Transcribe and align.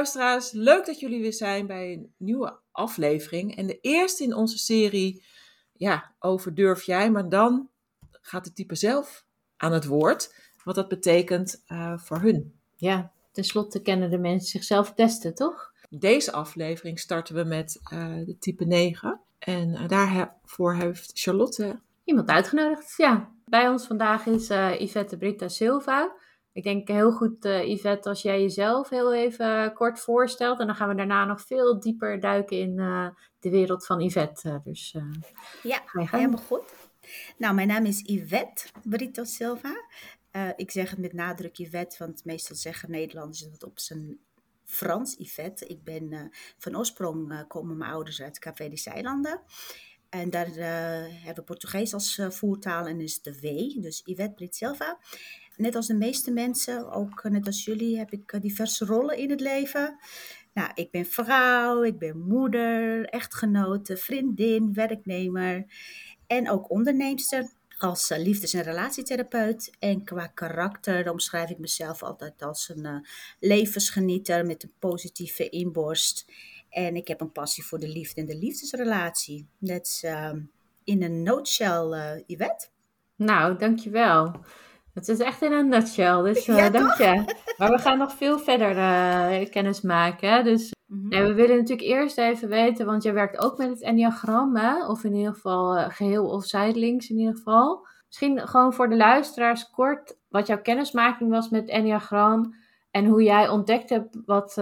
Luisteraars, 0.00 0.52
leuk 0.52 0.86
dat 0.86 1.00
jullie 1.00 1.20
weer 1.20 1.32
zijn 1.32 1.66
bij 1.66 1.92
een 1.92 2.12
nieuwe 2.16 2.58
aflevering. 2.72 3.56
En 3.56 3.66
de 3.66 3.80
eerste 3.80 4.24
in 4.24 4.34
onze 4.34 4.58
serie 4.58 5.24
ja, 5.72 6.14
over 6.18 6.54
durf 6.54 6.82
jij, 6.82 7.10
maar 7.10 7.28
dan 7.28 7.68
gaat 8.10 8.44
de 8.44 8.52
type 8.52 8.74
zelf 8.74 9.24
aan 9.56 9.72
het 9.72 9.84
woord. 9.84 10.34
Wat 10.64 10.74
dat 10.74 10.88
betekent 10.88 11.62
uh, 11.66 11.98
voor 11.98 12.20
hun. 12.20 12.54
Ja, 12.76 13.12
tenslotte 13.32 13.82
kennen 13.82 14.10
de 14.10 14.18
mensen 14.18 14.48
zichzelf 14.48 14.94
testen, 14.94 15.34
toch? 15.34 15.72
Deze 15.90 16.32
aflevering 16.32 16.98
starten 16.98 17.34
we 17.34 17.44
met 17.44 17.80
uh, 17.92 18.26
de 18.26 18.36
type 18.38 18.64
9. 18.64 19.20
En 19.38 19.68
uh, 19.68 19.88
daarvoor 19.88 20.74
heeft 20.74 21.10
Charlotte... 21.14 21.80
Iemand 22.04 22.28
uitgenodigd, 22.28 22.94
ja. 22.96 23.32
Bij 23.44 23.68
ons 23.68 23.86
vandaag 23.86 24.26
is 24.26 24.48
Yvette 24.78 25.16
Britta 25.16 25.48
Silva. 25.48 26.12
Ik 26.52 26.62
denk 26.62 26.88
heel 26.88 27.12
goed, 27.12 27.44
uh, 27.44 27.68
Yvette, 27.68 28.08
als 28.08 28.22
jij 28.22 28.40
jezelf 28.40 28.88
heel 28.88 29.14
even 29.14 29.72
kort 29.72 30.00
voorstelt. 30.00 30.60
En 30.60 30.66
dan 30.66 30.74
gaan 30.76 30.88
we 30.88 30.94
daarna 30.94 31.24
nog 31.24 31.40
veel 31.40 31.80
dieper 31.80 32.20
duiken 32.20 32.56
in 32.56 32.78
uh, 32.78 33.08
de 33.40 33.50
wereld 33.50 33.86
van 33.86 34.00
Yvette. 34.00 34.60
dus, 34.64 34.94
uh, 34.96 35.12
ja, 35.62 35.82
helemaal 35.92 36.42
goed. 36.42 36.72
Nou, 37.38 37.54
mijn 37.54 37.68
naam 37.68 37.84
is 37.84 38.00
Yvette 38.02 38.66
Brito 38.82 39.24
Silva. 39.24 39.84
ik 40.56 40.70
zeg 40.70 40.90
het 40.90 40.98
met 40.98 41.12
nadruk 41.12 41.56
Yvette, 41.56 41.96
want 41.98 42.24
meestal 42.24 42.56
zeggen 42.56 42.90
Nederlanders 42.90 43.40
het 43.40 43.64
op 43.64 43.78
zijn 43.78 44.18
Frans, 44.64 45.14
Yvette. 45.18 45.66
Ik 45.66 45.84
ben 45.84 46.30
van 46.58 46.76
oorsprong 46.76 47.44
komen 47.48 47.76
mijn 47.76 47.90
ouders 47.90 48.22
uit 48.22 48.38
Café 48.38 48.68
de 48.68 48.82
Eilanden. 48.84 49.42
En 50.08 50.30
daar 50.30 50.46
hebben 50.46 51.34
we 51.34 51.42
Portugees 51.42 51.94
als 51.94 52.20
voertaal 52.28 52.86
en 52.86 53.00
is 53.00 53.22
de 53.22 53.40
W, 53.40 53.82
dus 53.82 54.02
Yvette 54.04 54.34
Brit 54.34 54.56
Silva 54.56 54.98
net 55.60 55.74
als 55.74 55.86
de 55.86 55.94
meeste 55.94 56.30
mensen, 56.30 56.90
ook 56.90 57.22
net 57.28 57.46
als 57.46 57.64
jullie, 57.64 57.98
heb 57.98 58.12
ik 58.12 58.32
eh, 58.32 58.40
diverse 58.40 58.84
rollen 58.84 59.16
in 59.16 59.30
het 59.30 59.40
leven. 59.40 59.98
Nou, 60.54 60.70
ik 60.74 60.90
ben 60.90 61.06
vrouw, 61.06 61.82
ik 61.82 61.98
ben 61.98 62.18
moeder, 62.18 63.04
echtgenote, 63.04 63.96
vriendin, 63.96 64.72
werknemer 64.72 65.64
en 66.26 66.50
ook 66.50 66.70
onderneemster 66.70 67.50
als 67.78 68.10
eh, 68.10 68.18
liefdes- 68.18 68.54
en 68.54 68.62
relatietherapeut. 68.62 69.76
En 69.78 70.04
qua 70.04 70.26
karakter 70.26 71.10
omschrijf 71.10 71.50
ik 71.50 71.58
mezelf 71.58 72.02
altijd 72.02 72.42
als 72.42 72.68
een 72.68 73.06
levensgenieter 73.40 74.46
met 74.46 74.62
een 74.62 74.72
positieve 74.78 75.48
inborst. 75.48 76.26
En 76.70 76.96
ik 76.96 77.08
heb 77.08 77.20
een 77.20 77.32
passie 77.32 77.64
voor 77.64 77.78
de 77.78 77.88
liefde 77.88 78.20
en 78.20 78.26
de 78.26 78.36
liefdesrelatie. 78.36 79.46
Net 79.58 80.02
uh, 80.04 80.32
in 80.84 81.02
een 81.02 81.22
nutshell, 81.22 81.84
uh, 81.84 82.12
Yvette. 82.26 82.68
Nou, 83.16 83.58
dankjewel. 83.58 84.32
Het 84.94 85.08
is 85.08 85.18
echt 85.18 85.42
in 85.42 85.52
een 85.52 85.68
nutshell, 85.68 86.22
dus 86.22 86.48
uh, 86.48 86.70
dank 86.70 86.94
je. 86.94 87.34
Maar 87.58 87.70
we 87.70 87.78
gaan 87.78 87.98
nog 87.98 88.12
veel 88.12 88.38
verder 88.38 88.76
uh, 88.76 89.50
kennis 89.50 89.80
maken. 89.80 90.44
Dus 90.44 90.74
mm 90.86 91.00
-hmm. 91.00 91.08
we 91.26 91.34
willen 91.34 91.56
natuurlijk 91.56 91.88
eerst 91.88 92.18
even 92.18 92.48
weten, 92.48 92.86
want 92.86 93.02
je 93.02 93.12
werkt 93.12 93.38
ook 93.38 93.58
met 93.58 93.68
het 93.68 93.82
enneagram, 93.82 94.56
hè? 94.56 94.86
of 94.86 95.04
in 95.04 95.14
ieder 95.14 95.32
geval 95.32 95.76
uh, 95.76 95.84
geheel 95.88 96.28
of 96.28 96.44
zijdelings 96.44 97.10
in 97.10 97.18
ieder 97.18 97.36
geval. 97.36 97.86
Misschien 98.06 98.48
gewoon 98.48 98.72
voor 98.72 98.88
de 98.88 98.96
luisteraars 98.96 99.70
kort 99.70 100.16
wat 100.28 100.46
jouw 100.46 100.60
kennismaking 100.60 101.30
was 101.30 101.48
met 101.48 101.60
het 101.60 101.70
enneagram 101.70 102.54
en 102.90 103.06
hoe 103.06 103.22
jij 103.22 103.48
ontdekt 103.48 103.90
hebt 103.90 104.18
wat, 104.24 104.54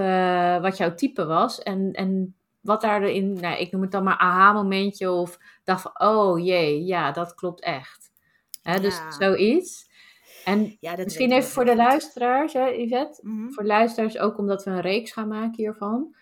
wat 0.62 0.76
jouw 0.76 0.94
type 0.94 1.26
was 1.26 1.62
en, 1.62 1.92
en 1.92 2.36
wat 2.60 2.80
daarin, 2.80 3.32
nou, 3.32 3.58
ik 3.58 3.72
noem 3.72 3.82
het 3.82 3.90
dan 3.90 4.04
maar 4.04 4.18
aha-momentje 4.18 5.10
of 5.10 5.38
dacht 5.64 5.82
van, 5.82 6.00
oh 6.08 6.44
jee, 6.44 6.84
ja, 6.84 7.12
dat 7.12 7.34
klopt 7.34 7.62
echt. 7.62 8.10
Hè, 8.62 8.80
dus 8.80 8.96
ja. 8.96 9.10
zoiets. 9.10 9.87
En 10.44 10.76
ja, 10.80 10.96
misschien 10.96 11.32
even 11.32 11.50
voor 11.50 11.64
de 11.64 11.76
luisteraars, 11.76 12.52
hè, 12.52 12.66
Yvette. 12.66 13.20
Mm 13.22 13.38
-hmm. 13.38 13.52
Voor 13.52 13.62
de 13.62 13.68
luisteraars 13.68 14.18
ook 14.18 14.38
omdat 14.38 14.64
we 14.64 14.70
een 14.70 14.80
reeks 14.80 15.12
gaan 15.12 15.28
maken 15.28 15.56
hiervan. 15.56 16.14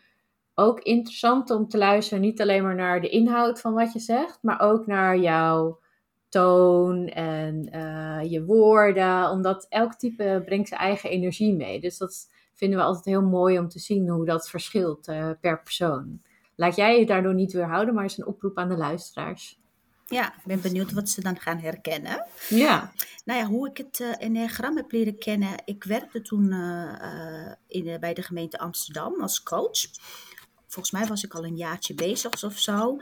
Ook 0.54 0.81
interessant 0.81 1.50
om 1.50 1.69
te 1.69 1.78
luisteren, 1.78 2.22
niet 2.22 2.41
alleen 2.41 2.62
maar 2.62 2.75
naar 2.75 3.00
de 3.00 3.09
inhoud 3.09 3.60
van 3.60 3.75
wat 3.75 3.93
je 3.93 3.99
zegt, 3.99 4.38
maar 4.43 4.60
ook 4.60 4.87
naar 4.87 5.19
jouw 5.19 5.81
toon 6.28 7.06
en 7.06 7.69
uh, 7.75 8.31
je 8.31 8.44
woorden. 8.44 9.31
Omdat 9.31 9.66
elk 9.69 9.94
type 9.94 10.43
brengt 10.44 10.69
zijn 10.69 10.81
eigen 10.81 11.10
energie 11.10 11.54
mee. 11.54 11.81
Dus 11.81 11.98
dat 11.98 12.31
vinden 12.54 12.78
we 12.78 12.84
altijd 12.84 13.04
heel 13.04 13.22
mooi 13.22 13.59
om 13.59 13.69
te 13.69 13.78
zien 13.78 14.09
hoe 14.09 14.25
dat 14.25 14.48
verschilt 14.48 15.09
uh, 15.09 15.31
per 15.41 15.62
persoon. 15.62 16.21
Laat 16.54 16.77
jij 16.77 16.98
je 16.98 17.06
daardoor 17.06 17.34
niet 17.34 17.53
weerhouden, 17.53 17.94
maar 17.94 18.04
is 18.04 18.19
een 18.19 18.27
oproep 18.27 18.59
aan 18.59 18.69
de 18.69 18.77
luisteraars. 18.77 19.60
Ja, 20.08 20.34
ik 20.34 20.44
ben 20.44 20.60
benieuwd 20.60 20.92
wat 20.92 21.08
ze 21.08 21.20
dan 21.20 21.40
gaan 21.40 21.58
herkennen. 21.58 22.26
Ja. 22.48 22.92
Nou 23.24 23.40
ja, 23.40 23.46
hoe 23.46 23.68
ik 23.68 23.76
het 23.76 23.98
uh, 23.98 24.22
enneagram 24.22 24.76
heb 24.76 24.92
leren 24.92 25.18
kennen. 25.18 25.62
Ik 25.64 25.84
werkte 25.84 26.22
toen 26.22 26.44
uh, 26.44 26.92
uh, 27.02 27.52
in, 27.66 28.00
bij 28.00 28.14
de 28.14 28.22
gemeente 28.22 28.58
Amsterdam 28.58 29.22
als 29.22 29.42
coach. 29.42 29.80
Volgens 30.66 30.90
mij 30.90 31.06
was 31.06 31.24
ik 31.24 31.34
al 31.34 31.44
een 31.44 31.56
jaartje 31.56 31.94
bezig 31.94 32.44
of 32.44 32.58
zo. 32.58 32.98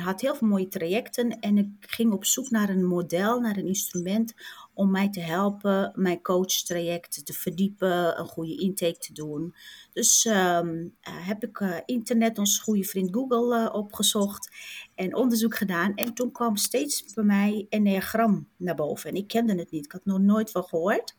had 0.00 0.20
heel 0.20 0.34
veel 0.36 0.48
mooie 0.48 0.68
trajecten 0.68 1.40
en 1.40 1.58
ik 1.58 1.68
ging 1.80 2.12
op 2.12 2.24
zoek 2.24 2.50
naar 2.50 2.68
een 2.68 2.84
model, 2.84 3.40
naar 3.40 3.56
een 3.56 3.66
instrument 3.66 4.34
om 4.74 4.90
mij 4.90 5.10
te 5.10 5.20
helpen 5.20 5.92
mijn 5.94 6.22
coachtraject 6.22 7.26
te 7.26 7.32
verdiepen, 7.32 8.18
een 8.18 8.26
goede 8.26 8.56
intake 8.56 8.98
te 8.98 9.12
doen. 9.12 9.54
Dus 9.92 10.24
um, 10.24 10.96
heb 11.00 11.44
ik 11.44 11.60
uh, 11.60 11.76
internet, 11.84 12.38
onze 12.38 12.62
goede 12.62 12.84
vriend 12.84 13.14
Google 13.14 13.58
uh, 13.58 13.74
opgezocht 13.74 14.50
en 14.94 15.14
onderzoek 15.14 15.56
gedaan. 15.56 15.94
En 15.94 16.14
toen 16.14 16.32
kwam 16.32 16.56
steeds 16.56 17.14
bij 17.14 17.24
mij 17.24 17.66
Enneagram 17.68 18.48
naar 18.56 18.74
boven. 18.74 19.10
En 19.10 19.16
ik 19.16 19.28
kende 19.28 19.54
het 19.54 19.70
niet, 19.70 19.84
ik 19.84 19.92
had 19.92 20.04
nog 20.04 20.18
nooit 20.18 20.50
van 20.50 20.64
gehoord. 20.64 21.16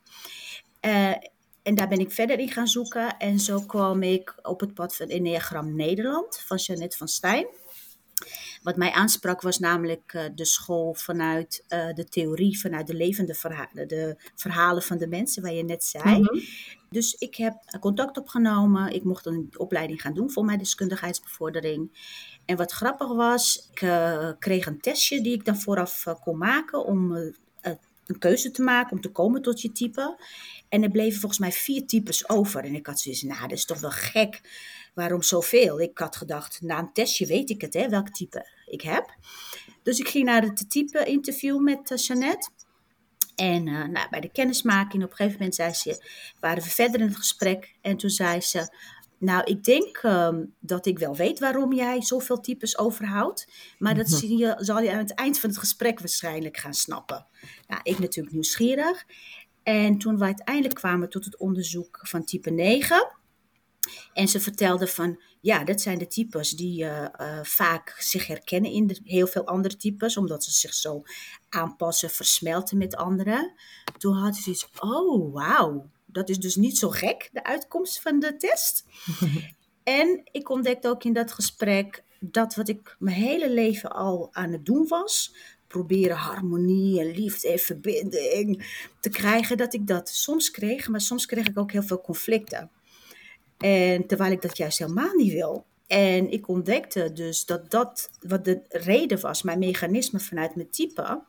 En 1.66 1.76
daar 1.76 1.88
ben 1.88 2.00
ik 2.00 2.12
verder 2.12 2.40
in 2.40 2.52
gaan 2.52 2.68
zoeken. 2.68 3.18
En 3.18 3.40
zo 3.40 3.60
kwam 3.60 4.04
ik 4.04 4.36
op 4.42 4.60
het 4.60 4.74
pad 4.74 4.96
van 4.96 5.08
Enneagram 5.08 5.76
Nederland 5.76 6.40
van 6.46 6.58
Jeannette 6.58 6.98
van 6.98 7.08
Stijn. 7.08 7.48
Wat 8.66 8.76
mij 8.76 8.92
aansprak 8.92 9.42
was 9.42 9.60
namelijk 9.60 10.14
uh, 10.14 10.24
de 10.36 10.46
school 10.46 10.94
vanuit 10.94 11.66
uh, 11.70 11.94
de 11.94 12.04
theorie, 12.04 12.60
vanuit 12.60 12.88
de 12.88 12.94
levende 12.94 13.34
verhalen, 13.34 13.88
de 13.88 14.16
verhalen 14.36 14.84
van 14.84 14.98
de 14.98 15.08
mensen, 15.08 15.42
waar 15.42 15.54
je 15.54 15.64
net 15.64 15.84
zei. 15.84 16.18
Mm 16.18 16.26
-hmm. 16.26 16.42
Dus 16.90 17.14
ik 17.14 17.36
heb 17.36 17.56
contact 17.80 18.18
opgenomen. 18.18 18.94
Ik 18.94 19.04
mocht 19.04 19.26
een 19.26 19.54
opleiding 19.58 20.02
gaan 20.02 20.14
doen 20.14 20.32
voor 20.32 20.46
mijn 20.46 20.58
deskundigheidsbevordering. 20.58 21.92
En 22.46 22.58
wat 22.58 22.72
grappig 22.72 23.08
was, 23.08 23.70
ik 23.72 23.82
uh, 23.82 24.32
kreeg 24.40 24.66
een 24.66 24.82
testje 24.82 25.22
die 25.22 25.34
ik 25.34 25.46
dan 25.46 25.60
vooraf 25.60 26.04
kon 26.24 26.38
maken 26.38 26.86
om 26.86 27.12
een 28.06 28.20
keuze 28.20 28.52
te 28.52 28.62
maken, 28.62 28.92
om 28.92 29.02
te 29.02 29.12
komen 29.12 29.42
tot 29.42 29.62
je 29.62 29.72
type. 29.72 30.20
En 30.70 30.84
er 30.84 30.92
bleven 30.92 31.20
volgens 31.20 31.40
mij 31.40 31.52
vier 31.52 31.88
types 31.88 32.30
over. 32.30 32.64
En 32.64 32.76
ik 32.76 32.88
had 32.88 33.00
zoiets, 33.00 33.22
nou, 33.22 33.42
dat 33.42 33.52
is 33.52 33.66
toch 33.66 33.80
wel 33.80 33.92
gek. 33.92 34.42
Waarom 34.94 35.22
zoveel? 35.22 35.80
Ik 35.80 35.98
had 35.98 36.16
gedacht, 36.16 36.62
na 36.62 36.80
een 36.80 36.94
testje 36.94 37.26
weet 37.26 37.50
ik 37.50 37.62
het, 37.62 37.74
hè, 37.74 37.90
welk 37.90 38.10
type 38.10 38.55
ik 38.66 38.82
heb. 38.82 39.16
Dus 39.84 40.00
ik 40.00 40.08
ging 40.08 40.26
naar 40.26 40.42
het 40.42 40.70
type 40.70 41.06
interview 41.06 41.60
met 41.60 41.92
uh, 41.92 41.98
Jeannette. 41.98 42.50
En 43.36 43.68
uh, 43.68 43.86
nou, 43.86 44.10
bij 44.10 44.20
de 44.20 44.32
kennismaking, 44.32 45.04
op 45.04 45.10
een 45.10 45.16
gegeven 45.16 45.38
moment 45.38 45.56
zei 45.56 45.74
ze, 45.74 46.06
waren 46.40 46.64
we 46.64 46.70
verder 46.70 47.00
in 47.00 47.08
het 47.08 47.16
gesprek. 47.16 47.76
En 47.82 47.98
toen 47.98 48.10
zei 48.10 48.42
ze, 48.42 48.74
nou, 49.18 49.44
ik 49.44 49.64
denk 49.64 50.04
um, 50.04 50.54
dat 50.60 50.86
ik 50.86 51.00
wel 51.00 51.16
weet 51.16 51.40
waarom 51.40 51.74
jij 51.74 52.02
zoveel 52.02 52.40
types 52.40 52.78
overhoudt. 52.78 53.48
Maar 53.78 53.96
dat 53.96 54.10
zie 54.10 54.38
je, 54.38 54.56
zal 54.58 54.80
je 54.80 54.92
aan 54.92 54.98
het 54.98 55.14
eind 55.14 55.40
van 55.40 55.50
het 55.50 55.60
gesprek 55.60 56.00
waarschijnlijk 56.00 56.58
gaan 56.58 56.74
snappen. 56.74 57.28
Nou, 57.68 57.82
ik 57.84 58.00
natuurlijk 58.00 58.34
nieuwsgierig. 58.34 59.06
En 59.64 59.98
toen 59.98 60.18
we 60.18 60.24
uiteindelijk 60.24 60.76
kwamen 60.76 61.10
tot 61.10 61.26
het 61.26 61.38
onderzoek 61.38 62.00
van 62.02 62.24
type 62.24 62.50
9. 62.50 63.15
En 64.14 64.28
ze 64.28 64.40
vertelde 64.40 64.88
van, 64.88 65.22
ja, 65.42 65.64
dat 65.64 65.82
zijn 65.82 65.98
de 65.98 66.08
types 66.08 66.50
die 66.50 66.84
uh, 66.84 67.06
uh, 67.22 67.40
vaak 67.44 67.96
zich 68.00 68.28
herkennen 68.28 68.72
in 68.72 68.88
de, 68.88 69.00
heel 69.04 69.28
veel 69.28 69.46
andere 69.46 69.78
types, 69.78 70.18
omdat 70.18 70.44
ze 70.44 70.52
zich 70.52 70.74
zo 70.74 71.04
aanpassen, 71.50 72.10
versmelten 72.10 72.78
met 72.78 72.96
anderen. 72.96 73.54
Toen 73.98 74.16
had 74.16 74.36
ze 74.36 74.50
iets, 74.50 74.70
oh 74.80 75.34
wauw, 75.34 75.90
dat 76.06 76.30
is 76.30 76.40
dus 76.40 76.56
niet 76.56 76.78
zo 76.78 76.90
gek, 76.90 77.30
de 77.34 77.44
uitkomst 77.44 78.02
van 78.02 78.20
de 78.20 78.36
test. 78.36 78.86
en 79.84 80.22
ik 80.32 80.50
ontdekte 80.50 80.88
ook 80.90 81.04
in 81.04 81.14
dat 81.14 81.32
gesprek 81.32 82.04
dat 82.20 82.56
wat 82.56 82.68
ik 82.68 82.96
mijn 83.00 83.16
hele 83.16 83.50
leven 83.50 83.92
al 83.92 84.30
aan 84.32 84.52
het 84.52 84.66
doen 84.66 84.88
was, 84.88 85.36
proberen 85.68 86.16
harmonie 86.16 87.00
en 87.00 87.12
liefde 87.12 87.52
en 87.52 87.60
verbinding 87.60 88.66
te 89.00 89.10
krijgen, 89.10 89.58
dat 89.58 89.74
ik 89.74 89.88
dat 89.88 90.10
soms 90.10 90.52
kreeg, 90.52 90.88
maar 90.88 91.02
soms 91.02 91.26
kreeg 91.26 91.48
ik 91.48 91.60
ook 91.60 91.72
heel 91.72 91.84
veel 91.84 92.02
conflicten. 92.02 92.72
En 93.58 94.08
terwijl 94.08 94.32
ik 94.32 94.42
dat 94.42 94.58
juist 94.58 94.80
helemaal 94.80 95.14
niet 95.14 95.32
wil. 95.32 95.66
En 95.88 96.32
ik 96.32 96.48
ontdekte 96.48 97.14
dus 97.14 97.46
dat 97.46 97.72
dat 97.72 98.10
wat 98.28 98.46
de 98.46 98.62
reden 98.70 99.20
was, 99.20 99.42
mijn 99.42 99.60
mechanisme 99.60 100.20
vanuit 100.20 100.56
mijn 100.56 100.70
type. 100.70 101.24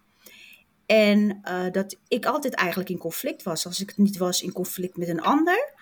En 0.87 1.40
uh, 1.44 1.70
dat 1.73 1.99
ik 2.08 2.26
altijd 2.26 2.55
eigenlijk 2.55 2.90
in 2.90 2.99
conflict 2.99 3.43
was. 3.43 3.67
Als 3.67 3.81
ik 3.81 3.88
het 3.88 3.99
niet 3.99 4.17
was 4.17 4.43
in 4.43 4.52
conflict 4.52 4.96
met 4.96 5.08
een 5.08 5.20
ander, 5.20 5.75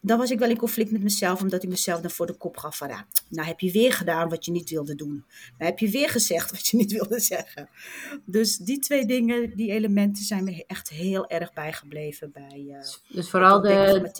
dan 0.00 0.18
was 0.18 0.30
ik 0.30 0.38
wel 0.38 0.50
in 0.50 0.56
conflict 0.56 0.90
met 0.90 1.02
mezelf, 1.02 1.40
omdat 1.40 1.62
ik 1.62 1.68
mezelf 1.68 2.00
dan 2.00 2.10
voor 2.10 2.26
de 2.26 2.36
kop 2.36 2.56
gaf 2.56 2.76
van, 2.76 2.88
ja, 2.88 3.06
nou 3.28 3.46
heb 3.46 3.60
je 3.60 3.72
weer 3.72 3.92
gedaan 3.92 4.28
wat 4.28 4.44
je 4.44 4.50
niet 4.50 4.70
wilde 4.70 4.94
doen. 4.94 5.24
Nou 5.58 5.70
heb 5.70 5.78
je 5.78 5.90
weer 5.90 6.08
gezegd 6.08 6.50
wat 6.50 6.66
je 6.66 6.76
niet 6.76 6.92
wilde 6.92 7.20
zeggen. 7.20 7.68
Dus 8.24 8.56
die 8.56 8.78
twee 8.78 9.06
dingen, 9.06 9.56
die 9.56 9.70
elementen 9.70 10.24
zijn 10.24 10.44
me 10.44 10.64
echt 10.66 10.88
heel 10.88 11.28
erg 11.28 11.52
bijgebleven 11.52 12.32
bij 12.32 12.64
uh, 12.68 12.78
Dus 13.08 13.30
vooral 13.30 13.60
de, 13.60 14.10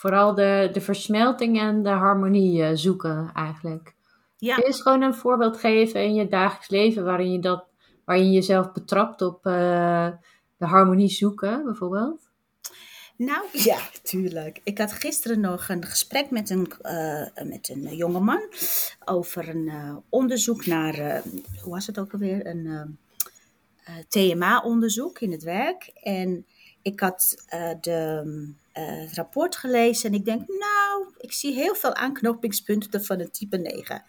vooral 0.00 0.34
de, 0.34 0.68
de 0.72 0.80
versmelting 0.80 1.60
en 1.60 1.82
de 1.82 1.88
harmonie 1.88 2.60
uh, 2.60 2.70
zoeken 2.74 3.30
eigenlijk. 3.34 3.94
Ja. 4.36 4.54
Kun 4.54 4.62
je 4.62 4.68
eens 4.68 4.82
gewoon 4.82 5.02
een 5.02 5.14
voorbeeld 5.14 5.56
geven 5.56 6.02
in 6.04 6.14
je 6.14 6.28
dagelijks 6.28 6.68
leven 6.68 7.04
waarin 7.04 7.32
je, 7.32 7.38
dat, 7.38 7.64
waarin 8.04 8.26
je 8.26 8.32
jezelf 8.32 8.72
betrapt 8.72 9.22
op 9.22 9.46
uh, 9.46 10.08
de 10.56 10.66
harmonie 10.66 11.08
zoeken, 11.08 11.64
bijvoorbeeld? 11.64 12.30
Nou, 13.16 13.44
ja, 13.70 13.78
tuurlijk. 14.02 14.60
Ik 14.64 14.78
had 14.78 14.92
gisteren 14.92 15.40
nog 15.40 15.68
een 15.68 15.84
gesprek 15.84 16.30
met 16.30 16.50
een, 16.50 16.72
uh, 16.82 17.48
met 17.48 17.68
een 17.68 17.96
jongeman 17.96 18.42
over 19.04 19.48
een 19.48 19.66
uh, 19.66 19.96
onderzoek 20.08 20.66
naar, 20.66 21.22
hoe 21.62 21.72
was 21.72 21.86
het 21.86 21.98
ook 21.98 22.12
alweer? 22.12 22.46
Een 22.46 22.98
TMA-onderzoek 24.08 25.18
in 25.18 25.32
het 25.32 25.42
werk. 25.42 25.90
En 26.02 26.46
ik 26.82 27.00
had 27.00 27.44
de, 27.80 28.22
het 28.72 29.14
rapport 29.14 29.56
gelezen 29.56 30.10
en 30.10 30.16
ik 30.18 30.24
denk, 30.24 30.48
nou, 30.48 31.14
ik 31.18 31.32
zie 31.32 31.54
heel 31.54 31.74
veel 31.74 31.94
aanknopingspunten 31.94 33.04
van 33.04 33.20
een 33.20 33.30
type 33.30 33.56
9. 33.56 34.04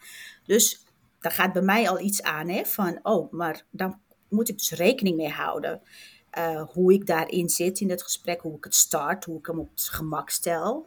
Dus 0.46 0.84
daar 1.20 1.32
gaat 1.32 1.52
bij 1.52 1.62
mij 1.62 1.88
al 1.88 2.00
iets 2.00 2.22
aan, 2.22 2.48
hè, 2.48 2.64
van, 2.64 2.98
oh, 3.02 3.32
maar 3.32 3.64
dan 3.70 4.00
moet 4.28 4.48
ik 4.48 4.58
dus 4.58 4.70
rekening 4.70 5.16
mee 5.16 5.30
houden. 5.30 5.80
Uh, 6.38 6.62
hoe 6.68 6.92
ik 6.92 7.06
daarin 7.06 7.48
zit 7.48 7.80
in 7.80 7.90
het 7.90 8.02
gesprek, 8.02 8.40
hoe 8.40 8.56
ik 8.56 8.64
het 8.64 8.74
start, 8.74 9.24
hoe 9.24 9.38
ik 9.38 9.46
hem 9.46 9.58
op 9.58 9.70
het 9.70 9.82
gemak 9.82 10.30
stel. 10.30 10.86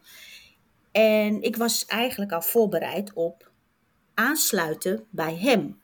En 0.92 1.42
ik 1.42 1.56
was 1.56 1.86
eigenlijk 1.86 2.32
al 2.32 2.42
voorbereid 2.42 3.14
op 3.14 3.52
aansluiten 4.14 5.06
bij 5.10 5.36
hem. 5.36 5.82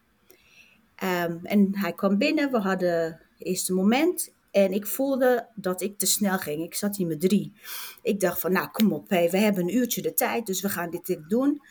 Um, 1.04 1.40
en 1.44 1.78
hij 1.78 1.94
kwam 1.94 2.18
binnen, 2.18 2.52
we 2.52 2.58
hadden 2.58 3.04
het 3.04 3.48
eerste 3.48 3.74
moment 3.74 4.34
en 4.52 4.72
ik 4.72 4.88
voelde 4.88 5.50
dat 5.56 5.82
ik 5.82 5.98
te 5.98 6.06
snel 6.06 6.38
ging. 6.38 6.64
Ik 6.64 6.76
zat 6.76 6.98
in 6.98 7.08
mijn 7.08 7.20
drie. 7.20 7.54
Ik 8.02 8.20
dacht 8.20 8.40
van, 8.40 8.52
nou 8.52 8.68
kom 8.72 8.94
op, 8.94 9.10
hey, 9.10 9.30
we 9.30 9.38
hebben 9.38 9.64
een 9.64 9.76
uurtje 9.76 10.02
de 10.02 10.14
tijd, 10.14 10.46
dus 10.46 10.62
we 10.62 10.70
gaan 10.70 10.90
dit, 10.90 11.20
doen. 11.28 11.62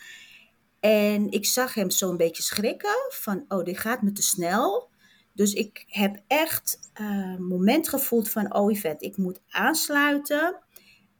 En 0.80 1.30
ik 1.30 1.46
zag 1.46 1.74
hem 1.74 1.90
zo'n 1.90 2.16
beetje 2.16 2.42
schrikken 2.42 3.06
van, 3.08 3.44
oh, 3.48 3.64
dit 3.64 3.78
gaat 3.78 4.02
me 4.02 4.12
te 4.12 4.22
snel. 4.22 4.88
Dus 5.32 5.52
ik 5.52 5.84
heb 5.86 6.22
echt 6.26 6.90
een 6.94 7.32
uh, 7.32 7.38
moment 7.38 7.88
gevoeld 7.88 8.30
van, 8.30 8.54
oh 8.54 8.72
Yvette, 8.72 9.04
ik 9.04 9.16
moet 9.16 9.40
aansluiten. 9.48 10.58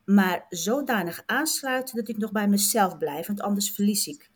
Maar 0.04 0.46
zodanig 0.48 1.22
aansluiten 1.26 1.96
dat 1.96 2.08
ik 2.08 2.16
nog 2.16 2.32
bij 2.32 2.48
mezelf 2.48 2.98
blijf. 2.98 3.26
Want 3.26 3.40
anders 3.40 3.70
verlies 3.70 4.06
ik 4.06 4.30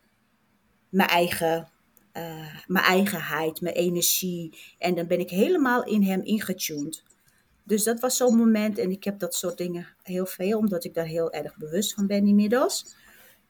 mijn 0.88 1.08
eigen, 1.08 1.68
uh, 2.12 2.56
mijn 2.66 2.84
eigenheid, 2.84 3.60
mijn 3.60 3.74
energie. 3.74 4.58
En 4.78 4.94
dan 4.94 5.06
ben 5.06 5.20
ik 5.20 5.30
helemaal 5.30 5.84
in 5.84 6.02
hem 6.02 6.22
ingetuned. 6.22 7.02
Dus 7.64 7.84
dat 7.84 8.00
was 8.00 8.16
zo'n 8.16 8.36
moment. 8.36 8.78
En 8.78 8.90
ik 8.90 9.04
heb 9.04 9.18
dat 9.18 9.34
soort 9.34 9.58
dingen 9.58 9.86
heel 10.02 10.26
veel, 10.26 10.58
omdat 10.58 10.84
ik 10.84 10.94
daar 10.94 11.06
heel 11.06 11.32
erg 11.32 11.56
bewust 11.56 11.94
van 11.94 12.06
ben 12.06 12.26
inmiddels. 12.26 12.96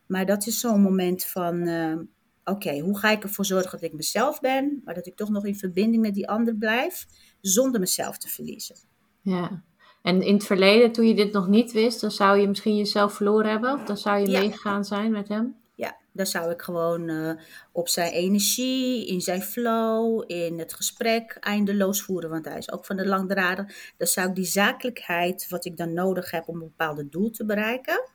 Maar 0.06 0.26
dat 0.26 0.46
is 0.46 0.61
zo'n 0.61 0.81
moment 0.81 1.25
van, 1.25 1.69
uh, 1.69 1.96
oké, 2.44 2.78
hoe 2.78 2.99
ga 2.99 3.11
ik 3.11 3.22
ervoor 3.22 3.44
zorgen 3.44 3.70
dat 3.70 3.82
ik 3.82 3.93
mezelf 3.93 4.40
ben, 4.40 4.81
maar 4.84 4.94
dat 4.94 5.06
ik 5.06 5.16
toch 5.16 5.28
nog 5.28 5.44
in 5.44 5.56
verbinding 5.56 6.02
met 6.02 6.14
die 6.14 6.28
ander 6.28 6.55
blijf, 6.56 7.06
zonder 7.40 7.81
mezelf 7.81 8.19
te 8.19 8.28
verliezen. 8.28 8.76
Ja, 9.22 9.62
en 10.02 10.22
in 10.22 10.34
het 10.34 10.44
verleden, 10.44 10.93
toen 10.93 11.06
je 11.06 11.14
dit 11.14 11.32
nog 11.32 11.49
niet 11.49 11.72
wist, 11.72 12.00
dan 12.00 12.11
zou 12.11 12.38
je 12.38 12.49
misschien 12.49 12.76
jezelf 12.76 13.12
verloren 13.12 13.50
hebben, 13.50 13.75
of 13.75 13.84
dan 13.84 13.96
zou 13.96 14.20
je 14.20 14.38
meegegaan 14.38 14.84
zijn 14.84 15.12
met 15.12 15.28
hem? 15.28 15.56
Ja, 15.75 15.97
dan 16.12 16.26
zou 16.26 16.50
ik 16.50 16.62
gewoon 16.62 17.09
uh, 17.09 17.32
op 17.73 17.88
zijn 17.88 18.12
energie, 18.12 19.06
in 19.06 19.21
zijn 19.21 19.43
flow, 19.43 20.25
in 20.26 20.59
het 20.59 20.75
gesprek 20.75 21.37
eindeloos 21.41 22.03
voeren, 22.03 22.31
want 22.31 22.44
hij 22.44 22.59
is 22.59 22.73
ook 22.73 22.85
van 22.85 22.97
de 22.97 23.06
langdraden. 23.06 23.73
Dan 23.97 24.06
zou 24.06 24.29
ik 24.29 24.35
die 24.35 24.44
zakelijkheid, 24.44 25.49
wat 25.49 25.65
ik 25.65 25.76
dan 25.76 25.93
nodig 25.93 26.31
heb 26.31 26.49
om 26.49 26.55
een 26.55 26.69
bepaald 26.76 27.12
doel 27.12 27.31
te 27.31 27.44
bereiken, 27.44 28.12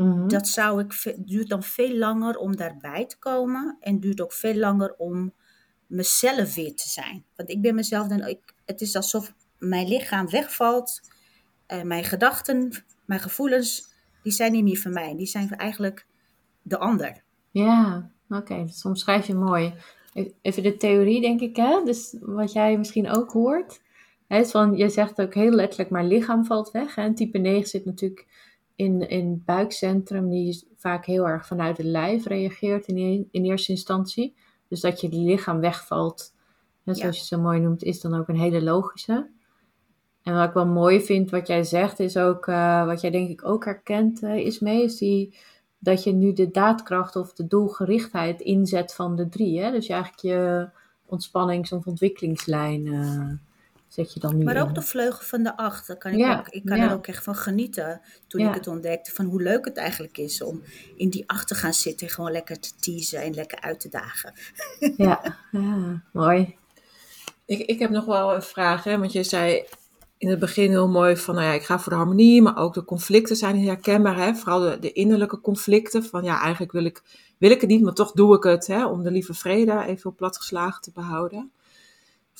Mhm. 0.00 0.28
Dat 0.28 0.48
zou 0.48 0.80
ik, 0.80 1.16
duurt 1.26 1.48
dan 1.48 1.62
veel 1.62 1.96
langer 1.96 2.36
om 2.36 2.56
daarbij 2.56 3.06
te 3.06 3.18
komen 3.18 3.76
en 3.80 4.00
duurt 4.00 4.20
ook 4.20 4.32
veel 4.32 4.54
langer 4.54 4.94
om 4.96 5.34
mezelf 5.86 6.54
weer 6.54 6.74
te 6.74 6.88
zijn. 6.88 7.24
Want 7.36 7.50
ik 7.50 7.60
ben 7.62 7.74
mezelf 7.74 8.08
dan, 8.08 8.26
ik, 8.26 8.54
het 8.64 8.80
is 8.80 8.96
alsof 8.96 9.34
mijn 9.58 9.88
lichaam 9.88 10.30
wegvalt, 10.30 11.00
uh, 11.68 11.82
mijn 11.82 12.04
gedachten, 12.04 12.84
mijn 13.04 13.20
gevoelens, 13.20 13.88
die 14.22 14.32
zijn 14.32 14.52
niet 14.52 14.64
meer 14.64 14.78
van 14.78 14.92
mij. 14.92 15.16
Die 15.16 15.26
zijn 15.26 15.56
eigenlijk 15.56 16.06
de 16.62 16.78
ander. 16.78 17.22
Ja, 17.50 18.10
oké, 18.28 18.40
okay, 18.40 18.64
dat 18.66 18.84
omschrijf 18.84 19.26
je 19.26 19.34
mooi. 19.34 19.74
E-, 20.12 20.30
even 20.42 20.62
de 20.62 20.76
theorie, 20.76 21.20
denk 21.20 21.40
ik, 21.40 21.56
hè? 21.56 21.82
Dus 21.84 22.16
wat 22.20 22.52
jij 22.52 22.78
misschien 22.78 23.10
ook 23.10 23.30
hoort. 23.30 23.80
Hè, 24.26 24.38
is 24.38 24.50
van, 24.50 24.76
je 24.76 24.88
zegt 24.88 25.20
ook 25.20 25.34
heel 25.34 25.50
letterlijk, 25.50 25.90
mijn 25.90 26.06
lichaam 26.06 26.44
valt 26.44 26.70
weg. 26.70 26.94
Hè? 26.94 27.02
En 27.02 27.14
type 27.14 27.38
9 27.38 27.68
zit 27.68 27.84
natuurlijk 27.84 28.26
in, 28.76 29.08
in 29.08 29.30
het 29.30 29.44
buikcentrum, 29.44 30.28
die 30.28 30.68
vaak 30.76 31.06
heel 31.06 31.28
erg 31.28 31.46
vanuit 31.46 31.76
het 31.76 31.86
lijf 31.86 32.26
reageert 32.26 32.86
in, 32.86 33.28
in 33.30 33.44
eerste 33.44 33.72
instantie. 33.72 34.36
Dus 34.68 34.80
dat 34.80 35.00
je 35.00 35.08
lichaam 35.08 35.60
wegvalt, 35.60 36.34
hè, 36.84 36.94
zoals 36.94 37.18
je 37.18 37.24
zo 37.24 37.40
mooi 37.40 37.60
noemt, 37.60 37.82
is 37.82 38.00
dan 38.00 38.14
ook 38.14 38.28
een 38.28 38.38
hele 38.38 38.62
logische. 38.62 39.30
En 40.22 40.34
wat 40.34 40.48
ik 40.48 40.54
wel 40.54 40.66
mooi 40.66 41.00
vind, 41.00 41.30
wat 41.30 41.46
jij 41.46 41.64
zegt, 41.64 42.00
is 42.00 42.16
ook, 42.16 42.46
uh, 42.46 42.86
wat 42.86 43.00
jij 43.00 43.10
denk 43.10 43.28
ik 43.28 43.44
ook 43.44 43.64
herkent, 43.64 44.22
uh, 44.22 44.36
is 44.36 44.58
mee, 44.58 44.82
is 44.82 44.96
die, 44.96 45.38
dat 45.80 46.04
je 46.04 46.12
nu 46.12 46.32
de 46.32 46.50
daadkracht 46.50 47.16
of 47.16 47.32
de 47.32 47.46
doelgerichtheid 47.46 48.40
inzet 48.40 48.94
van 48.94 49.16
de 49.16 49.28
drie. 49.28 49.60
Hè? 49.60 49.70
Dus 49.70 49.86
je 49.86 49.92
eigenlijk 49.92 50.22
je 50.22 50.68
ontspannings- 51.06 51.72
of 51.72 51.86
ontwikkelingslijn 51.86 52.86
uh, 52.86 53.32
zet 53.88 54.14
je 54.14 54.20
dan 54.20 54.36
nu 54.36 54.44
Maar 54.44 54.62
ook 54.62 54.74
de 54.74 54.82
vleugel 54.82 55.24
van 55.24 55.42
de 55.42 55.56
acht, 55.56 55.98
kan 55.98 56.12
ik, 56.12 56.38
ook, 56.38 56.48
ik 56.48 56.64
kan 56.64 56.78
er 56.78 56.92
ook 56.92 57.06
echt 57.06 57.24
van 57.24 57.34
genieten 57.34 58.00
toen 58.26 58.40
ik 58.40 58.54
het 58.54 58.66
ontdekte. 58.66 59.12
Van 59.12 59.24
hoe 59.24 59.42
leuk 59.42 59.64
het 59.64 59.76
eigenlijk 59.76 60.18
is 60.18 60.42
om 60.42 60.62
in 60.96 61.08
die 61.08 61.24
acht 61.26 61.48
te 61.48 61.54
gaan 61.54 61.74
zitten 61.74 62.06
en 62.06 62.12
gewoon 62.12 62.32
lekker 62.32 62.60
te 62.60 62.70
teasen 62.80 63.22
en 63.22 63.34
lekker 63.34 63.60
uit 63.60 63.80
te 63.80 63.88
dagen. 63.88 64.32
Ja, 64.96 65.36
ja 65.50 66.02
mooi. 66.12 66.56
Ik, 67.44 67.58
ik 67.58 67.78
heb 67.78 67.90
nog 67.90 68.04
wel 68.04 68.34
een 68.34 68.42
vraag, 68.42 68.84
hè? 68.84 68.98
want 68.98 69.12
je 69.12 69.22
zei 69.22 69.64
in 70.20 70.28
het 70.28 70.38
begin 70.38 70.70
heel 70.70 70.88
mooi 70.88 71.16
van, 71.16 71.34
nou 71.34 71.46
ja, 71.46 71.52
ik 71.52 71.62
ga 71.62 71.78
voor 71.78 71.92
de 71.92 71.98
harmonie, 71.98 72.42
maar 72.42 72.56
ook 72.56 72.74
de 72.74 72.84
conflicten 72.84 73.36
zijn 73.36 73.64
herkenbaar, 73.64 74.16
hè? 74.16 74.34
vooral 74.34 74.60
de, 74.60 74.78
de 74.80 74.92
innerlijke 74.92 75.40
conflicten, 75.40 76.04
van 76.04 76.24
ja, 76.24 76.40
eigenlijk 76.40 76.72
wil 76.72 76.84
ik, 76.84 77.02
wil 77.38 77.50
ik 77.50 77.60
het 77.60 77.70
niet, 77.70 77.82
maar 77.82 77.92
toch 77.94 78.12
doe 78.12 78.36
ik 78.36 78.42
het, 78.42 78.66
hè? 78.66 78.86
om 78.86 79.02
de 79.02 79.10
lieve 79.10 79.34
vrede 79.34 79.84
even 79.86 80.10
op 80.10 80.16
platgeslagen 80.16 80.82
te 80.82 80.90
behouden 80.94 81.50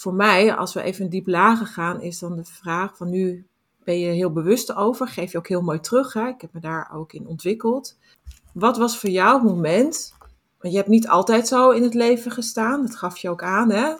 voor 0.00 0.14
mij, 0.14 0.54
als 0.54 0.74
we 0.74 0.82
even 0.82 1.10
diep 1.10 1.26
lager 1.26 1.66
gaan, 1.66 2.00
is 2.00 2.18
dan 2.18 2.36
de 2.36 2.44
vraag 2.44 2.96
van 2.96 3.10
nu 3.10 3.46
ben 3.84 3.98
je 3.98 4.10
heel 4.10 4.32
bewust 4.32 4.74
over, 4.74 5.08
geef 5.08 5.32
je 5.32 5.38
ook 5.38 5.48
heel 5.48 5.62
mooi 5.62 5.80
terug. 5.80 6.12
Hè? 6.12 6.28
Ik 6.28 6.40
heb 6.40 6.52
me 6.52 6.60
daar 6.60 6.90
ook 6.94 7.12
in 7.12 7.26
ontwikkeld. 7.26 7.98
Wat 8.52 8.76
was 8.76 8.98
voor 8.98 9.10
jou 9.10 9.34
het 9.34 9.42
moment? 9.42 10.14
Want 10.58 10.72
je 10.72 10.78
hebt 10.78 10.90
niet 10.90 11.08
altijd 11.08 11.48
zo 11.48 11.70
in 11.70 11.82
het 11.82 11.94
leven 11.94 12.30
gestaan, 12.30 12.82
dat 12.82 12.96
gaf 12.96 13.16
je 13.18 13.30
ook 13.30 13.42
aan, 13.42 13.70
hè? 13.70 13.94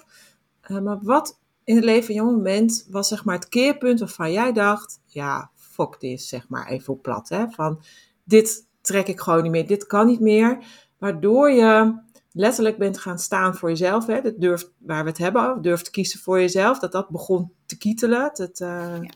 Uh, 0.69 0.81
maar 0.81 0.99
wat 1.03 1.39
in 1.65 1.77
het 1.77 1.85
leven 1.85 2.05
van 2.05 2.15
jouw 2.15 2.31
moment 2.31 2.87
was 2.91 3.09
zeg 3.09 3.25
maar 3.25 3.35
het 3.35 3.49
keerpunt 3.49 3.99
waarvan 3.99 4.33
jij 4.33 4.53
dacht, 4.53 5.01
ja, 5.07 5.51
fuck 5.55 6.01
dit, 6.01 6.23
zeg 6.23 6.49
maar 6.49 6.69
even 6.69 6.93
op 6.93 7.03
plat, 7.03 7.29
hè? 7.29 7.49
Van 7.49 7.83
dit 8.25 8.67
trek 8.81 9.07
ik 9.07 9.21
gewoon 9.21 9.43
niet 9.43 9.51
meer, 9.51 9.67
dit 9.67 9.87
kan 9.87 10.07
niet 10.07 10.21
meer. 10.21 10.59
Waardoor 10.99 11.51
je 11.51 11.99
letterlijk 12.33 12.79
bent 12.79 12.99
gaan 12.99 13.19
staan 13.19 13.57
voor 13.57 13.69
jezelf, 13.69 14.07
hè, 14.07 14.21
dat 14.21 14.35
durft, 14.37 14.73
waar 14.79 15.03
we 15.03 15.09
het 15.09 15.19
hebben, 15.19 15.63
durft 15.63 15.85
te 15.85 15.91
kiezen 15.91 16.21
voor 16.21 16.41
jezelf, 16.41 16.79
dat 16.79 16.93
dat 16.93 17.09
begon 17.09 17.53
te 17.67 17.79
kietelen, 17.79 18.31
het, 18.33 18.61
uh, 18.61 18.69
ja. 18.69 19.11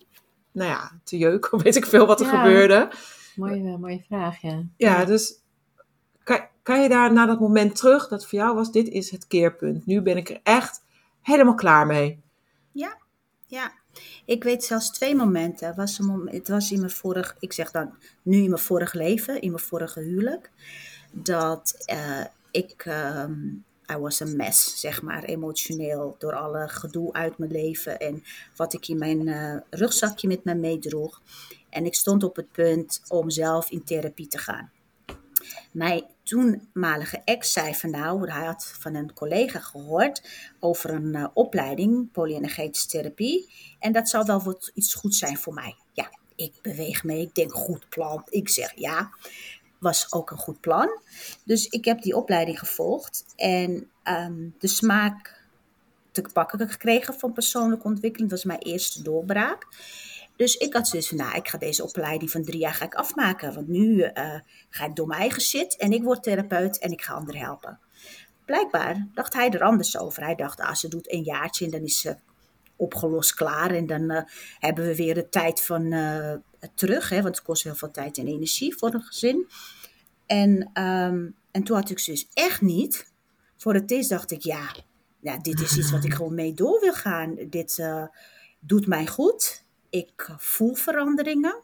nou 0.52 0.70
ja, 0.70 1.00
te 1.04 1.18
jeuken, 1.18 1.58
weet 1.62 1.76
ik 1.76 1.86
veel 1.86 2.06
wat 2.06 2.20
er 2.20 2.26
gebeurde. 2.26 2.92
Mooie, 3.36 3.78
mooie 3.78 4.04
vraag, 4.06 4.40
ja. 4.40 4.62
Ja, 4.76 5.04
dus 5.04 5.42
kan, 6.22 6.40
kan 6.62 6.82
je 6.82 6.88
daar 6.88 7.12
naar 7.12 7.26
dat 7.26 7.40
moment 7.40 7.76
terug, 7.76 8.08
dat 8.08 8.26
voor 8.26 8.38
jou 8.38 8.54
was, 8.54 8.72
dit 8.72 8.88
is 8.88 9.10
het 9.10 9.26
keerpunt. 9.26 9.86
Nu 9.86 10.02
ben 10.02 10.16
ik 10.16 10.28
er 10.28 10.40
echt 10.42 10.82
helemaal 11.20 11.54
klaar 11.54 11.86
mee. 11.86 12.22
Ja, 12.74 12.98
ja. 13.46 13.72
Ik 14.24 14.44
weet 14.44 14.64
zelfs 14.64 14.90
twee 14.90 15.14
momenten. 15.14 15.66
Het 15.66 15.76
was, 15.76 15.98
een 15.98 16.28
het 16.30 16.48
was 16.48 16.70
in 16.70 16.78
mijn 16.78 16.90
vorig, 16.90 17.36
ik 17.38 17.52
zeg 17.52 17.70
dan 17.70 17.94
nu 18.22 18.42
in 18.42 18.48
mijn 18.48 18.62
vorig 18.62 18.92
leven, 18.92 19.40
in 19.40 19.50
mijn 19.50 19.62
vorige 19.62 20.00
huwelijk, 20.00 20.50
dat 21.10 21.84
uh, 21.92 22.24
ik, 22.50 22.84
um, 22.84 23.64
I 23.92 23.96
was 23.96 24.22
a 24.22 24.24
mess, 24.24 24.80
zeg 24.80 25.02
maar, 25.02 25.24
emotioneel. 25.24 26.16
Door 26.18 26.34
alle 26.34 26.68
gedoe 26.68 27.12
uit 27.12 27.38
mijn 27.38 27.50
leven 27.50 27.98
en 27.98 28.22
wat 28.56 28.72
ik 28.72 28.88
in 28.88 28.98
mijn 28.98 29.26
uh, 29.26 29.56
rugzakje 29.70 30.28
met 30.28 30.44
me 30.44 30.54
meedroeg. 30.54 31.22
En 31.70 31.84
ik 31.84 31.94
stond 31.94 32.24
op 32.24 32.36
het 32.36 32.52
punt 32.52 33.02
om 33.08 33.30
zelf 33.30 33.70
in 33.70 33.84
therapie 33.84 34.28
te 34.28 34.38
gaan. 34.38 34.70
Mijn 35.72 36.04
toenmalige 36.22 37.22
ex 37.24 37.52
zei 37.52 37.74
van 37.74 37.90
nou, 37.90 38.30
hij 38.30 38.44
had 38.44 38.74
van 38.80 38.94
een 38.94 39.14
collega 39.14 39.58
gehoord 39.58 40.22
over 40.60 40.90
een 40.90 41.16
uh, 41.16 41.26
opleiding, 41.34 42.12
polyenergetische 42.12 42.88
therapie. 42.88 43.52
En 43.78 43.92
dat 43.92 44.08
zou 44.08 44.26
wel 44.26 44.42
wat 44.42 44.70
iets 44.74 44.94
goed 44.94 45.14
zijn 45.14 45.36
voor 45.36 45.54
mij. 45.54 45.76
Ja, 45.92 46.10
ik 46.36 46.52
beweeg 46.62 47.04
mee, 47.04 47.20
ik 47.20 47.34
denk 47.34 47.52
goed 47.52 47.88
plan. 47.88 48.22
Ik 48.28 48.48
zeg 48.48 48.72
ja, 48.74 49.10
was 49.78 50.12
ook 50.12 50.30
een 50.30 50.38
goed 50.38 50.60
plan. 50.60 51.00
Dus 51.44 51.66
ik 51.66 51.84
heb 51.84 52.02
die 52.02 52.16
opleiding 52.16 52.58
gevolgd 52.58 53.24
en 53.36 53.90
um, 54.04 54.54
de 54.58 54.68
smaak 54.68 55.42
te 56.12 56.22
pakken 56.32 56.68
gekregen 56.68 57.14
van 57.14 57.32
persoonlijke 57.32 57.86
ontwikkeling. 57.86 58.30
Dat 58.30 58.42
was 58.42 58.56
mijn 58.56 58.72
eerste 58.72 59.02
doorbraak. 59.02 59.66
Dus 60.36 60.56
ik 60.56 60.72
had 60.74 60.88
zoiets 60.88 61.08
van, 61.08 61.16
nou, 61.16 61.36
ik 61.36 61.48
ga 61.48 61.58
deze 61.58 61.84
opleiding 61.84 62.30
van 62.30 62.44
drie 62.44 62.58
jaar 62.58 62.74
ga 62.74 62.84
ik 62.84 62.94
afmaken. 62.94 63.54
Want 63.54 63.68
nu 63.68 63.96
uh, 63.96 64.40
ga 64.70 64.84
ik 64.84 64.96
door 64.96 65.06
mijn 65.06 65.20
eigen 65.20 65.42
shit 65.42 65.76
en 65.76 65.92
ik 65.92 66.02
word 66.02 66.22
therapeut 66.22 66.78
en 66.78 66.90
ik 66.90 67.02
ga 67.02 67.14
anderen 67.14 67.40
helpen. 67.40 67.78
Blijkbaar 68.44 69.08
dacht 69.14 69.32
hij 69.32 69.50
er 69.50 69.62
anders 69.62 69.98
over. 69.98 70.22
Hij 70.22 70.34
dacht, 70.34 70.60
ah, 70.60 70.74
ze 70.74 70.88
doet 70.88 71.12
een 71.12 71.22
jaartje 71.22 71.64
en 71.64 71.70
dan 71.70 71.82
is 71.82 72.00
ze 72.00 72.16
opgelost 72.76 73.34
klaar. 73.34 73.70
En 73.70 73.86
dan 73.86 74.10
uh, 74.10 74.22
hebben 74.58 74.86
we 74.86 74.96
weer 74.96 75.14
de 75.14 75.28
tijd 75.28 75.62
van 75.62 75.92
uh, 75.92 76.34
terug. 76.74 77.08
Hè, 77.08 77.22
want 77.22 77.36
het 77.36 77.44
kost 77.44 77.62
heel 77.62 77.74
veel 77.74 77.90
tijd 77.90 78.18
en 78.18 78.26
energie 78.26 78.76
voor 78.76 78.94
een 78.94 79.02
gezin. 79.02 79.48
En, 80.26 80.50
um, 80.82 81.34
en 81.50 81.62
toen 81.64 81.76
had 81.76 81.90
ik 81.90 82.04
dus 82.04 82.28
echt 82.32 82.60
niet. 82.60 83.12
Voor 83.56 83.74
het 83.74 83.90
eerst 83.90 84.08
dacht 84.08 84.30
ik, 84.30 84.42
ja, 84.42 84.74
ja 85.20 85.38
dit 85.38 85.60
is 85.60 85.76
iets 85.76 85.90
wat 85.90 86.04
ik 86.04 86.14
gewoon 86.14 86.34
mee 86.34 86.54
door 86.54 86.80
wil 86.80 86.92
gaan. 86.92 87.36
Dit 87.50 87.84
doet 88.60 88.86
mij 88.86 89.06
goed. 89.06 89.63
Ik 89.94 90.30
voel 90.36 90.74
veranderingen. 90.74 91.62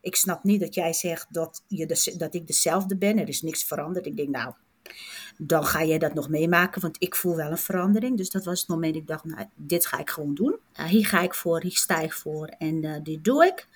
Ik 0.00 0.16
snap 0.16 0.44
niet 0.44 0.60
dat 0.60 0.74
jij 0.74 0.92
zegt 0.92 1.26
dat, 1.30 1.64
je 1.66 2.14
dat 2.16 2.34
ik 2.34 2.46
dezelfde 2.46 2.96
ben. 2.96 3.18
Er 3.18 3.28
is 3.28 3.42
niks 3.42 3.64
veranderd. 3.64 4.06
Ik 4.06 4.16
denk, 4.16 4.28
nou, 4.28 4.54
dan 5.38 5.64
ga 5.64 5.84
jij 5.84 5.98
dat 5.98 6.14
nog 6.14 6.28
meemaken, 6.28 6.80
want 6.80 6.96
ik 6.98 7.14
voel 7.14 7.36
wel 7.36 7.50
een 7.50 7.58
verandering. 7.58 8.16
Dus 8.16 8.30
dat 8.30 8.44
was 8.44 8.60
het 8.60 8.68
moment 8.68 8.96
ik 8.96 9.06
dacht, 9.06 9.24
nou, 9.24 9.46
dit 9.54 9.86
ga 9.86 9.98
ik 9.98 10.10
gewoon 10.10 10.34
doen. 10.34 10.56
Uh, 10.80 10.84
hier 10.86 11.06
ga 11.06 11.20
ik 11.20 11.34
voor, 11.34 11.62
hier 11.62 11.76
sta 11.76 12.00
ik 12.00 12.12
voor 12.12 12.46
en 12.46 12.84
uh, 12.84 12.96
dit 13.02 13.24
doe 13.24 13.46
ik. 13.46 13.68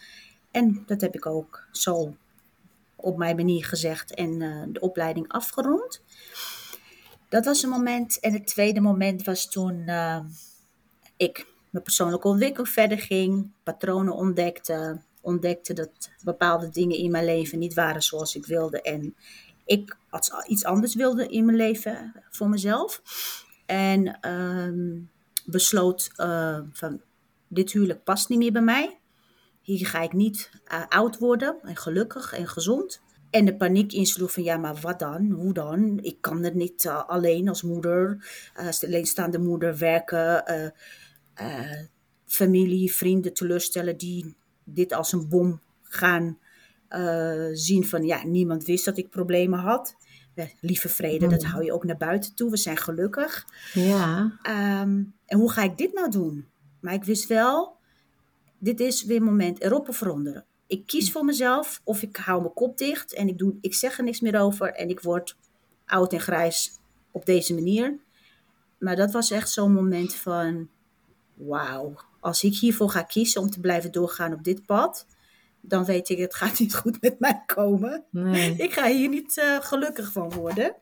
En 0.51 0.83
dat 0.87 1.01
heb 1.01 1.15
ik 1.15 1.27
ook 1.27 1.67
zo 1.73 2.17
op 2.97 3.17
mijn 3.17 3.37
manier 3.37 3.65
gezegd 3.65 4.15
en 4.15 4.41
uh, 4.41 4.63
de 4.69 4.81
opleiding 4.81 5.29
afgerond. 5.29 6.03
Dat 7.29 7.45
was 7.45 7.63
een 7.63 7.71
moment. 7.71 8.21
En 8.21 8.33
het 8.33 8.47
tweede 8.47 8.81
moment 8.81 9.25
was 9.25 9.51
toen 9.51 9.91
ik 11.17 11.47
mijn 11.71 11.85
persoonlijke 11.85 12.29
ontwikkeling 12.29 12.69
verder 12.69 12.99
ging, 12.99 13.53
patronen 13.63 14.15
ontdekte, 14.15 15.01
ontdekte 15.21 15.73
dat 15.73 16.11
bepaalde 16.25 16.69
dingen 16.69 16.97
in 16.97 17.11
mijn 17.11 17.25
leven 17.25 17.59
niet 17.59 17.75
waren 17.75 18.03
zoals 18.03 18.35
ik 18.35 18.47
wilde 18.47 18.83
en 18.83 19.15
ik 19.65 19.97
iets 20.47 20.65
anders 20.65 20.95
wilde 20.95 21.29
in 21.29 21.45
mijn 21.45 21.57
leven 21.57 22.13
voor 22.31 22.49
mezelf. 22.49 23.03
En 23.67 24.29
um, 24.31 25.11
besloot 25.45 26.11
uh, 26.17 26.59
van 26.73 27.01
dit 27.49 27.73
huwelijk 27.73 28.05
past 28.05 28.29
niet 28.29 28.39
meer 28.39 28.53
bij 28.53 28.63
mij. 28.63 28.99
Hier 29.61 29.87
ga 29.87 30.01
ik 30.01 30.13
niet 30.13 30.51
uh, 30.73 30.87
oud 30.89 31.19
worden 31.19 31.57
en 31.63 31.77
gelukkig 31.77 32.33
en 32.33 32.49
gezond. 32.49 33.01
En 33.31 33.45
de 33.45 33.57
paniek 33.57 33.93
insloeg 33.93 34.33
van 34.33 34.43
ja, 34.43 34.57
maar 34.57 34.77
wat 34.81 34.99
dan? 34.99 35.31
Hoe 35.31 35.53
dan? 35.53 35.99
Ik 36.03 36.21
kan 36.21 36.43
het 36.43 36.55
niet 36.55 36.85
uh, 36.85 37.09
alleen 37.09 37.49
als 37.49 37.63
moeder, 37.63 38.29
alleenstaande 38.55 39.39
moeder 39.39 39.79
werken 39.79 40.45
uh, 41.41 41.81
familie, 42.27 42.93
vrienden 42.93 43.35
teleurstellen 43.35 43.97
die 43.97 44.37
dit 44.65 44.93
als 44.93 45.13
een 45.13 45.29
bom 45.29 45.61
gaan 45.83 46.39
uh, 46.91 47.49
zien 47.53 47.87
van 47.87 48.05
ja, 48.05 48.25
niemand 48.25 48.65
wist 48.65 48.85
dat 48.85 48.99
ik 48.99 49.11
problemen 49.11 49.59
had. 49.59 49.97
lieve 50.61 50.89
vrede, 50.89 51.27
dat 51.27 51.43
hmm. 51.43 51.53
hou 51.53 51.65
je 51.65 51.73
ook 51.73 51.85
naar 51.85 51.97
buiten 51.97 52.35
toe. 52.35 52.51
We 52.51 52.57
zijn 52.57 52.77
gelukkig. 52.77 53.47
Ja. 53.73 54.39
Um, 54.83 55.15
en 55.27 55.39
hoe 55.39 55.53
ga 55.53 55.63
ik 55.63 55.77
dit 55.77 55.93
nou 55.93 56.11
doen? 56.11 56.47
Maar 56.81 56.95
ik 56.95 57.05
wist 57.05 57.27
wel, 57.27 57.77
dit 58.59 58.81
is 58.81 59.05
weer 59.05 59.17
een 59.17 59.23
moment 59.23 59.63
erop 59.63 59.89
of 59.89 60.01
eronder. 60.01 60.45
Ik 60.67 60.87
kies 60.87 61.13
voor 61.13 61.25
mezelf 61.25 61.81
of 61.85 62.03
ik 62.03 62.17
hou 62.17 62.41
mijn 62.41 62.53
kop 62.53 62.79
dicht 62.79 63.15
en 63.15 63.29
ik, 63.29 63.39
doe, 63.39 63.55
ik 63.61 63.75
zeg 63.75 63.99
er 63.99 64.05
niks 64.05 64.21
meer 64.21 64.41
over 64.41 64.73
en 64.73 64.89
ik 64.89 65.01
word 65.01 65.37
oud 65.87 66.13
en 66.13 66.21
grijs 66.21 66.79
op 67.11 67.27
deze 67.27 67.55
manier. 67.55 67.99
Maar 68.79 68.97
dat 68.97 69.13
was 69.13 69.31
echt 69.31 69.51
zo'n 69.51 69.73
moment 69.73 70.15
van, 70.15 70.69
wauw, 71.37 71.95
als 72.21 72.45
ik 72.45 72.55
hiervoor 72.55 72.91
ga 72.91 73.03
kiezen 73.03 73.41
om 73.41 73.51
te 73.51 73.61
blijven 73.61 73.93
doorgaan 73.93 74.33
op 74.33 74.45
dit 74.45 74.67
pad, 74.67 75.07
dan 75.61 75.85
weet 75.85 76.09
ik, 76.09 76.19
het 76.19 76.35
gaat 76.35 76.59
niet 76.59 76.75
goed 76.75 77.01
met 77.01 77.19
mij 77.19 77.43
komen. 77.47 78.05
Nee. 78.11 78.55
Ik 78.57 78.73
ga 78.73 78.89
hier 78.89 79.09
niet 79.09 79.37
uh, 79.37 79.61
gelukkig 79.61 80.13
van 80.13 80.33
worden. 80.33 80.77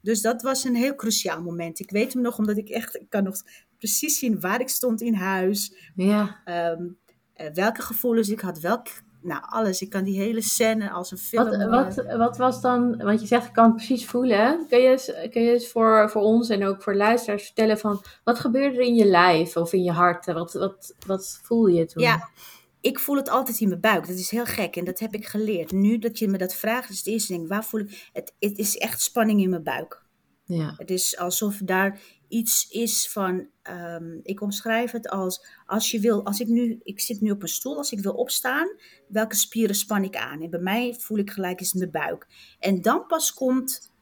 Dus 0.00 0.20
dat 0.20 0.42
was 0.42 0.64
een 0.64 0.74
heel 0.74 0.94
cruciaal 0.94 1.42
moment. 1.42 1.80
Ik 1.80 1.90
weet 1.90 2.12
hem 2.12 2.22
nog, 2.22 2.38
omdat 2.38 2.56
ik 2.56 2.68
echt, 2.68 2.96
ik 2.96 3.10
kan 3.10 3.24
nog 3.24 3.42
precies 3.78 4.18
zien 4.18 4.40
waar 4.40 4.60
ik 4.60 4.68
stond 4.68 5.00
in 5.00 5.14
huis. 5.14 5.74
Ja. 5.94 6.42
Um, 6.70 6.98
uh, 7.36 7.46
welke 7.52 7.82
gevoelens 7.82 8.28
ik 8.28 8.40
had, 8.40 8.60
welk 8.60 8.88
nou, 9.24 9.42
alles. 9.46 9.82
Ik 9.82 9.90
kan 9.90 10.04
die 10.04 10.18
hele 10.18 10.42
scène 10.42 10.90
als 10.90 11.10
een 11.10 11.18
film. 11.18 11.70
Wat, 11.70 11.94
wat, 11.94 12.16
wat 12.16 12.36
was 12.36 12.60
dan, 12.60 12.96
want 12.96 13.20
je 13.20 13.26
zegt 13.26 13.46
ik 13.46 13.52
kan 13.52 13.64
het 13.64 13.76
precies 13.76 14.06
voelen. 14.06 14.66
Kun 14.68 14.80
je 14.80 14.88
eens, 14.88 15.12
kun 15.30 15.42
je 15.42 15.52
eens 15.52 15.68
voor, 15.68 16.10
voor 16.10 16.22
ons 16.22 16.48
en 16.48 16.64
ook 16.64 16.82
voor 16.82 16.94
luisteraars 16.94 17.44
vertellen 17.44 17.78
van 17.78 18.02
wat 18.24 18.38
gebeurde 18.38 18.76
er 18.76 18.82
in 18.82 18.94
je 18.94 19.06
lijf 19.06 19.56
of 19.56 19.72
in 19.72 19.82
je 19.82 19.92
hart? 19.92 20.26
Wat, 20.26 20.52
wat, 20.52 20.94
wat 21.06 21.40
voel 21.42 21.66
je 21.66 21.86
toen? 21.86 22.02
Ja, 22.02 22.28
ik 22.80 22.98
voel 22.98 23.16
het 23.16 23.28
altijd 23.28 23.60
in 23.60 23.68
mijn 23.68 23.80
buik. 23.80 24.06
Dat 24.06 24.16
is 24.16 24.30
heel 24.30 24.44
gek 24.44 24.76
en 24.76 24.84
dat 24.84 24.98
heb 24.98 25.14
ik 25.14 25.26
geleerd. 25.26 25.72
Nu 25.72 25.98
dat 25.98 26.18
je 26.18 26.28
me 26.28 26.38
dat 26.38 26.54
vraagt, 26.54 26.90
is 26.90 26.98
het 26.98 27.06
eerste 27.06 27.32
ding, 27.32 27.48
waar 27.48 27.64
voel 27.64 27.80
ik? 27.80 28.08
Het, 28.12 28.34
het 28.38 28.58
is 28.58 28.76
echt 28.76 29.02
spanning 29.02 29.40
in 29.40 29.50
mijn 29.50 29.62
buik. 29.62 30.02
Ja. 30.44 30.74
Het 30.76 30.90
is 30.90 31.18
alsof 31.18 31.60
daar 31.64 32.00
iets 32.34 32.68
is 32.68 33.08
van, 33.08 33.46
um, 33.70 34.20
ik 34.22 34.40
omschrijf 34.40 34.90
het 34.90 35.08
als, 35.08 35.46
als 35.66 35.90
je 35.90 36.00
wil, 36.00 36.24
als 36.24 36.40
ik 36.40 36.48
nu, 36.48 36.80
ik 36.82 37.00
zit 37.00 37.20
nu 37.20 37.30
op 37.30 37.42
een 37.42 37.48
stoel, 37.48 37.76
als 37.76 37.92
ik 37.92 38.00
wil 38.00 38.12
opstaan, 38.12 38.68
welke 39.08 39.36
spieren 39.36 39.74
span 39.74 40.04
ik 40.04 40.16
aan? 40.16 40.42
En 40.42 40.50
bij 40.50 40.60
mij 40.60 40.96
voel 40.98 41.18
ik 41.18 41.30
gelijk 41.30 41.60
is 41.60 41.72
mijn 41.72 41.90
buik. 41.90 42.26
En 42.58 42.82
dan 42.82 43.06
pas 43.06 43.34
komt 43.34 43.92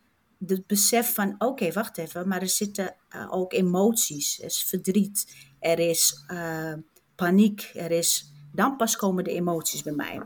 het 0.47 0.67
besef 0.67 1.15
van, 1.15 1.35
oké, 1.39 1.73
wacht 1.73 1.99
even, 1.99 2.29
maar 2.29 2.41
er 2.41 2.49
zitten 2.49 2.97
uh, 3.17 3.33
ook 3.33 3.53
emoties, 3.53 4.39
er 4.39 4.45
is 4.45 4.63
verdriet, 4.63 5.35
er 5.61 5.79
is 5.79 6.25
uh, 6.29 6.75
paniek, 7.15 7.71
er 7.75 7.91
is, 7.91 8.33
dan 8.53 8.77
pas 8.77 8.97
komen 8.97 9.25
de 9.25 9.31
emoties 9.31 9.83
bij 9.83 9.93
mij. 9.93 10.21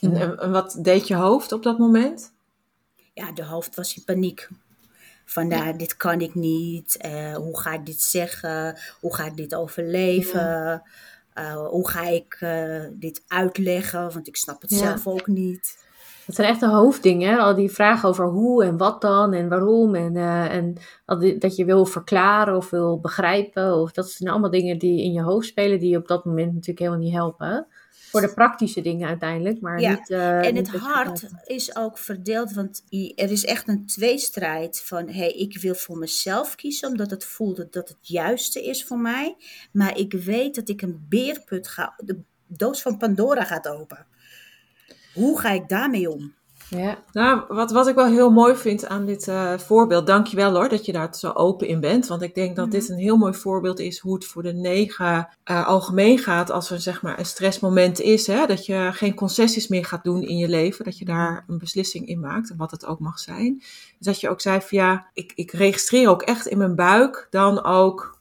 En, 0.00 0.38
en 0.38 0.50
wat 0.50 0.78
deed 0.82 1.06
je 1.06 1.14
hoofd 1.14 1.52
op 1.52 1.62
dat 1.62 1.78
moment? 1.78 2.32
Ja, 3.14 3.32
de 3.32 3.44
hoofd 3.44 3.74
was 3.74 3.96
in 3.96 4.04
paniek. 4.04 4.48
Vandaar, 5.30 5.66
ja. 5.66 5.72
dit 5.72 5.96
kan 5.96 6.20
ik 6.20 6.34
niet. 6.34 6.98
Uh, 7.06 7.34
hoe 7.34 7.60
ga 7.60 7.72
ik 7.72 7.86
dit 7.86 8.00
zeggen? 8.00 8.78
Hoe 9.00 9.14
ga 9.14 9.24
ik 9.24 9.36
dit 9.36 9.54
overleven? 9.54 10.82
Uh, 11.38 11.66
hoe 11.68 11.88
ga 11.88 12.06
ik 12.06 12.38
uh, 12.40 12.84
dit 12.92 13.24
uitleggen? 13.26 14.12
Want 14.12 14.28
ik 14.28 14.36
snap 14.36 14.60
het 14.62 14.70
ja. 14.70 14.76
zelf 14.76 15.06
ook 15.06 15.26
niet. 15.26 15.78
Dat 16.26 16.34
zijn 16.34 16.48
echt 16.48 16.60
de 16.60 16.68
hoofddingen. 16.68 17.38
Al 17.38 17.54
die 17.54 17.70
vragen 17.70 18.08
over 18.08 18.24
hoe 18.24 18.64
en 18.64 18.76
wat 18.76 19.00
dan 19.00 19.32
en 19.32 19.48
waarom. 19.48 19.94
En, 19.94 20.16
en 20.50 20.76
dat 21.38 21.56
je 21.56 21.64
wil 21.64 21.84
verklaren 21.84 22.56
of 22.56 22.70
wil 22.70 23.00
begrijpen. 23.00 23.74
Of 23.76 23.92
dat 23.92 24.10
zijn 24.10 24.30
allemaal 24.30 24.50
dingen 24.50 24.78
die 24.78 25.02
in 25.02 25.12
je 25.12 25.22
hoofd 25.22 25.46
spelen. 25.46 25.78
Die 25.78 25.90
je 25.90 25.96
op 25.96 26.08
dat 26.08 26.24
moment 26.24 26.52
natuurlijk 26.52 26.78
helemaal 26.78 27.00
niet 27.00 27.14
helpen 27.14 27.66
voor 28.10 28.20
de 28.20 28.34
praktische 28.34 28.80
dingen 28.80 29.08
uiteindelijk, 29.08 29.60
maar 29.60 29.80
ja. 29.80 29.90
niet... 29.90 30.10
Uh, 30.10 30.46
en 30.46 30.56
het 30.56 30.68
hart 30.68 31.26
is 31.44 31.76
ook 31.76 31.98
verdeeld, 31.98 32.52
want 32.52 32.84
er 33.14 33.30
is 33.30 33.44
echt 33.44 33.68
een 33.68 33.86
tweestrijd 33.86 34.82
van... 34.82 35.06
hé, 35.06 35.12
hey, 35.12 35.32
ik 35.32 35.58
wil 35.60 35.74
voor 35.74 35.98
mezelf 35.98 36.54
kiezen, 36.54 36.88
omdat 36.88 37.10
het 37.10 37.24
voelde 37.24 37.68
dat 37.70 37.88
het 37.88 37.98
juiste 38.00 38.64
is 38.64 38.84
voor 38.84 38.98
mij. 38.98 39.36
Maar 39.72 39.96
ik 39.96 40.12
weet 40.12 40.54
dat 40.54 40.68
ik 40.68 40.82
een 40.82 41.06
beerput 41.08 41.68
ga... 41.68 41.94
De 42.04 42.18
doos 42.46 42.82
van 42.82 42.96
Pandora 42.96 43.44
gaat 43.44 43.68
open. 43.68 44.06
Hoe 45.14 45.40
ga 45.40 45.50
ik 45.50 45.68
daarmee 45.68 46.10
om? 46.10 46.34
Ja. 46.70 46.98
Nou, 47.12 47.42
wat, 47.48 47.70
wat 47.70 47.86
ik 47.86 47.94
wel 47.94 48.06
heel 48.06 48.30
mooi 48.30 48.56
vind 48.56 48.86
aan 48.86 49.06
dit 49.06 49.26
uh, 49.26 49.58
voorbeeld, 49.58 50.06
dankjewel 50.06 50.54
hoor 50.54 50.68
dat 50.68 50.86
je 50.86 50.92
daar 50.92 51.08
zo 51.12 51.30
open 51.30 51.66
in 51.66 51.80
bent. 51.80 52.06
Want 52.06 52.22
ik 52.22 52.34
denk 52.34 52.56
dat 52.56 52.66
mm 52.66 52.70
-hmm. 52.70 52.80
dit 52.80 52.88
een 52.88 52.98
heel 52.98 53.16
mooi 53.16 53.34
voorbeeld 53.34 53.78
is 53.78 53.98
hoe 53.98 54.14
het 54.14 54.24
voor 54.24 54.42
de 54.42 54.52
negen 54.52 55.28
uh, 55.50 55.66
algemeen 55.66 56.18
gaat 56.18 56.50
als 56.50 56.70
er 56.70 56.80
zeg 56.80 57.02
maar 57.02 57.18
een 57.18 57.26
stressmoment 57.26 58.00
is. 58.00 58.26
Hè, 58.26 58.46
dat 58.46 58.66
je 58.66 58.90
geen 58.92 59.14
concessies 59.14 59.68
meer 59.68 59.84
gaat 59.84 60.04
doen 60.04 60.22
in 60.22 60.36
je 60.36 60.48
leven, 60.48 60.84
dat 60.84 60.98
je 60.98 61.04
daar 61.04 61.44
een 61.48 61.58
beslissing 61.58 62.06
in 62.06 62.20
maakt, 62.20 62.52
wat 62.56 62.70
het 62.70 62.86
ook 62.86 62.98
mag 62.98 63.18
zijn. 63.18 63.54
Dus 63.98 64.06
dat 64.06 64.20
je 64.20 64.28
ook 64.28 64.40
zei 64.40 64.60
van 64.60 64.78
ja, 64.78 65.06
ik, 65.14 65.32
ik 65.34 65.52
registreer 65.52 66.08
ook 66.08 66.22
echt 66.22 66.46
in 66.46 66.58
mijn 66.58 66.74
buik 66.74 67.26
dan 67.30 67.64
ook 67.64 68.19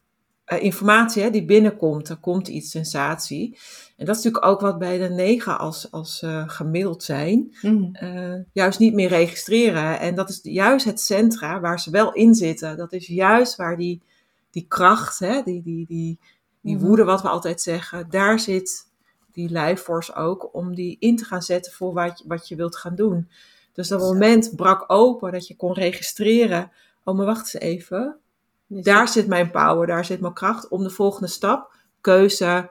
uh, 0.53 0.63
informatie 0.63 1.23
hè, 1.23 1.29
die 1.29 1.45
binnenkomt. 1.45 2.09
Er 2.09 2.17
komt 2.17 2.47
iets, 2.47 2.71
sensatie. 2.71 3.57
En 3.97 4.05
dat 4.05 4.17
is 4.17 4.23
natuurlijk 4.23 4.51
ook 4.51 4.61
wat 4.61 4.79
bij 4.79 4.97
de 4.97 5.09
negen 5.09 5.59
als, 5.59 5.91
als 5.91 6.21
uh, 6.21 6.43
gemiddeld 6.49 7.03
zijn, 7.03 7.55
mm. 7.61 7.95
uh, 8.01 8.35
juist 8.53 8.79
niet 8.79 8.93
meer 8.93 9.09
registreren. 9.09 9.99
En 9.99 10.15
dat 10.15 10.29
is 10.29 10.39
juist 10.43 10.85
het 10.85 11.01
centra 11.01 11.59
waar 11.59 11.79
ze 11.79 11.91
wel 11.91 12.13
in 12.13 12.35
zitten. 12.35 12.77
Dat 12.77 12.93
is 12.93 13.07
juist 13.07 13.55
waar 13.55 13.77
die, 13.77 14.01
die 14.51 14.65
kracht, 14.67 15.19
hè, 15.19 15.41
die, 15.43 15.61
die, 15.63 15.85
die, 15.87 16.19
die 16.61 16.75
mm. 16.75 16.81
woede, 16.81 17.03
wat 17.03 17.21
we 17.21 17.29
altijd 17.29 17.61
zeggen, 17.61 18.09
daar 18.09 18.39
zit 18.39 18.87
die 19.31 19.49
lijfforce 19.49 20.13
ook 20.13 20.49
om 20.53 20.75
die 20.75 20.97
in 20.99 21.15
te 21.15 21.25
gaan 21.25 21.41
zetten 21.41 21.71
voor 21.71 21.93
wat 21.93 22.23
wat 22.27 22.47
je 22.47 22.55
wilt 22.55 22.75
gaan 22.75 22.95
doen. 22.95 23.29
Dus 23.73 23.87
dat 23.87 23.99
moment 23.99 24.55
brak 24.55 24.83
open 24.87 25.31
dat 25.31 25.47
je 25.47 25.55
kon 25.55 25.73
registreren. 25.73 26.71
Oh, 27.03 27.15
maar 27.15 27.25
wacht 27.25 27.53
eens 27.53 27.63
even. 27.63 28.17
Daar 28.71 29.07
zit 29.07 29.27
mijn 29.27 29.51
power, 29.51 29.87
daar 29.87 30.05
zit 30.05 30.21
mijn 30.21 30.33
kracht 30.33 30.67
om 30.67 30.83
de 30.83 30.89
volgende 30.89 31.27
stap, 31.27 31.73
keuze 32.01 32.69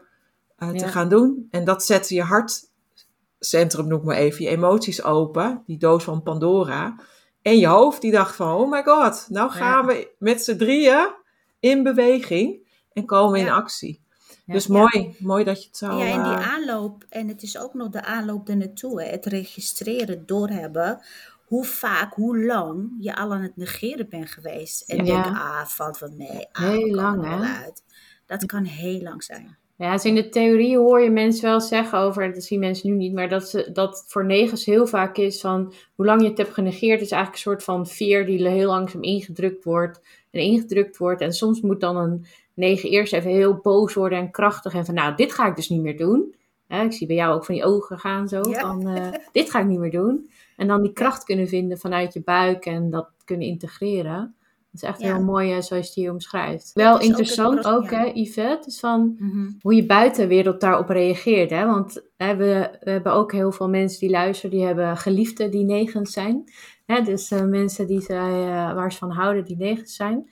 uh, 0.58 0.70
te 0.70 0.88
gaan 0.88 1.08
doen. 1.08 1.48
En 1.50 1.64
dat 1.64 1.84
zette 1.84 2.14
je 2.14 2.22
hartcentrum, 2.22 3.86
noem 3.86 4.04
maar 4.04 4.16
even, 4.16 4.44
je 4.44 4.50
emoties 4.50 5.02
open, 5.02 5.62
die 5.66 5.78
doos 5.78 6.04
van 6.04 6.22
Pandora. 6.22 7.00
En 7.42 7.58
je 7.58 7.66
hoofd 7.66 8.00
die 8.00 8.12
dacht 8.12 8.36
van, 8.36 8.52
oh 8.52 8.70
my 8.70 8.82
god, 8.82 9.26
nou 9.28 9.50
gaan 9.50 9.86
we 9.86 10.14
met 10.18 10.42
z'n 10.42 10.56
drieën 10.56 11.14
in 11.60 11.82
beweging 11.82 12.66
en 12.92 13.04
komen 13.04 13.40
in 13.40 13.50
actie. 13.50 14.02
dus 14.46 14.66
mooi, 14.66 15.16
mooi 15.18 15.44
dat 15.44 15.62
je 15.62 15.68
het 15.68 15.76
zo... 15.76 15.98
Ja, 15.98 16.04
en 16.04 16.22
die 16.22 16.32
eh, 16.32 16.52
aanloop, 16.52 17.04
en 17.08 17.28
het 17.28 17.42
is 17.42 17.58
ook 17.58 17.74
nog 17.74 17.88
de 17.88 18.04
aanloop 18.04 18.48
ernaartoe, 18.48 19.02
het 19.02 19.26
registreren, 19.26 20.26
doorhebben, 20.26 21.00
hoe 21.48 21.64
vaak, 21.64 22.14
hoe 22.14 22.44
lang 22.44 22.90
je 22.98 23.16
al 23.16 23.32
aan 23.32 23.42
het 23.42 23.56
negeren 23.56 24.08
bent 24.08 24.30
geweest. 24.30 24.90
En 24.90 25.04
denk, 25.04 25.24
ah, 25.24 25.64
valt 25.64 25.98
wat 25.98 26.12
mee. 26.12 26.46
Ah, 26.52 26.68
heel 26.68 26.94
lang, 26.94 27.24
hè? 27.24 27.62
Uit. 27.64 27.82
Dat 28.26 28.46
kan 28.46 28.64
heel 28.64 29.00
lang 29.00 29.22
zijn. 29.22 29.56
Ja, 29.76 29.92
dus 29.92 30.04
in 30.04 30.14
de 30.14 30.28
theorie 30.28 30.76
hoor 30.76 31.00
je 31.00 31.10
mensen 31.10 31.48
wel 31.48 31.60
zeggen 31.60 31.98
over, 31.98 32.32
dat 32.32 32.42
zien 32.42 32.60
mensen 32.60 32.90
nu 32.90 32.96
niet, 32.96 33.12
maar 33.12 33.28
dat, 33.28 33.48
ze, 33.48 33.70
dat 33.72 34.04
voor 34.06 34.24
negens 34.24 34.64
heel 34.64 34.86
vaak 34.86 35.16
is 35.16 35.40
van 35.40 35.72
hoe 35.94 36.06
lang 36.06 36.22
je 36.22 36.28
het 36.28 36.38
hebt 36.38 36.54
genegeerd, 36.54 37.00
is 37.00 37.10
eigenlijk 37.10 37.32
een 37.32 37.50
soort 37.50 37.64
van 37.64 37.86
veer 37.86 38.26
die 38.26 38.48
heel 38.48 38.68
langzaam 38.68 39.02
ingedrukt 39.02 39.64
wordt 39.64 40.00
en 40.30 40.40
ingedrukt 40.40 40.96
wordt. 40.96 41.20
En 41.20 41.32
soms 41.32 41.60
moet 41.60 41.80
dan 41.80 41.96
een 41.96 42.26
negen 42.54 42.90
eerst 42.90 43.12
even 43.12 43.30
heel 43.30 43.54
boos 43.54 43.94
worden 43.94 44.18
en 44.18 44.30
krachtig 44.30 44.74
en 44.74 44.84
van 44.84 44.94
nou, 44.94 45.14
dit 45.14 45.32
ga 45.32 45.46
ik 45.46 45.56
dus 45.56 45.68
niet 45.68 45.82
meer 45.82 45.96
doen. 45.96 46.34
ik 46.68 46.92
zie 46.92 47.06
bij 47.06 47.16
jou 47.16 47.34
ook 47.34 47.44
van 47.44 47.54
die 47.54 47.64
ogen 47.64 47.98
gaan 47.98 48.28
zo, 48.28 48.42
van 48.42 48.88
uh, 48.96 49.08
dit 49.32 49.50
ga 49.50 49.60
ik 49.60 49.66
niet 49.66 49.78
meer 49.78 49.90
doen. 49.90 50.30
En 50.58 50.66
dan 50.66 50.82
die 50.82 50.92
kracht 50.92 51.24
kunnen 51.24 51.48
vinden 51.48 51.78
vanuit 51.78 52.12
je 52.12 52.22
buik 52.22 52.66
en 52.66 52.90
dat 52.90 53.10
kunnen 53.24 53.46
integreren. 53.46 54.34
Dat 54.70 54.82
is 54.82 54.88
echt 54.88 55.02
heel 55.02 55.22
mooi 55.22 55.48
zoals 55.48 55.68
je 55.68 55.74
het 55.74 55.94
hier 55.94 56.10
omschrijft. 56.10 56.70
Wel 56.74 57.00
interessant 57.00 57.66
ook, 57.66 57.90
hè, 57.90 58.10
Yvette, 58.14 58.68
is 58.68 58.80
van 58.80 59.16
mhm. 59.18 59.50
hoe 59.60 59.74
je 59.74 59.86
buitenwereld 59.86 60.60
daarop 60.60 60.88
reageert. 60.88 61.50
Hè? 61.50 61.66
Want 61.66 62.02
hè, 62.16 62.36
we, 62.36 62.78
we, 62.80 62.90
hebben 62.90 63.12
ook 63.12 63.32
heel 63.32 63.52
veel 63.52 63.68
mensen 63.68 64.00
die 64.00 64.10
luisteren, 64.10 64.56
die 64.56 64.66
hebben 64.66 64.96
geliefden 64.96 65.50
die 65.50 65.64
negens 65.64 66.12
zijn. 66.12 66.44
Hè? 66.86 67.02
Dus 67.02 67.30
uh, 67.30 67.42
mensen 67.42 67.86
die 67.86 68.00
zij, 68.00 68.46
uh, 68.46 68.74
waar 68.74 68.92
ze 68.92 68.98
van 68.98 69.10
houden, 69.10 69.44
die 69.44 69.56
negens 69.56 69.94
zijn. 69.94 70.30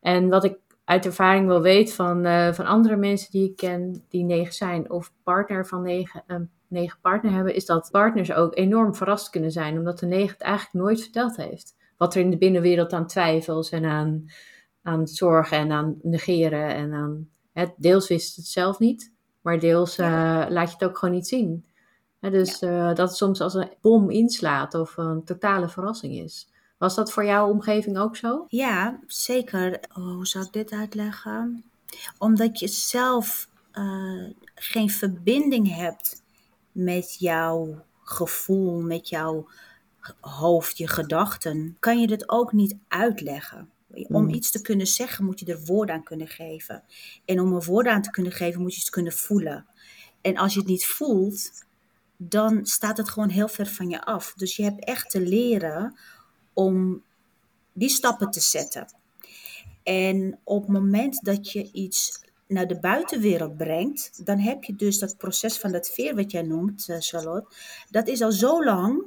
En 0.00 0.28
wat 0.28 0.44
ik 0.44 0.58
uit 0.84 1.06
ervaring 1.06 1.46
wel 1.46 1.62
weet 1.62 1.92
van, 1.92 2.26
uh, 2.26 2.52
van 2.52 2.66
andere 2.66 2.96
mensen 2.96 3.30
die 3.30 3.48
ik 3.48 3.56
ken 3.56 4.04
die 4.08 4.24
negen 4.24 4.54
zijn, 4.54 4.90
of 4.90 5.12
partner 5.22 5.66
van 5.66 5.82
negen, 5.82 6.22
een 6.26 6.50
negen 6.72 6.98
partner 7.00 7.32
hebben, 7.32 7.54
is 7.54 7.66
dat 7.66 7.88
partners 7.90 8.32
ook 8.32 8.56
enorm 8.56 8.94
verrast 8.94 9.30
kunnen 9.30 9.50
zijn, 9.50 9.78
omdat 9.78 9.98
de 9.98 10.06
negen 10.06 10.32
het 10.32 10.40
eigenlijk 10.40 10.84
nooit 10.84 11.00
verteld 11.00 11.36
heeft 11.36 11.74
wat 12.02 12.14
er 12.14 12.20
in 12.20 12.30
de 12.30 12.36
binnenwereld 12.36 12.92
aan 12.92 13.06
twijfels 13.06 13.70
en 13.70 13.84
aan, 13.84 14.30
aan 14.82 15.06
zorgen 15.06 15.56
en 15.56 15.72
aan 15.72 15.98
negeren 16.02 16.74
en 16.74 16.92
aan. 16.92 17.28
Deels 17.76 18.08
wist 18.08 18.36
het 18.36 18.46
zelf 18.46 18.78
niet, 18.78 19.12
maar 19.40 19.58
deels 19.58 19.98
uh, 19.98 20.06
laat 20.48 20.68
je 20.68 20.74
het 20.78 20.84
ook 20.84 20.98
gewoon 20.98 21.14
niet 21.14 21.26
zien. 21.26 21.64
dus 22.20 22.62
uh, 22.62 22.86
dat 22.86 22.98
het 22.98 23.16
soms 23.16 23.40
als 23.40 23.54
een 23.54 23.70
bom 23.80 24.10
inslaat 24.10 24.74
of 24.74 24.96
een 24.96 25.24
totale 25.24 25.68
verrassing 25.68 26.14
is. 26.14 26.48
Was 26.78 26.94
dat 26.94 27.12
voor 27.12 27.24
jouw 27.24 27.48
omgeving 27.48 27.98
ook 27.98 28.16
zo? 28.16 28.44
Ja, 28.48 29.00
zeker. 29.06 29.80
Oh, 29.96 30.14
hoe 30.14 30.26
zou 30.26 30.44
ik 30.44 30.52
dit 30.52 30.72
uitleggen? 30.72 31.64
Omdat 32.18 32.58
je 32.58 32.68
zelf 32.68 33.48
uh, 33.74 34.30
geen 34.54 34.90
verbinding 34.90 35.74
hebt 35.74 36.21
met 36.72 37.16
jouw 37.18 37.84
gevoel, 38.02 38.80
met 38.80 39.08
jouw 39.08 39.48
hoofd, 40.20 40.78
je 40.78 40.88
gedachten, 40.88 41.76
kan 41.80 42.00
je 42.00 42.06
dit 42.06 42.28
ook 42.28 42.52
niet 42.52 42.76
uitleggen. 42.88 43.70
Om 43.88 44.24
hmm. 44.24 44.34
iets 44.34 44.50
te 44.50 44.60
kunnen 44.60 44.86
zeggen, 44.86 45.24
moet 45.24 45.40
je 45.40 45.46
er 45.46 45.64
woord 45.64 45.90
aan 45.90 46.02
kunnen 46.02 46.28
geven. 46.28 46.82
En 47.24 47.40
om 47.40 47.54
er 47.54 47.64
woord 47.64 47.86
aan 47.86 48.02
te 48.02 48.10
kunnen 48.10 48.32
geven, 48.32 48.62
moet 48.62 48.74
je 48.74 48.80
het 48.80 48.90
kunnen 48.90 49.12
voelen. 49.12 49.66
En 50.20 50.36
als 50.36 50.52
je 50.52 50.58
het 50.58 50.68
niet 50.68 50.86
voelt, 50.86 51.64
dan 52.16 52.66
staat 52.66 52.96
het 52.96 53.08
gewoon 53.08 53.28
heel 53.28 53.48
ver 53.48 53.66
van 53.66 53.88
je 53.88 54.04
af. 54.04 54.32
Dus 54.36 54.56
je 54.56 54.62
hebt 54.62 54.84
echt 54.84 55.10
te 55.10 55.20
leren 55.20 55.98
om 56.52 57.02
die 57.72 57.88
stappen 57.88 58.30
te 58.30 58.40
zetten. 58.40 58.86
En 59.82 60.38
op 60.44 60.62
het 60.62 60.72
moment 60.72 61.24
dat 61.24 61.52
je 61.52 61.72
iets 61.72 62.20
naar 62.52 62.66
de 62.66 62.80
buitenwereld 62.80 63.56
brengt, 63.56 64.26
dan 64.26 64.38
heb 64.38 64.64
je 64.64 64.76
dus 64.76 64.98
dat 64.98 65.16
proces 65.16 65.58
van 65.58 65.72
dat 65.72 65.90
veer 65.90 66.14
wat 66.14 66.30
jij 66.30 66.42
noemt, 66.42 66.88
eh, 66.88 66.96
Charlotte. 66.98 67.54
Dat 67.90 68.08
is 68.08 68.22
al 68.22 68.32
zo 68.32 68.64
lang 68.64 69.04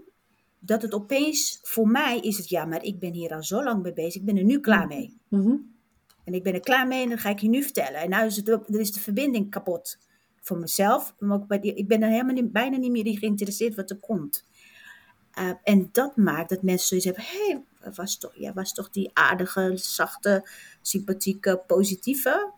dat 0.59 0.81
het 0.81 0.93
opeens, 0.93 1.59
voor 1.61 1.87
mij 1.87 2.19
is 2.19 2.37
het 2.37 2.49
ja, 2.49 2.65
maar 2.65 2.83
ik 2.83 2.99
ben 2.99 3.13
hier 3.13 3.33
al 3.33 3.43
zo 3.43 3.63
lang 3.63 3.83
mee 3.83 3.93
bezig, 3.93 4.15
ik 4.15 4.25
ben 4.25 4.37
er 4.37 4.43
nu 4.43 4.59
klaar 4.59 4.87
mee. 4.87 5.17
Mhm. 5.27 5.55
En 6.23 6.33
ik 6.33 6.43
ben 6.43 6.53
er 6.53 6.59
klaar 6.59 6.87
mee 6.87 7.03
en 7.03 7.09
dat 7.09 7.19
ga 7.19 7.29
ik 7.29 7.39
je 7.39 7.49
nu 7.49 7.63
vertellen. 7.63 8.01
En 8.01 8.09
nu 8.09 8.25
is, 8.25 8.35
het, 8.35 8.61
is 8.67 8.91
de 8.91 8.99
verbinding 8.99 9.49
kapot 9.49 9.97
voor 10.41 10.57
mezelf. 10.57 11.15
Maar 11.19 11.37
ook 11.37 11.47
bij 11.47 11.59
die, 11.59 11.73
ik 11.73 11.87
ben 11.87 12.03
er 12.03 12.09
helemaal 12.09 12.33
niet, 12.33 12.51
bijna 12.51 12.77
niet 12.77 12.91
meer 12.91 13.17
geïnteresseerd 13.17 13.75
wat 13.75 13.89
er 13.89 13.99
komt. 13.99 14.45
Uh, 15.39 15.51
en 15.63 15.89
dat 15.91 16.15
maakt 16.15 16.49
dat 16.49 16.61
mensen 16.61 16.87
zoiets 16.87 17.05
hebben: 17.05 17.23
hé, 17.23 17.61
hey, 17.79 17.91
was 17.93 18.17
toch, 18.17 18.35
ja, 18.35 18.53
was 18.53 18.73
toch 18.73 18.89
die 18.89 19.09
aardige, 19.13 19.71
zachte, 19.75 20.49
sympathieke, 20.81 21.63
positieve? 21.67 22.53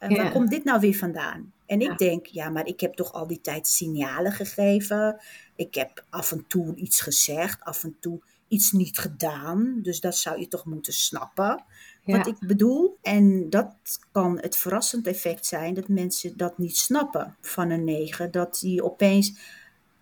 Uh, 0.00 0.16
Waar 0.16 0.32
komt 0.32 0.50
dit 0.50 0.64
nou 0.64 0.80
weer 0.80 0.94
vandaan? 0.94 1.52
En 1.66 1.80
ik 1.80 1.98
denk, 1.98 2.26
ja, 2.26 2.50
maar 2.50 2.66
ik 2.66 2.80
heb 2.80 2.94
toch 2.94 3.12
al 3.12 3.26
die 3.26 3.40
tijd 3.40 3.66
signalen 3.66 4.32
gegeven. 4.32 5.20
Ik 5.56 5.74
heb 5.74 6.04
af 6.10 6.32
en 6.32 6.44
toe 6.46 6.74
iets 6.74 7.00
gezegd, 7.00 7.64
af 7.64 7.84
en 7.84 7.96
toe 8.00 8.20
iets 8.48 8.72
niet 8.72 8.98
gedaan. 8.98 9.78
Dus 9.82 10.00
dat 10.00 10.16
zou 10.16 10.40
je 10.40 10.48
toch 10.48 10.64
moeten 10.64 10.92
snappen. 10.92 11.64
Wat 12.04 12.26
ik 12.26 12.38
bedoel. 12.38 12.98
En 13.02 13.50
dat 13.50 13.74
kan 14.12 14.38
het 14.40 14.56
verrassend 14.56 15.06
effect 15.06 15.46
zijn 15.46 15.74
dat 15.74 15.88
mensen 15.88 16.36
dat 16.36 16.58
niet 16.58 16.76
snappen 16.76 17.36
van 17.40 17.70
een 17.70 17.84
negen. 17.84 18.30
Dat 18.30 18.58
die 18.60 18.84
opeens 18.84 19.32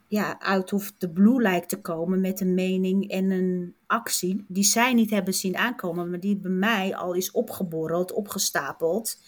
ja, 0.09 0.37
out 0.39 0.73
of 0.73 0.93
the 0.99 1.09
blue 1.09 1.43
lijkt 1.43 1.69
te 1.69 1.81
komen 1.81 2.21
met 2.21 2.41
een 2.41 2.55
mening 2.55 3.11
en 3.11 3.31
een 3.31 3.75
actie 3.87 4.45
die 4.49 4.65
zij 4.65 4.95
niet 4.95 5.11
hebben 5.11 5.35
zien 5.35 5.57
aankomen, 5.57 6.11
maar 6.11 6.21
die 6.21 6.37
bij 6.37 6.51
mij 6.51 6.97
al 6.97 7.13
is 7.13 7.31
opgeborreld, 7.31 8.13
opgestapeld 8.13 9.19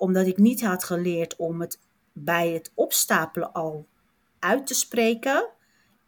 omdat 0.00 0.26
ik 0.26 0.36
niet 0.36 0.60
had 0.62 0.84
geleerd 0.84 1.36
om 1.36 1.60
het 1.60 1.78
bij 2.12 2.50
het 2.50 2.70
opstapelen 2.74 3.52
al 3.52 3.86
uit 4.38 4.66
te 4.66 4.74
spreken, 4.74 5.48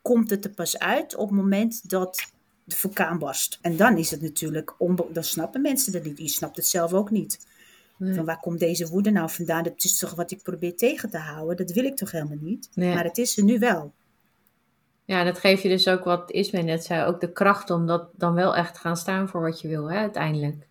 komt 0.03 0.31
het 0.31 0.45
er 0.45 0.51
pas 0.51 0.79
uit 0.79 1.15
op 1.15 1.29
het 1.29 1.39
moment 1.39 1.91
dat 1.91 2.31
de 2.65 2.77
vulkaan 2.77 3.19
barst. 3.19 3.59
En 3.61 3.77
dan 3.77 3.97
is 3.97 4.11
het 4.11 4.23
natuurlijk, 4.23 4.75
dan 5.13 5.25
snappen 5.25 5.61
mensen 5.61 5.93
dat 5.93 6.05
niet. 6.05 6.19
Je 6.19 6.29
snapt 6.29 6.57
het 6.57 6.67
zelf 6.67 6.93
ook 6.93 7.11
niet. 7.11 7.47
Van 7.99 8.25
waar 8.25 8.41
komt 8.41 8.59
deze 8.59 8.89
woede 8.89 9.11
nou 9.11 9.31
vandaan? 9.31 9.63
Dat 9.63 9.85
is 9.85 9.99
toch 9.99 10.15
wat 10.15 10.31
ik 10.31 10.43
probeer 10.43 10.77
tegen 10.77 11.11
te 11.11 11.19
houden? 11.19 11.57
Dat 11.57 11.73
wil 11.73 11.85
ik 11.85 11.97
toch 11.97 12.11
helemaal 12.11 12.39
niet? 12.41 12.69
Maar 12.75 13.05
het 13.05 13.19
is 13.19 13.37
er 13.37 13.45
nu 13.45 13.59
wel. 13.59 13.93
Ja, 15.05 15.25
dat 15.25 15.39
geeft 15.39 15.63
je 15.63 15.69
dus 15.69 15.89
ook 15.89 16.05
wat 16.05 16.31
Ismee 16.31 16.63
net 16.63 16.85
zei, 16.85 17.07
ook 17.07 17.21
de 17.21 17.33
kracht 17.33 17.71
om 17.71 17.87
dat 17.87 18.09
dan 18.13 18.35
wel 18.35 18.57
echt 18.57 18.75
te 18.75 18.81
gaan 18.81 18.97
staan 18.97 19.29
voor 19.29 19.41
wat 19.41 19.61
je 19.61 19.69
wil, 19.69 19.91
hè, 19.91 19.99
uiteindelijk. 19.99 20.67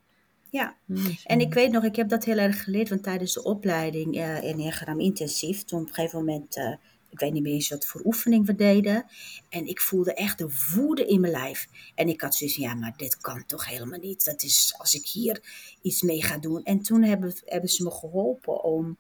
Ja, 0.52 0.78
en 1.24 1.40
ik 1.40 1.54
weet 1.54 1.72
nog, 1.72 1.84
ik 1.84 1.96
heb 1.96 2.10
dat 2.10 2.24
heel 2.24 2.38
erg 2.38 2.64
geleerd, 2.64 2.90
want 2.90 3.04
tijdens 3.04 3.34
de 3.34 3.44
opleiding 3.44 4.18
uh, 4.18 4.36
in 4.36 4.44
Enneagram 4.44 5.00
Intensief, 5.00 5.64
toen 5.64 5.82
op 5.82 5.88
een 5.88 5.94
gegeven 5.94 6.20
moment, 6.20 6.58
uh, 6.58 6.76
ik 7.10 7.20
weet 7.20 7.34
niet 7.34 7.44
meer 7.44 7.54
eens 7.54 7.70
wat 7.70 7.86
voor 7.86 8.02
oefening 8.06 8.46
we 8.46 8.56
deden, 8.56 9.06
en 9.50 9.68
ik 9.68 9.82
voelde 9.82 10.14
echt 10.14 10.38
de 10.38 10.70
woede 10.76 11.06
in 11.06 11.20
mijn 11.20 11.34
lijf. 11.34 11.68
En 11.96 12.08
ik 12.08 12.22
had 12.22 12.36
zoiets 12.36 12.56
van, 12.56 12.66
ja, 12.66 12.74
maar 12.74 12.94
dit 12.98 13.18
kan 13.18 13.46
toch 13.46 13.68
helemaal 13.68 14.00
niet. 14.00 14.26
Dat 14.26 14.44
is 14.44 14.76
als 14.78 14.94
ik 14.94 15.06
hier 15.08 15.42
iets 15.82 16.02
mee 16.02 16.24
ga 16.24 16.38
doen. 16.38 16.64
En 16.64 16.82
toen 16.82 17.04
hebben, 17.04 17.34
hebben 17.46 17.70
ze 17.70 17.84
me 17.84 17.92
geholpen 17.92 18.64
om 18.64 18.98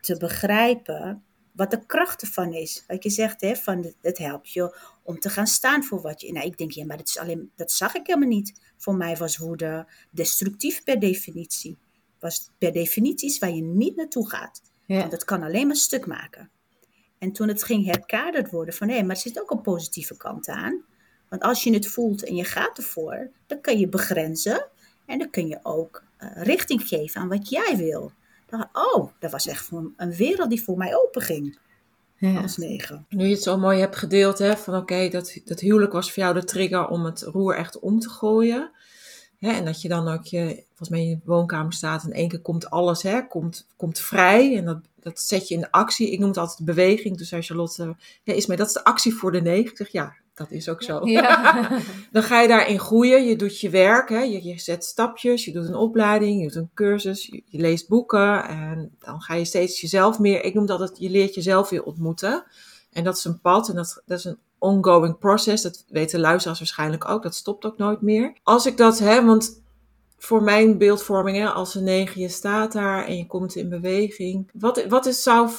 te 0.00 0.16
begrijpen 0.16 1.24
wat 1.52 1.70
de 1.70 1.86
kracht 1.86 2.22
ervan 2.22 2.52
is. 2.52 2.84
Wat 2.86 3.02
je 3.02 3.10
zegt, 3.10 3.40
hè, 3.40 3.56
van 3.56 3.94
het 4.02 4.18
helpt 4.18 4.52
je 4.52 4.78
om 5.02 5.18
te 5.18 5.30
gaan 5.30 5.46
staan 5.46 5.84
voor 5.84 6.00
wat 6.00 6.20
je... 6.20 6.32
Nou, 6.32 6.46
ik 6.46 6.58
denk, 6.58 6.70
ja, 6.70 6.84
maar 6.84 6.96
dat, 6.96 7.08
is 7.08 7.18
alleen, 7.18 7.50
dat 7.56 7.72
zag 7.72 7.94
ik 7.94 8.06
helemaal 8.06 8.28
niet. 8.28 8.63
Voor 8.76 8.94
mij 8.94 9.16
was 9.16 9.36
woede 9.36 9.86
destructief 10.10 10.84
per 10.84 11.00
definitie. 11.00 11.78
Was 12.20 12.50
per 12.58 12.72
definitie 12.72 13.28
iets 13.28 13.38
waar 13.38 13.54
je 13.54 13.62
niet 13.62 13.96
naartoe 13.96 14.28
gaat. 14.28 14.62
Ja. 14.86 14.98
Want 14.98 15.10
dat 15.10 15.24
kan 15.24 15.42
alleen 15.42 15.66
maar 15.66 15.76
stuk 15.76 16.06
maken. 16.06 16.50
En 17.18 17.32
toen 17.32 17.48
het 17.48 17.62
ging 17.62 17.84
herkaderd 17.84 18.50
worden 18.50 18.74
van, 18.74 18.88
hé, 18.88 19.02
maar 19.02 19.16
er 19.16 19.22
zit 19.22 19.40
ook 19.40 19.50
een 19.50 19.60
positieve 19.60 20.16
kant 20.16 20.48
aan. 20.48 20.82
Want 21.28 21.42
als 21.42 21.62
je 21.62 21.72
het 21.72 21.86
voelt 21.86 22.24
en 22.24 22.34
je 22.34 22.44
gaat 22.44 22.78
ervoor, 22.78 23.30
dan 23.46 23.60
kun 23.60 23.78
je 23.78 23.88
begrenzen. 23.88 24.68
En 25.06 25.18
dan 25.18 25.30
kun 25.30 25.46
je 25.46 25.58
ook 25.62 26.04
uh, 26.20 26.30
richting 26.34 26.88
geven 26.88 27.20
aan 27.20 27.28
wat 27.28 27.48
jij 27.48 27.76
wil 27.76 28.12
oh, 28.72 29.10
dat 29.18 29.30
was 29.30 29.46
echt 29.46 29.70
een 29.96 30.14
wereld 30.14 30.50
die 30.50 30.62
voor 30.62 30.76
mij 30.76 30.96
open 30.96 31.22
ging. 31.22 31.58
Ja. 32.16 32.40
Als 32.40 32.56
negen. 32.56 33.06
Nu 33.08 33.24
je 33.24 33.34
het 33.34 33.42
zo 33.42 33.58
mooi 33.58 33.78
hebt 33.78 33.96
gedeeld, 33.96 34.38
hè, 34.38 34.56
van 34.56 34.76
oké, 34.76 35.08
dat, 35.08 35.38
dat 35.44 35.60
huwelijk 35.60 35.92
was 35.92 36.12
voor 36.12 36.22
jou 36.22 36.34
de 36.34 36.44
trigger 36.44 36.88
om 36.88 37.04
het 37.04 37.22
roer 37.22 37.56
echt 37.56 37.78
om 37.78 37.98
te 37.98 38.08
gooien. 38.08 38.70
Hè, 39.38 39.50
en 39.52 39.64
dat 39.64 39.82
je 39.82 39.88
dan 39.88 40.08
ook 40.08 40.24
je, 40.24 40.64
volgens 40.66 40.88
mij 40.88 41.00
in 41.00 41.08
je 41.08 41.18
woonkamer 41.24 41.72
staat 41.72 42.02
en 42.02 42.10
in 42.10 42.16
één 42.16 42.28
keer 42.28 42.40
komt 42.40 42.70
alles, 42.70 43.02
hè, 43.02 43.26
komt, 43.26 43.66
komt 43.76 43.98
vrij. 43.98 44.56
En 44.56 44.64
dat, 44.64 44.78
dat 45.00 45.20
zet 45.20 45.48
je 45.48 45.54
in 45.54 45.60
de 45.60 45.70
actie. 45.70 46.10
Ik 46.10 46.18
noem 46.18 46.28
het 46.28 46.38
altijd 46.38 46.58
de 46.58 46.64
beweging. 46.64 47.16
Dus 47.16 47.32
als 47.32 47.46
Charlotte, 47.46 47.96
ja, 48.22 48.34
is 48.34 48.46
mij, 48.46 48.56
dat 48.56 48.66
is 48.66 48.72
de 48.72 48.84
actie 48.84 49.14
voor 49.14 49.32
de 49.32 49.40
negen. 49.40 49.70
Ik 49.70 49.76
zeg 49.76 49.88
ja, 49.88 50.14
dat 50.34 50.50
is 50.50 50.68
ook 50.68 50.82
zo. 50.82 51.00
dan 52.12 52.22
ga 52.22 52.40
je 52.40 52.48
daarin 52.48 52.78
groeien. 52.78 53.26
Je 53.26 53.36
doet 53.36 53.60
je 53.60 53.70
werk. 53.70 54.08
Hè. 54.08 54.20
Je, 54.20 54.44
je 54.44 54.58
zet 54.58 54.84
stapjes. 54.84 55.44
Je 55.44 55.52
doet 55.52 55.68
een 55.68 55.74
opleiding. 55.74 56.40
Je 56.40 56.46
doet 56.46 56.56
een 56.56 56.70
cursus. 56.74 57.26
Je, 57.26 57.42
je, 57.46 57.58
leest 57.58 57.88
boeken. 57.88 58.44
En 58.44 58.96
dan 58.98 59.20
ga 59.20 59.34
je 59.34 59.44
steeds 59.44 59.80
jezelf 59.80 60.18
meer. 60.18 60.44
Ik 60.44 60.54
noem 60.54 60.66
dat 60.66 60.80
het. 60.80 60.98
Je 60.98 61.10
leert 61.10 61.34
jezelf 61.34 61.68
weer 61.68 61.84
ontmoeten. 61.84 62.44
En 62.90 63.04
dat 63.04 63.16
is 63.16 63.24
een 63.24 63.40
pad. 63.40 63.68
En 63.68 63.74
dat, 63.74 64.02
dat 64.06 64.18
is 64.18 64.24
een 64.24 64.38
ongoing 64.58 65.18
process. 65.18 65.62
Dat 65.62 65.84
weten 65.88 66.20
luisteraars 66.20 66.58
waarschijnlijk 66.58 67.08
ook. 67.08 67.22
Dat 67.22 67.34
stopt 67.34 67.64
ook 67.64 67.78
nooit 67.78 68.00
meer. 68.00 68.38
Als 68.42 68.66
ik 68.66 68.76
dat 68.76 68.98
heb. 68.98 69.24
Want 69.24 69.62
voor 70.18 70.42
mijn 70.42 70.78
beeldvorming. 70.78 71.36
Hè, 71.36 71.48
als 71.48 71.74
een 71.74 71.84
negen 71.84 72.20
je 72.20 72.28
staat 72.28 72.72
daar. 72.72 73.06
En 73.06 73.16
je 73.16 73.26
komt 73.26 73.54
in 73.54 73.68
beweging. 73.68 74.50
Wat, 74.52 74.84
wat 74.88 75.06
is 75.06 75.22
zou. 75.22 75.50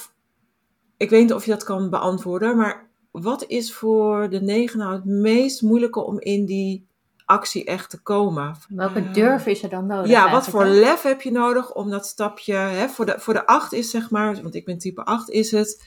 Ik 0.96 1.10
weet 1.10 1.22
niet 1.22 1.32
of 1.32 1.44
je 1.44 1.50
dat 1.50 1.64
kan 1.64 1.90
beantwoorden. 1.90 2.56
Maar 2.56 2.85
wat 3.22 3.44
is 3.46 3.74
voor 3.74 4.30
de 4.30 4.40
negen 4.40 4.78
nou 4.78 4.92
het 4.92 5.04
meest 5.04 5.62
moeilijke 5.62 6.04
om 6.04 6.20
in 6.20 6.46
die 6.46 6.86
actie 7.24 7.64
echt 7.64 7.90
te 7.90 8.02
komen? 8.02 8.56
Welke 8.68 9.00
uh, 9.00 9.12
durf 9.12 9.46
is 9.46 9.62
er 9.62 9.68
dan 9.68 9.86
nodig? 9.86 10.10
Ja, 10.10 10.30
wat 10.30 10.48
voor 10.48 10.64
lef 10.64 11.02
heb 11.02 11.20
je 11.20 11.30
nodig 11.30 11.74
om 11.74 11.90
dat 11.90 12.06
stapje, 12.06 12.54
hè, 12.54 12.88
voor, 12.88 13.06
de, 13.06 13.14
voor 13.18 13.34
de 13.34 13.46
acht 13.46 13.72
is 13.72 13.90
zeg 13.90 14.10
maar, 14.10 14.42
want 14.42 14.54
ik 14.54 14.64
ben 14.64 14.78
type 14.78 15.04
8, 15.04 15.30
is 15.30 15.50
het 15.50 15.84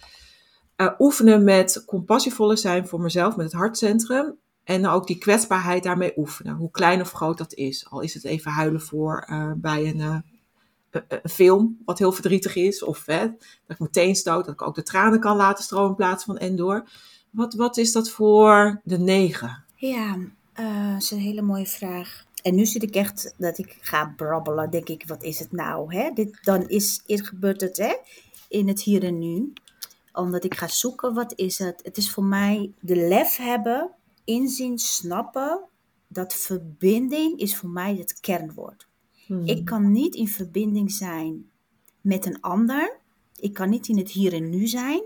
uh, 0.78 0.90
oefenen 1.00 1.44
met 1.44 1.84
compassievolle 1.86 2.56
zijn 2.56 2.88
voor 2.88 3.02
mezelf, 3.02 3.36
met 3.36 3.46
het 3.46 3.56
hartcentrum. 3.56 4.38
En 4.64 4.88
ook 4.88 5.08
die 5.08 5.18
kwetsbaarheid 5.18 5.84
daarmee 5.84 6.14
oefenen, 6.16 6.56
hoe 6.56 6.72
klein 6.72 7.02
of 7.02 7.12
groot 7.12 7.38
dat 7.38 7.54
is. 7.54 7.88
Al 7.90 8.02
is 8.02 8.14
het 8.14 8.24
even 8.24 8.52
huilen 8.52 8.82
voor 8.82 9.28
uh, 9.30 9.52
bij 9.56 9.88
een 9.88 10.24
een 10.92 11.30
film 11.30 11.78
wat 11.86 12.00
heel 12.00 12.12
verdrietig 12.12 12.56
is. 12.56 12.84
Of 12.84 13.06
hè, 13.06 13.28
dat 13.28 13.38
ik 13.68 13.80
meteen 13.80 14.16
stoot, 14.16 14.46
dat 14.46 14.54
ik 14.54 14.62
ook 14.62 14.76
de 14.76 14.84
tranen 14.84 15.20
kan 15.20 15.36
laten 15.36 15.64
stromen 15.64 15.90
in 15.90 15.96
plaats 15.96 16.24
van 16.24 16.38
en 16.38 16.56
door. 16.56 16.90
Wat, 17.30 17.54
wat 17.54 17.78
is 17.78 17.92
dat 17.92 18.10
voor 18.10 18.82
de 18.84 19.00
negen? 19.00 19.64
Ja, 19.76 20.18
uh, 20.60 20.94
dat 20.94 21.02
is 21.02 21.12
een 21.12 21.20
hele 21.20 21.42
mooie 21.42 21.66
vraag. 21.66 22.26
En 22.42 22.56
nu 22.56 22.66
zit 22.66 22.84
ik 22.84 22.96
echt 22.96 23.34
dat 23.38 23.58
ik 23.58 23.78
ga 23.82 24.14
brabbelen. 24.16 24.70
Denk 24.70 24.88
ik, 24.88 25.04
wat 25.08 25.24
is 25.24 25.40
het 25.40 25.52
nou? 25.52 25.96
Hè? 25.96 26.12
Dit, 26.14 26.40
dan 26.42 26.70
is, 26.70 27.04
is 27.06 27.22
gebeurt 27.22 27.62
het 27.62 27.78
hè? 27.78 27.96
in 28.48 28.68
het 28.68 28.82
hier 28.82 29.04
en 29.04 29.20
nu. 29.20 29.54
Omdat 30.14 30.44
ik 30.44 30.56
ga 30.56 30.68
zoeken, 30.68 31.14
wat 31.14 31.34
is 31.36 31.58
het? 31.58 31.80
Het 31.84 31.98
is 31.98 32.12
voor 32.12 32.24
mij 32.24 32.72
de 32.80 32.96
lef 32.96 33.38
hebben, 33.38 33.92
inzien, 34.24 34.78
snappen. 34.78 35.60
Dat 36.08 36.34
verbinding 36.34 37.40
is 37.40 37.56
voor 37.56 37.70
mij 37.70 37.96
het 37.96 38.20
kernwoord. 38.20 38.88
Hmm. 39.26 39.46
Ik 39.46 39.66
kan 39.66 39.92
niet 39.92 40.16
in 40.16 40.28
verbinding 40.28 40.92
zijn 40.92 41.50
met 42.02 42.26
een 42.26 42.42
ander. 42.42 42.98
Ik 43.40 43.54
kan 43.54 43.70
niet 43.70 43.88
in 43.88 43.98
het 43.98 44.12
hier 44.12 44.34
en 44.34 44.50
nu 44.50 44.68
zijn 44.68 45.02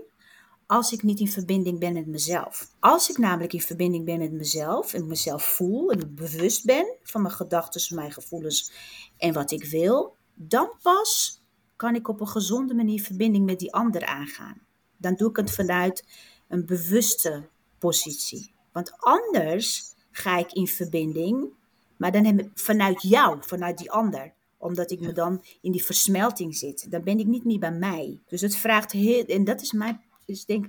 als 0.66 0.92
ik 0.92 1.02
niet 1.02 1.20
in 1.20 1.28
verbinding 1.28 1.78
ben 1.78 1.92
met 1.92 2.06
mezelf. 2.06 2.70
Als 2.80 3.10
ik 3.10 3.18
namelijk 3.18 3.52
in 3.52 3.60
verbinding 3.60 4.04
ben 4.04 4.18
met 4.18 4.32
mezelf 4.32 4.94
en 4.94 5.06
mezelf 5.06 5.44
voel 5.44 5.90
en 5.90 6.14
bewust 6.14 6.64
ben 6.64 6.96
van 7.02 7.22
mijn 7.22 7.34
gedachten, 7.34 7.94
mijn 7.94 8.12
gevoelens 8.12 8.72
en 9.16 9.32
wat 9.32 9.50
ik 9.50 9.64
wil, 9.64 10.16
dan 10.34 10.70
pas 10.82 11.42
kan 11.76 11.94
ik 11.94 12.08
op 12.08 12.20
een 12.20 12.28
gezonde 12.28 12.74
manier 12.74 13.02
verbinding 13.02 13.44
met 13.44 13.58
die 13.58 13.72
ander 13.72 14.06
aangaan. 14.06 14.60
Dan 14.96 15.14
doe 15.14 15.28
ik 15.30 15.36
het 15.36 15.50
vanuit 15.50 16.04
een 16.48 16.66
bewuste 16.66 17.48
positie. 17.78 18.52
Want 18.72 18.92
anders 18.96 19.94
ga 20.10 20.38
ik 20.38 20.52
in 20.52 20.66
verbinding, 20.66 21.48
maar 21.96 22.12
dan 22.12 22.24
heb 22.24 22.40
ik 22.40 22.50
vanuit 22.54 23.02
jou, 23.02 23.38
vanuit 23.40 23.78
die 23.78 23.90
ander 23.90 24.32
omdat 24.64 24.90
ik 24.90 25.00
me 25.00 25.12
dan 25.12 25.44
in 25.60 25.72
die 25.72 25.84
versmelting 25.84 26.56
zit. 26.56 26.90
Dan 26.90 27.02
ben 27.02 27.18
ik 27.18 27.26
niet 27.26 27.44
meer 27.44 27.58
bij 27.58 27.72
mij. 27.72 28.18
Dus 28.28 28.40
het 28.40 28.56
vraagt 28.56 28.92
heel, 28.92 29.24
en 29.24 29.44
dat 29.44 29.60
is 29.60 29.72
mijn 29.72 30.00
dus 30.26 30.40
ik 30.40 30.46
denk, 30.46 30.66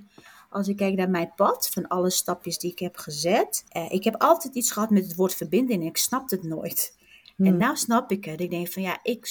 als 0.50 0.68
ik 0.68 0.76
kijk 0.76 0.94
naar 0.94 1.10
mijn 1.10 1.32
pad, 1.36 1.68
van 1.68 1.88
alle 1.88 2.10
stapjes 2.10 2.58
die 2.58 2.70
ik 2.70 2.78
heb 2.78 2.96
gezet. 2.96 3.64
Eh, 3.68 3.92
ik 3.92 4.04
heb 4.04 4.14
altijd 4.22 4.54
iets 4.54 4.70
gehad 4.70 4.90
met 4.90 5.04
het 5.04 5.14
woord 5.14 5.34
verbinding 5.34 5.80
en 5.80 5.88
ik 5.88 5.96
snapte 5.96 6.34
het 6.34 6.44
nooit. 6.44 6.96
En 7.36 7.46
hmm. 7.46 7.56
nu 7.56 7.76
snap 7.76 8.10
ik 8.10 8.24
het. 8.24 8.40
Ik 8.40 8.50
denk 8.50 8.72
van 8.72 8.82
ja, 8.82 8.98
ik, 9.02 9.28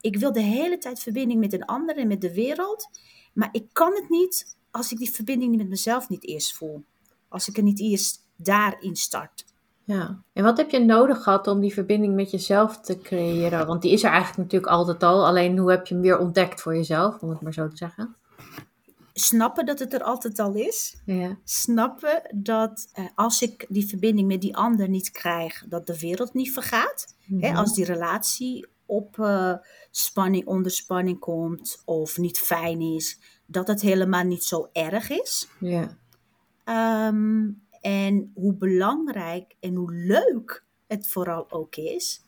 ik 0.00 0.16
wil 0.16 0.32
de 0.32 0.40
hele 0.40 0.78
tijd 0.78 1.00
verbinding 1.00 1.40
met 1.40 1.52
een 1.52 1.64
ander 1.64 1.96
en 1.96 2.08
met 2.08 2.20
de 2.20 2.34
wereld. 2.34 2.88
Maar 3.32 3.48
ik 3.52 3.66
kan 3.72 3.94
het 3.94 4.08
niet 4.08 4.56
als 4.70 4.92
ik 4.92 4.98
die 4.98 5.10
verbinding 5.10 5.50
niet 5.50 5.60
met 5.60 5.68
mezelf 5.68 6.08
niet 6.08 6.26
eerst 6.26 6.54
voel. 6.54 6.84
Als 7.28 7.48
ik 7.48 7.56
er 7.56 7.62
niet 7.62 7.80
eerst 7.80 8.26
daarin 8.36 8.96
start. 8.96 9.44
Ja, 9.84 10.22
en 10.32 10.44
wat 10.44 10.56
heb 10.56 10.70
je 10.70 10.78
nodig 10.78 11.22
gehad 11.22 11.46
om 11.46 11.60
die 11.60 11.72
verbinding 11.72 12.14
met 12.14 12.30
jezelf 12.30 12.80
te 12.80 12.98
creëren? 12.98 13.66
Want 13.66 13.82
die 13.82 13.92
is 13.92 14.02
er 14.02 14.10
eigenlijk 14.10 14.38
natuurlijk 14.38 14.72
altijd 14.72 15.02
al. 15.02 15.26
Alleen 15.26 15.58
hoe 15.58 15.70
heb 15.70 15.86
je 15.86 15.94
hem 15.94 16.02
weer 16.02 16.18
ontdekt 16.18 16.60
voor 16.60 16.76
jezelf, 16.76 17.18
om 17.20 17.30
het 17.30 17.40
maar 17.40 17.52
zo 17.52 17.68
te 17.68 17.76
zeggen? 17.76 18.16
Snappen 19.12 19.66
dat 19.66 19.78
het 19.78 19.92
er 19.92 20.02
altijd 20.02 20.38
al 20.38 20.54
is. 20.54 20.96
Ja. 21.04 21.38
Snappen 21.44 22.22
dat 22.34 22.90
uh, 22.98 23.04
als 23.14 23.42
ik 23.42 23.66
die 23.68 23.86
verbinding 23.86 24.28
met 24.28 24.40
die 24.40 24.56
ander 24.56 24.88
niet 24.88 25.10
krijg, 25.10 25.64
dat 25.68 25.86
de 25.86 25.98
wereld 25.98 26.34
niet 26.34 26.52
vergaat. 26.52 27.14
Hè, 27.26 27.48
mhm. 27.50 27.56
als 27.56 27.74
die 27.74 27.84
relatie 27.84 28.66
op 28.86 29.16
uh, 29.16 29.54
spanning, 29.90 30.46
onder 30.46 30.70
spanning 30.70 31.18
komt 31.18 31.82
of 31.84 32.18
niet 32.18 32.38
fijn 32.38 32.80
is, 32.80 33.18
dat 33.46 33.66
het 33.66 33.80
helemaal 33.80 34.24
niet 34.24 34.44
zo 34.44 34.68
erg 34.72 35.10
is. 35.10 35.48
Ja. 35.60 35.96
Um, 37.08 37.62
en 37.80 38.30
hoe 38.34 38.54
belangrijk 38.54 39.56
en 39.60 39.74
hoe 39.74 39.92
leuk 39.92 40.64
het 40.86 41.08
vooral 41.08 41.50
ook 41.50 41.76
is 41.76 42.22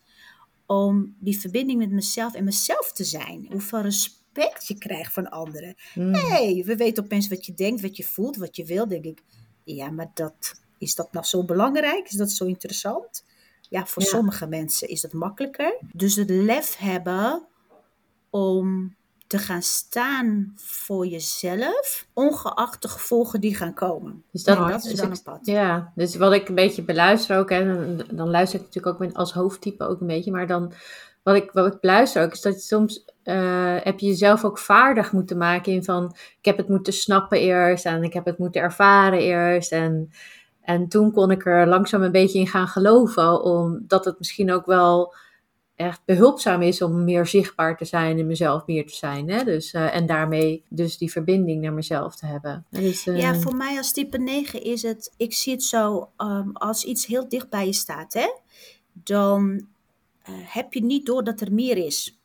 om 0.67 1.17
die 1.19 1.39
verbinding 1.39 1.79
met 1.79 1.91
mezelf 1.91 2.35
en 2.35 2.45
mezelf 2.45 2.93
te 2.93 3.05
zijn. 3.05 3.47
Hoeveel 3.51 3.81
respect 3.81 4.24
respect 4.35 4.67
je 4.67 4.79
krijgt 4.79 5.13
van 5.13 5.31
anderen. 5.31 5.75
Mm. 5.95 6.15
hey, 6.15 6.63
we 6.67 6.77
weten 6.77 7.05
opeens 7.05 7.29
wat 7.29 7.47
je 7.47 7.55
denkt, 7.55 7.83
wat 7.83 7.97
je 7.97 8.05
voelt, 8.05 8.37
wat 8.37 8.57
je 8.57 8.65
wil. 8.65 8.89
Denk 8.89 9.05
ik, 9.05 9.23
ja, 9.65 9.91
maar 9.91 10.11
dat, 10.15 10.61
is 10.79 10.95
dat 10.95 11.13
nou 11.13 11.25
zo 11.25 11.45
belangrijk? 11.45 12.09
Is 12.09 12.17
dat 12.17 12.31
zo 12.31 12.45
interessant? 12.45 13.25
Ja, 13.69 13.87
voor 13.87 14.03
sommige 14.03 14.47
mensen 14.47 14.89
is 14.89 15.01
dat 15.01 15.13
makkelijker. 15.13 15.77
Dus 15.93 16.17
het 16.17 16.31
lef 16.31 16.77
hebben 16.77 17.47
om 18.31 18.95
te 19.27 19.39
gaan 19.39 19.63
staan 19.63 20.53
voor 20.57 21.07
jezelf, 21.07 22.07
ongeacht 22.13 22.83
de 22.83 22.89
gevolgen 22.89 23.41
die 23.41 23.55
gaan 23.55 23.75
komen. 23.75 24.25
Dus 24.31 24.45
dat, 24.45 24.69
dat 24.69 24.85
is 24.85 24.91
dus 24.91 25.01
dan 25.01 25.11
een 25.11 25.23
pad. 25.23 25.39
Ja, 25.43 25.93
dus 25.95 26.17
wat 26.17 26.33
ik 26.33 26.49
een 26.49 26.55
beetje 26.55 26.83
beluister 26.83 27.39
ook, 27.39 27.51
en 27.51 28.01
dan 28.11 28.31
luister 28.31 28.61
ik 28.61 28.67
natuurlijk 28.67 29.03
ook 29.03 29.13
als 29.13 29.33
hoofdtype 29.33 29.85
ook 29.85 30.01
een 30.01 30.07
beetje, 30.07 30.31
maar 30.31 30.47
dan 30.47 30.73
wat 31.25 31.37
ik, 31.37 31.51
wat 31.53 31.75
ik 31.75 31.81
beluister 31.81 32.23
ook, 32.23 32.33
is 32.33 32.41
dat 32.41 32.55
je 32.55 32.61
soms 32.61 33.05
uh, 33.25 33.77
heb 33.83 33.99
je 33.99 34.07
jezelf 34.07 34.45
ook 34.45 34.59
vaardig 34.59 35.13
moeten 35.13 35.37
maken 35.37 35.73
in 35.73 35.85
van, 35.85 36.15
ik 36.39 36.45
heb 36.45 36.57
het 36.57 36.69
moeten 36.69 36.93
snappen 36.93 37.41
eerst 37.41 37.87
en 37.87 38.03
ik 38.03 38.13
heb 38.13 38.25
het 38.25 38.39
moeten 38.39 38.61
ervaren 38.61 39.19
eerst. 39.19 39.73
En, 39.73 40.11
en 40.61 40.89
toen 40.89 41.13
kon 41.13 41.31
ik 41.31 41.47
er 41.47 41.67
langzaam 41.67 42.03
een 42.03 42.13
beetje 42.13 42.39
in 42.39 42.47
gaan 42.47 42.69
geloven, 42.69 43.43
omdat 43.43 44.05
het 44.05 44.19
misschien 44.19 44.53
ook 44.53 44.67
wel 44.67 45.15
echt 45.77 46.01
behulpzaam 46.05 46.63
is 46.63 46.83
om 46.83 47.05
meer 47.05 47.27
zichtbaar 47.27 47.77
te 47.77 47.85
zijn 47.85 48.19
en 48.19 48.27
mezelf 48.27 48.67
meer 48.67 48.87
te 48.87 48.95
zijn. 48.95 49.31
Hè? 49.31 49.45
Dus, 49.45 49.73
uh, 49.73 49.95
en 49.95 50.07
daarmee 50.07 50.65
dus 50.69 50.99
die 50.99 51.11
verbinding 51.11 51.63
naar 51.63 51.73
mezelf 51.73 52.17
te 52.17 52.27
hebben. 52.27 52.67
Dus, 52.71 53.07
uh... 53.07 53.19
Ja, 53.19 53.35
voor 53.35 53.57
mij 53.57 53.77
als 53.77 53.93
type 53.93 54.19
9 54.19 54.63
is 54.63 54.83
het, 54.83 55.15
ik 55.17 55.33
zie 55.33 55.53
het 55.53 55.63
zo, 55.63 56.09
um, 56.19 56.51
als 56.53 56.85
iets 56.85 57.07
heel 57.07 57.29
dicht 57.29 57.49
bij 57.49 57.67
je 57.67 57.73
staat, 57.73 58.13
hè, 58.13 58.27
dan 58.93 59.67
heb 60.33 60.73
je 60.73 60.85
niet 60.85 61.07
door 61.07 61.25
dat 61.25 61.41
er 61.41 61.53
meer 61.53 61.77
is. 61.77 62.21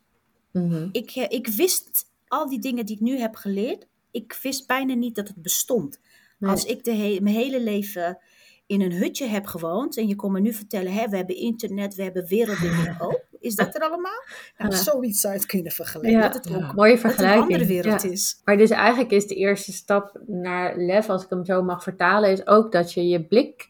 Mm-hmm. 0.51 0.89
ik, 0.91 1.15
uh, 1.15 1.25
ik 1.27 1.47
wist 1.47 2.05
al 2.27 2.49
die 2.49 2.59
dingen 2.59 2.85
die 2.85 2.95
ik 2.95 3.01
nu 3.01 3.19
heb 3.19 3.35
geleerd, 3.35 3.87
ik 4.11 4.39
wist 4.41 4.67
bijna 4.67 4.93
niet 4.93 5.15
dat 5.15 5.27
het 5.27 5.41
bestond. 5.41 5.99
Nee. 6.39 6.51
Als 6.51 6.65
ik 6.65 6.83
de 6.83 6.93
he 6.93 7.19
mijn 7.21 7.35
hele 7.35 7.61
leven 7.61 8.17
in 8.65 8.81
een 8.81 8.93
hutje 8.93 9.25
heb 9.25 9.45
gewoond 9.45 9.97
en 9.97 10.07
je 10.07 10.15
komt 10.15 10.33
me 10.33 10.39
nu 10.39 10.53
vertellen, 10.53 10.93
hè, 10.93 11.09
we 11.09 11.17
hebben 11.17 11.35
internet, 11.35 11.95
we 11.95 12.03
hebben 12.03 12.27
werelddingen. 12.27 12.97
Oh, 13.01 13.13
is 13.39 13.55
dat 13.55 13.75
er 13.75 13.81
allemaal? 13.81 14.23
Nou, 14.57 14.71
ja. 14.71 14.77
zoiets 14.77 15.19
zou 15.19 15.33
je 15.33 15.39
het 15.39 15.47
kunnen 15.47 15.71
vergelijken. 15.71 16.19
Ja. 16.19 16.29
Dat 16.29 16.45
het 16.45 16.55
ook 16.55 16.75
Mooie 16.75 16.97
vergelijking. 16.97 17.35
een 17.35 17.41
andere 17.41 17.65
wereld 17.65 18.03
is. 18.03 18.41
Maar 18.43 18.57
dus 18.57 18.69
eigenlijk 18.69 19.11
is 19.11 19.27
de 19.27 19.35
eerste 19.35 19.71
stap 19.73 20.21
naar 20.27 20.77
lef, 20.77 21.09
als 21.09 21.23
ik 21.23 21.29
hem 21.29 21.45
zo 21.45 21.63
mag 21.63 21.83
vertalen, 21.83 22.31
is 22.31 22.47
ook 22.47 22.71
dat 22.71 22.93
je 22.93 23.07
je 23.07 23.25
blik 23.25 23.69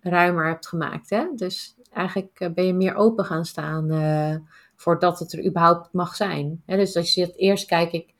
ruimer 0.00 0.46
hebt 0.46 0.66
gemaakt. 0.66 1.10
Hè? 1.10 1.26
Dus 1.34 1.76
eigenlijk 1.92 2.40
eh, 2.40 2.50
ben 2.50 2.66
je 2.66 2.72
meer 2.72 2.94
open 2.94 3.24
gaan 3.24 3.44
staan 3.44 3.92
uh, 3.92 4.36
voordat 4.76 5.18
het 5.18 5.32
er 5.32 5.44
überhaupt 5.46 5.92
mag 5.92 6.14
zijn. 6.16 6.62
dus 6.66 6.96
als 6.96 7.14
je 7.14 7.24
zegt, 7.24 7.38
eerst 7.38 7.66
kijk 7.66 7.92
ik 7.92 8.14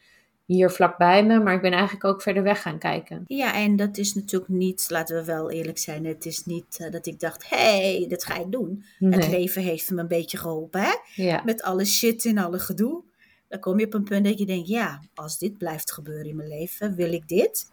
hier 0.44 0.70
vlakbij 0.70 1.24
me, 1.24 1.38
maar 1.40 1.54
ik 1.54 1.61
ben 1.61 1.72
eigenlijk 1.72 2.04
ook 2.04 2.22
verder 2.22 2.42
weg 2.42 2.62
gaan 2.62 2.78
kijken. 2.78 3.24
Ja, 3.26 3.54
en 3.54 3.76
dat 3.76 3.96
is 3.96 4.14
natuurlijk 4.14 4.50
niet, 4.50 4.87
laten 4.88 5.16
we 5.16 5.24
wel 5.24 5.50
eerlijk 5.50 5.78
zijn, 5.78 6.04
het 6.04 6.26
is 6.26 6.44
niet 6.44 6.78
uh, 6.81 6.90
dat 6.90 7.07
ik 7.07 7.20
dacht, 7.20 7.48
hé, 7.48 7.96
hey, 7.96 8.07
dat 8.09 8.24
ga 8.24 8.38
ik 8.38 8.52
doen. 8.52 8.85
Nee. 8.98 9.12
Het 9.12 9.28
leven 9.28 9.62
heeft 9.62 9.90
me 9.90 10.00
een 10.00 10.09
beetje 10.09 10.38
geholpen, 10.38 10.81
hè? 10.81 10.94
Ja. 11.14 11.42
Met 11.44 11.62
alle 11.62 11.85
shit 11.85 12.24
en 12.24 12.38
alle 12.38 12.59
gedoe. 12.59 13.02
Dan 13.48 13.61
kom 13.61 13.78
je 13.78 13.87
op 13.87 13.94
een 13.94 14.04
punt 14.04 14.24
dat 14.24 14.38
je 14.38 14.46
denkt, 14.46 14.68
ja, 14.68 15.02
als 15.14 15.38
dit 15.38 15.59
blijft 15.59 15.92
gebeuren 15.92 16.26
in 16.26 16.37
mijn 16.37 16.48
leven, 16.48 16.94
wil 16.94 17.12
ik 17.12 17.28
dit? 17.28 17.70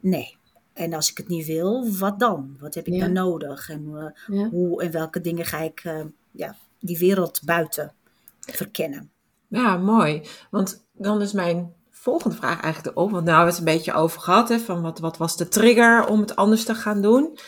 Nee, 0.00 0.36
en 0.76 0.94
als 0.94 1.10
ik 1.10 1.16
het 1.16 1.28
niet 1.28 1.46
wil, 1.46 1.90
wat 1.90 2.18
dan? 2.18 2.56
Wat 2.60 2.74
heb 2.74 2.86
ik 2.86 3.00
dan 3.00 3.12
nodig? 3.12 3.68
En 3.70 3.84
uh, 3.86 4.38
ja. 4.38 4.48
hoe 4.48 4.82
en 4.82 4.90
welke 4.90 5.20
dingen 5.20 5.44
ga 5.44 5.58
ik 5.58 5.84
uh, 5.84 6.04
ja, 6.30 6.56
die 6.80 6.98
wereld 6.98 7.40
buiten 7.44 7.92
verkennen? 8.40 9.10
Ja, 9.48 9.76
mooi. 9.76 10.22
Want 10.50 10.84
dan 10.92 11.22
is 11.22 11.32
mijn 11.32 11.72
volgende 11.90 12.36
vraag 12.36 12.60
eigenlijk 12.60 12.96
erop. 12.96 13.10
Want 13.10 13.24
nou 13.24 13.36
hebben 13.36 13.54
we 13.54 13.60
het 13.60 13.68
een 13.68 13.76
beetje 13.76 14.00
over 14.00 14.20
gehad. 14.20 14.48
Hè, 14.48 14.58
van 14.58 14.82
wat, 14.82 14.98
wat 14.98 15.16
was 15.16 15.36
de 15.36 15.48
trigger 15.48 16.06
om 16.06 16.20
het 16.20 16.36
anders 16.36 16.64
te 16.64 16.74
gaan 16.74 17.02
doen? 17.02 17.38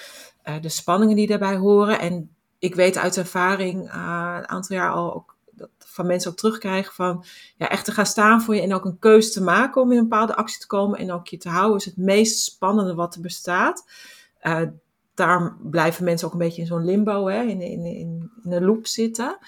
Uh, 0.45 0.61
de 0.61 0.69
spanningen 0.69 1.17
die 1.17 1.27
daarbij 1.27 1.57
horen. 1.57 1.99
En 2.01 2.31
ik 2.59 2.75
weet 2.75 2.99
uit 2.99 3.17
ervaring 3.17 3.83
een 3.83 4.49
aantal 4.49 4.77
jaar 4.77 4.93
al 4.93 5.15
ook 5.15 5.37
dat 5.59 5.69
van 5.79 6.07
mensen 6.07 6.31
ook 6.31 6.37
terugkrijgen 6.37 6.95
van 6.95 7.25
ja, 7.57 7.69
echt 7.69 7.85
te 7.85 7.93
gaan 7.93 8.07
staan 8.07 8.43
voor 8.43 8.55
je 8.55 8.61
en 8.61 8.75
ook 8.75 8.85
een 8.85 8.99
keuze 8.99 9.31
te 9.31 9.43
maken 9.43 9.83
om 9.83 9.93
in 9.93 9.99
een 9.99 10.09
bepaalde 10.09 10.35
actie 10.35 10.61
te 10.61 10.67
komen 10.67 10.99
en 10.99 11.13
ook 11.13 11.29
je 11.29 11.37
te 11.37 11.49
houden 11.49 11.77
is 11.77 11.85
het 11.85 11.97
meest 11.97 12.39
spannende 12.39 12.95
wat 12.95 13.15
er 13.15 13.21
bestaat. 13.21 13.85
Uh, 14.43 14.63
daar 15.15 15.57
blijven 15.63 16.05
mensen 16.05 16.27
ook 16.27 16.33
een 16.33 16.39
beetje 16.39 16.61
in 16.61 16.67
zo'n 16.67 16.85
limbo, 16.85 17.27
hè, 17.27 17.43
in, 17.43 17.61
in, 17.61 17.85
in, 17.85 18.31
een 18.45 18.65
loop 18.65 18.87
zitten. 18.87 19.39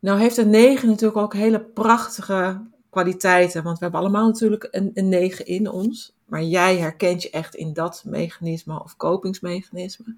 Nou 0.00 0.20
heeft 0.20 0.36
een 0.36 0.50
9 0.50 0.88
natuurlijk 0.88 1.20
ook 1.20 1.34
hele 1.34 1.60
prachtige 1.60 2.60
kwaliteiten, 2.90 3.62
want 3.62 3.78
we 3.78 3.82
hebben 3.82 4.00
allemaal 4.00 4.26
natuurlijk 4.26 4.68
een, 4.70 4.90
een 4.94 5.08
9 5.08 5.46
in 5.46 5.70
ons. 5.70 6.14
Maar 6.24 6.42
jij 6.42 6.78
herkent 6.78 7.22
je 7.22 7.30
echt 7.30 7.54
in 7.54 7.72
dat 7.72 8.02
mechanisme 8.06 8.82
of 8.82 8.96
kopingsmechanisme. 8.96 10.16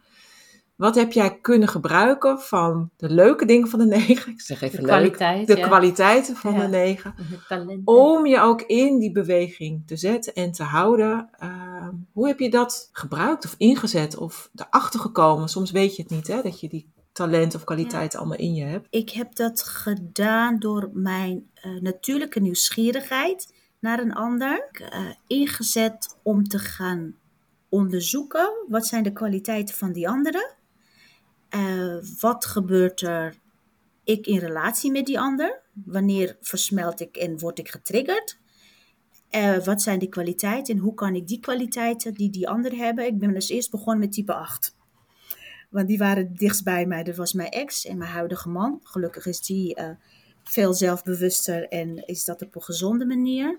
Wat 0.76 0.94
heb 0.94 1.12
jij 1.12 1.38
kunnen 1.40 1.68
gebruiken 1.68 2.40
van 2.40 2.90
de 2.96 3.10
leuke 3.10 3.44
dingen 3.46 3.68
van 3.68 3.78
de 3.78 3.86
negen? 3.96 4.32
Ik 4.32 4.40
zeg 4.40 4.60
even 4.60 4.80
de 4.80 4.86
leuk. 4.86 5.46
de 5.46 5.60
kwaliteiten 5.60 6.36
van 6.36 6.58
de 6.60 6.68
negen. 6.68 7.14
Om 7.84 8.26
je 8.26 8.40
ook 8.40 8.62
in 8.62 8.98
die 8.98 9.12
beweging 9.12 9.86
te 9.86 9.96
zetten 9.96 10.34
en 10.34 10.52
te 10.52 10.62
houden. 10.62 11.28
Uh, 11.42 11.88
hoe 12.12 12.26
heb 12.26 12.38
je 12.38 12.50
dat 12.50 12.88
gebruikt 12.92 13.44
of 13.44 13.54
ingezet 13.58 14.16
of 14.16 14.50
erachter 14.54 15.00
gekomen? 15.00 15.48
Soms 15.48 15.70
weet 15.70 15.96
je 15.96 16.02
het 16.02 16.10
niet, 16.10 16.26
hè, 16.26 16.42
dat 16.42 16.60
je 16.60 16.68
die 16.68 16.92
talent 17.12 17.54
of 17.54 17.64
kwaliteiten 17.64 18.18
allemaal 18.18 18.38
in 18.38 18.54
je 18.54 18.64
hebt. 18.64 18.86
Ik 18.90 19.10
heb 19.10 19.34
dat 19.34 19.62
gedaan 19.62 20.58
door 20.58 20.90
mijn 20.92 21.50
uh, 21.64 21.80
natuurlijke 21.80 22.40
nieuwsgierigheid 22.40 23.54
naar 23.80 23.98
een 23.98 24.12
ander. 24.12 24.68
Uh, 24.72 25.10
ingezet 25.26 26.18
om 26.22 26.48
te 26.48 26.58
gaan 26.58 27.14
onderzoeken 27.68 28.52
wat 28.68 28.86
zijn 28.86 29.02
de 29.02 29.12
kwaliteiten 29.12 29.74
van 29.74 29.92
die 29.92 30.08
andere 30.08 30.54
uh, 31.54 31.96
wat 32.20 32.44
gebeurt 32.44 33.00
er 33.00 33.34
ik 34.04 34.26
in 34.26 34.38
relatie 34.38 34.90
met 34.90 35.06
die 35.06 35.20
ander? 35.20 35.62
Wanneer 35.84 36.36
versmelt 36.40 37.00
ik 37.00 37.16
en 37.16 37.38
word 37.38 37.58
ik 37.58 37.68
getriggerd? 37.68 38.38
Uh, 39.30 39.58
wat 39.58 39.82
zijn 39.82 39.98
die 39.98 40.08
kwaliteiten 40.08 40.74
en 40.74 40.80
hoe 40.80 40.94
kan 40.94 41.14
ik 41.14 41.28
die 41.28 41.40
kwaliteiten 41.40 42.14
die 42.14 42.30
die 42.30 42.48
ander 42.48 42.72
hebben? 42.72 43.06
Ik 43.06 43.18
ben 43.18 43.34
dus 43.34 43.48
eerst 43.48 43.70
begonnen 43.70 43.98
met 43.98 44.12
type 44.12 44.34
8. 44.34 44.76
Want 45.70 45.88
die 45.88 45.98
waren 45.98 46.34
dichtst 46.34 46.64
bij 46.64 46.86
mij. 46.86 47.02
Dat 47.02 47.16
was 47.16 47.32
mijn 47.32 47.50
ex 47.50 47.86
en 47.86 47.98
mijn 47.98 48.10
huidige 48.10 48.48
man. 48.48 48.80
Gelukkig 48.82 49.26
is 49.26 49.40
die 49.40 49.80
uh, 49.80 49.90
veel 50.42 50.74
zelfbewuster 50.74 51.68
en 51.68 52.06
is 52.06 52.24
dat 52.24 52.42
op 52.42 52.54
een 52.54 52.62
gezonde 52.62 53.06
manier. 53.06 53.58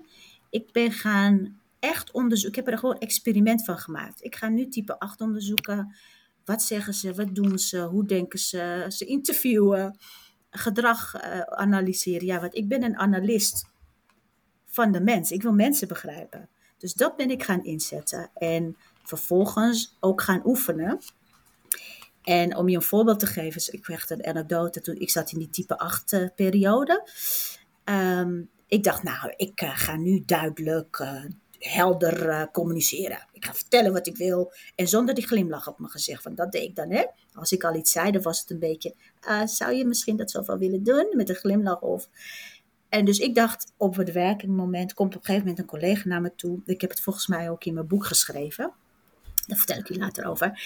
Ik 0.50 0.72
ben 0.72 0.92
gaan 0.92 1.60
echt 1.78 2.10
onderzoeken. 2.10 2.58
Ik 2.58 2.64
heb 2.64 2.74
er 2.74 2.80
gewoon 2.80 2.98
experiment 2.98 3.64
van 3.64 3.78
gemaakt. 3.78 4.24
Ik 4.24 4.36
ga 4.36 4.48
nu 4.48 4.68
type 4.68 4.98
8 4.98 5.20
onderzoeken. 5.20 5.94
Wat 6.46 6.62
zeggen 6.62 6.94
ze? 6.94 7.14
Wat 7.14 7.34
doen 7.34 7.58
ze? 7.58 7.80
Hoe 7.80 8.04
denken 8.04 8.38
ze? 8.38 8.86
Ze 8.88 9.04
interviewen, 9.04 9.98
gedrag 10.50 11.14
uh, 11.14 11.40
analyseren. 11.40 12.26
Ja, 12.26 12.40
want 12.40 12.54
ik 12.54 12.68
ben 12.68 12.82
een 12.82 12.96
analist 12.96 13.66
van 14.66 14.92
de 14.92 15.00
mens. 15.00 15.30
Ik 15.30 15.42
wil 15.42 15.52
mensen 15.52 15.88
begrijpen. 15.88 16.48
Dus 16.78 16.94
dat 16.94 17.16
ben 17.16 17.30
ik 17.30 17.42
gaan 17.42 17.64
inzetten. 17.64 18.30
En 18.34 18.76
vervolgens 19.02 19.96
ook 20.00 20.22
gaan 20.22 20.42
oefenen. 20.44 20.98
En 22.22 22.56
om 22.56 22.68
je 22.68 22.76
een 22.76 22.82
voorbeeld 22.82 23.18
te 23.18 23.26
geven, 23.26 23.72
ik 23.72 23.82
kreeg 23.82 24.10
een 24.10 24.26
anekdote 24.26 24.80
toen 24.80 24.96
ik 24.96 25.10
zat 25.10 25.32
in 25.32 25.38
die 25.38 25.50
type 25.50 25.78
8 25.78 26.12
uh, 26.12 26.28
periode. 26.34 27.08
Um, 27.84 28.50
ik 28.66 28.84
dacht, 28.84 29.02
nou, 29.02 29.32
ik 29.36 29.62
uh, 29.62 29.78
ga 29.78 29.96
nu 29.96 30.22
duidelijk 30.26 31.06
helder 31.58 32.28
uh, 32.28 32.42
communiceren. 32.52 33.26
Ik 33.32 33.44
ga 33.44 33.54
vertellen 33.54 33.92
wat 33.92 34.06
ik 34.06 34.16
wil. 34.16 34.52
En 34.74 34.88
zonder 34.88 35.14
die 35.14 35.26
glimlach 35.26 35.68
op 35.68 35.78
mijn 35.78 35.90
gezicht. 35.90 36.24
Want 36.24 36.36
dat 36.36 36.52
deed 36.52 36.62
ik 36.62 36.76
dan, 36.76 36.90
hè. 36.90 37.04
Als 37.34 37.52
ik 37.52 37.64
al 37.64 37.74
iets 37.74 37.92
zei, 37.92 38.10
dan 38.10 38.22
was 38.22 38.40
het 38.40 38.50
een 38.50 38.58
beetje... 38.58 38.94
Uh, 39.28 39.46
zou 39.46 39.72
je 39.72 39.84
misschien 39.86 40.16
dat 40.16 40.30
zoveel 40.30 40.58
willen 40.58 40.82
doen? 40.82 41.12
Met 41.16 41.28
een 41.28 41.34
glimlach 41.34 41.80
of... 41.80 42.08
En 42.88 43.04
dus 43.04 43.18
ik 43.18 43.34
dacht, 43.34 43.72
op 43.76 43.96
het 43.96 44.12
werkmoment 44.12 44.94
komt 44.94 45.14
op 45.14 45.20
een 45.20 45.26
gegeven 45.26 45.48
moment 45.48 45.58
een 45.58 45.78
collega 45.78 46.08
naar 46.08 46.20
me 46.20 46.34
toe. 46.34 46.60
Ik 46.64 46.80
heb 46.80 46.90
het 46.90 47.00
volgens 47.00 47.26
mij 47.26 47.50
ook 47.50 47.64
in 47.64 47.74
mijn 47.74 47.86
boek 47.86 48.06
geschreven. 48.06 48.72
Daar 49.46 49.56
vertel 49.56 49.78
ik 49.78 49.88
je 49.88 49.98
later 49.98 50.26
over. 50.26 50.60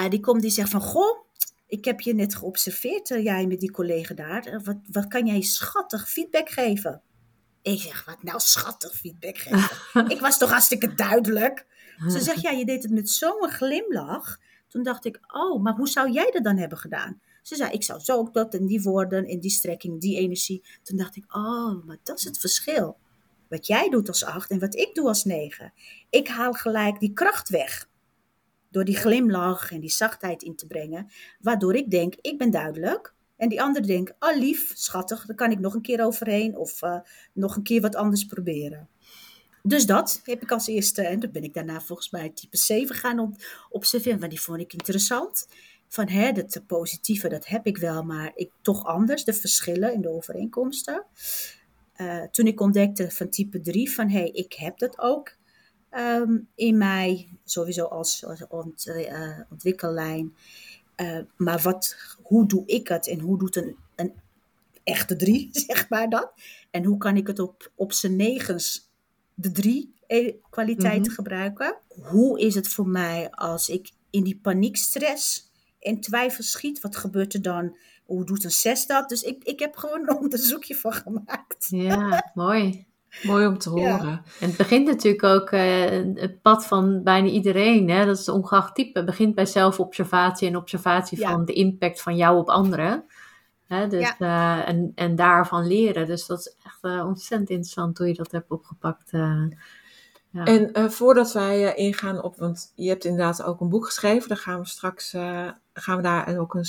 Uh, 0.00 0.08
die 0.08 0.20
komt 0.20 0.42
die 0.42 0.50
zegt 0.50 0.70
van, 0.70 0.80
goh, 0.80 1.18
ik 1.66 1.84
heb 1.84 2.00
je 2.00 2.14
net 2.14 2.34
geobserveerd, 2.34 3.08
jij 3.08 3.46
met 3.46 3.60
die 3.60 3.70
collega 3.70 4.14
daar. 4.14 4.60
Wat, 4.64 4.76
wat 4.92 5.08
kan 5.08 5.26
jij 5.26 5.40
schattig 5.40 6.10
feedback 6.10 6.48
geven? 6.48 7.02
Ik 7.72 7.80
zeg, 7.80 8.04
wat 8.04 8.22
nou 8.22 8.40
schattig 8.40 8.94
feedback 8.94 9.38
geven. 9.38 10.08
ik 10.14 10.20
was 10.20 10.38
toch 10.38 10.50
hartstikke 10.50 10.94
duidelijk. 10.94 11.66
Ze 12.08 12.20
zegt, 12.20 12.40
ja, 12.46 12.50
je 12.50 12.64
deed 12.64 12.82
het 12.82 12.92
met 12.92 13.10
zo'n 13.10 13.48
glimlach. 13.50 14.38
Toen 14.68 14.82
dacht 14.82 15.04
ik, 15.04 15.18
oh, 15.26 15.62
maar 15.62 15.74
hoe 15.74 15.88
zou 15.88 16.10
jij 16.10 16.30
dat 16.30 16.44
dan 16.44 16.56
hebben 16.56 16.78
gedaan? 16.78 17.20
Ze 17.42 17.56
zei, 17.56 17.70
ik 17.70 17.82
zou 17.82 18.00
zo 18.00 18.16
ook 18.16 18.34
dat 18.34 18.54
en 18.54 18.66
die 18.66 18.82
woorden, 18.82 19.26
in 19.26 19.40
die 19.40 19.50
strekking, 19.50 20.00
die 20.00 20.18
energie. 20.18 20.64
Toen 20.82 20.96
dacht 20.96 21.16
ik, 21.16 21.34
oh, 21.34 21.84
maar 21.84 21.96
dat 22.02 22.18
is 22.18 22.24
het 22.24 22.38
verschil. 22.38 22.96
Wat 23.48 23.66
jij 23.66 23.88
doet 23.88 24.08
als 24.08 24.24
acht 24.24 24.50
en 24.50 24.58
wat 24.58 24.74
ik 24.74 24.94
doe 24.94 25.06
als 25.08 25.24
negen. 25.24 25.72
Ik 26.10 26.28
haal 26.28 26.52
gelijk 26.52 27.00
die 27.00 27.12
kracht 27.12 27.48
weg. 27.48 27.88
Door 28.70 28.84
die 28.84 28.96
glimlach 28.96 29.72
en 29.72 29.80
die 29.80 29.90
zachtheid 29.90 30.42
in 30.42 30.56
te 30.56 30.66
brengen. 30.66 31.10
Waardoor 31.40 31.74
ik 31.74 31.90
denk, 31.90 32.14
ik 32.20 32.38
ben 32.38 32.50
duidelijk. 32.50 33.14
En 33.36 33.48
die 33.48 33.62
ander 33.62 33.86
denkt, 33.86 34.14
oh 34.18 34.36
lief, 34.36 34.72
schattig, 34.74 35.26
daar 35.26 35.36
kan 35.36 35.50
ik 35.50 35.58
nog 35.58 35.74
een 35.74 35.82
keer 35.82 36.04
overheen 36.04 36.56
of 36.56 36.82
uh, 36.82 36.98
nog 37.32 37.56
een 37.56 37.62
keer 37.62 37.80
wat 37.80 37.94
anders 37.94 38.24
proberen. 38.24 38.88
Dus 39.62 39.86
dat 39.86 40.20
heb 40.24 40.42
ik 40.42 40.50
als 40.50 40.66
eerste. 40.66 41.02
En 41.02 41.20
dan 41.20 41.30
ben 41.30 41.42
ik 41.42 41.54
daarna 41.54 41.80
volgens 41.80 42.10
mij 42.10 42.30
type 42.30 42.56
7 42.56 42.96
gaan 42.96 43.18
op, 43.18 43.34
observeren. 43.70 44.18
Want 44.18 44.30
die 44.30 44.40
vond 44.40 44.60
ik 44.60 44.72
interessant. 44.72 45.48
Van 45.88 46.08
hè, 46.08 46.32
dat 46.32 46.62
positieve, 46.66 47.28
dat 47.28 47.46
heb 47.46 47.66
ik 47.66 47.78
wel, 47.78 48.02
maar 48.02 48.32
ik 48.34 48.50
toch 48.62 48.84
anders. 48.84 49.24
De 49.24 49.32
verschillen 49.32 49.92
in 49.92 50.00
de 50.00 50.08
overeenkomsten. 50.08 51.04
Uh, 51.96 52.22
toen 52.22 52.46
ik 52.46 52.60
ontdekte 52.60 53.10
van 53.10 53.28
type 53.28 53.60
3 53.60 53.92
van 53.92 54.08
hé, 54.08 54.18
hey, 54.18 54.28
ik 54.28 54.52
heb 54.52 54.78
dat 54.78 54.98
ook 54.98 55.36
um, 55.90 56.48
in 56.54 56.78
mij. 56.78 57.28
Sowieso 57.44 57.84
als, 57.84 58.24
als 58.24 58.46
ont, 58.46 58.86
uh, 58.86 59.40
ontwikkellijn. 59.50 60.36
Maar 61.36 61.60
wat, 61.60 61.96
hoe 62.26 62.46
doe 62.46 62.62
ik 62.66 62.88
het 62.88 63.08
en 63.08 63.20
hoe 63.20 63.38
doet 63.38 63.56
een, 63.56 63.76
een 63.94 64.14
echte 64.84 65.16
drie, 65.16 65.48
zeg 65.66 65.88
maar 65.88 66.08
dat? 66.08 66.32
En 66.70 66.84
hoe 66.84 66.98
kan 66.98 67.16
ik 67.16 67.26
het 67.26 67.38
op, 67.38 67.72
op 67.74 67.92
zijn 67.92 68.16
negens 68.16 68.90
de 69.34 69.52
drie 69.52 69.94
e, 70.06 70.32
kwaliteiten 70.50 71.00
mm 71.00 71.06
-hmm. 71.06 71.14
gebruiken? 71.14 71.76
Hoe 72.02 72.40
is 72.40 72.54
het 72.54 72.68
voor 72.68 72.88
mij 72.88 73.30
als 73.30 73.68
ik 73.68 73.90
in 74.10 74.24
die 74.24 74.38
paniekstress 74.42 75.50
en 75.80 76.00
twijfel 76.00 76.44
schiet? 76.44 76.80
Wat 76.80 76.96
gebeurt 76.96 77.34
er 77.34 77.42
dan? 77.42 77.76
Hoe 78.04 78.24
doet 78.24 78.44
een 78.44 78.50
zes 78.50 78.86
dat? 78.86 79.08
Dus 79.08 79.22
ik, 79.22 79.44
ik 79.44 79.58
heb 79.58 79.76
gewoon 79.76 80.00
een 80.00 80.16
onderzoekje 80.16 80.74
van 80.74 80.92
gemaakt. 80.92 81.66
Ja, 81.68 82.30
mooi. 82.34 82.86
Mooi 83.22 83.46
om 83.46 83.58
te 83.58 83.70
horen. 83.70 84.06
Ja. 84.06 84.22
En 84.40 84.48
het 84.48 84.56
begint 84.56 84.86
natuurlijk 84.86 85.22
ook 85.22 85.50
uh, 85.50 85.84
het 86.14 86.42
pad 86.42 86.66
van 86.66 87.02
bijna 87.02 87.28
iedereen. 87.28 87.90
Hè? 87.90 88.06
Dat 88.06 88.18
is 88.18 88.28
ongeacht 88.28 88.74
type. 88.74 88.98
Het 88.98 89.06
begint 89.06 89.34
bij 89.34 89.46
zelfobservatie 89.46 90.48
en 90.48 90.56
observatie 90.56 91.18
ja. 91.18 91.30
van 91.30 91.44
de 91.44 91.52
impact 91.52 92.02
van 92.02 92.16
jou 92.16 92.38
op 92.38 92.48
anderen. 92.48 93.04
Hè? 93.66 93.88
Dus, 93.88 94.14
ja. 94.18 94.58
uh, 94.58 94.68
en, 94.68 94.92
en 94.94 95.16
daarvan 95.16 95.66
leren. 95.66 96.06
Dus 96.06 96.26
dat 96.26 96.38
is 96.38 96.56
echt 96.64 96.78
uh, 96.82 97.06
ontzettend 97.06 97.50
interessant 97.50 97.98
hoe 97.98 98.06
je 98.06 98.14
dat 98.14 98.32
hebt 98.32 98.50
opgepakt. 98.50 99.10
Ja. 99.10 100.44
En 100.44 100.92
voordat 100.92 101.32
wij 101.32 101.74
ingaan 101.74 102.22
op, 102.22 102.36
want 102.36 102.72
je 102.74 102.88
hebt 102.88 103.04
inderdaad 103.04 103.42
ook 103.42 103.60
een 103.60 103.68
boek 103.68 103.84
geschreven. 103.84 104.28
Daar 104.28 104.38
gaan 104.38 104.60
we 104.60 104.66
straks 104.66 105.10
gaan 105.72 105.96
we 105.96 106.02
daar 106.02 106.38
ook 106.38 106.54
een 106.54 106.64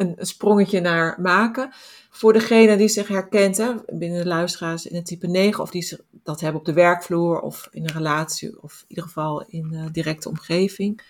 een, 0.00 0.16
sprongetje 0.18 0.80
naar 0.80 1.20
maken. 1.20 1.70
Voor 2.10 2.32
degene 2.32 2.76
die 2.76 2.88
zich 2.88 3.08
herkent 3.08 3.56
hè, 3.56 3.74
binnen 3.86 4.22
de 4.22 4.28
luisteraars 4.28 4.86
in 4.86 4.94
het 4.94 5.06
type 5.06 5.26
9, 5.26 5.62
of 5.62 5.70
die 5.70 5.98
dat 6.22 6.40
hebben 6.40 6.60
op 6.60 6.66
de 6.66 6.72
werkvloer 6.72 7.40
of 7.40 7.68
in 7.70 7.82
een 7.82 7.92
relatie, 7.92 8.62
of 8.62 8.80
in 8.80 8.88
ieder 8.88 9.04
geval 9.04 9.44
in 9.46 9.68
de 9.68 9.90
directe 9.90 10.28
omgeving. 10.28 11.02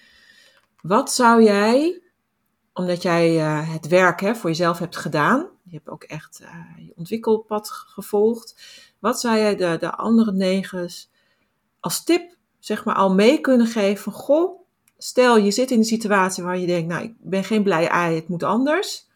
Wat 0.82 1.12
zou 1.12 1.42
jij, 1.42 2.02
omdat 2.72 3.02
jij 3.02 3.34
uh, 3.34 3.72
het 3.72 3.88
werk 3.88 4.20
hè, 4.20 4.34
voor 4.34 4.50
jezelf 4.50 4.78
hebt 4.78 4.96
gedaan, 4.96 5.48
je 5.62 5.76
hebt 5.76 5.88
ook 5.88 6.02
echt 6.02 6.40
uh, 6.42 6.86
je 6.86 6.92
ontwikkelpad 6.96 7.70
gevolgd, 7.70 8.62
wat 8.98 9.20
zou 9.20 9.36
jij 9.36 9.56
de, 9.56 9.76
de 9.80 9.90
andere 9.96 10.32
negens 10.32 11.10
als 11.80 12.04
tip 12.04 12.36
zeg 12.58 12.84
maar 12.84 12.94
al 12.94 13.14
mee 13.14 13.40
kunnen 13.40 13.66
geven 13.66 14.02
van 14.02 14.12
goh, 14.12 14.59
stel 15.02 15.36
je 15.36 15.50
zit 15.50 15.70
in 15.70 15.78
een 15.78 15.84
situatie 15.84 16.42
waar 16.42 16.58
je 16.58 16.66
denkt, 16.66 16.88
nou 16.88 17.02
ik 17.02 17.14
ben 17.18 17.44
geen 17.44 17.62
blij 17.62 17.88
ei, 17.88 18.14
het 18.14 18.28
moet 18.28 18.42
anders. 18.42 19.08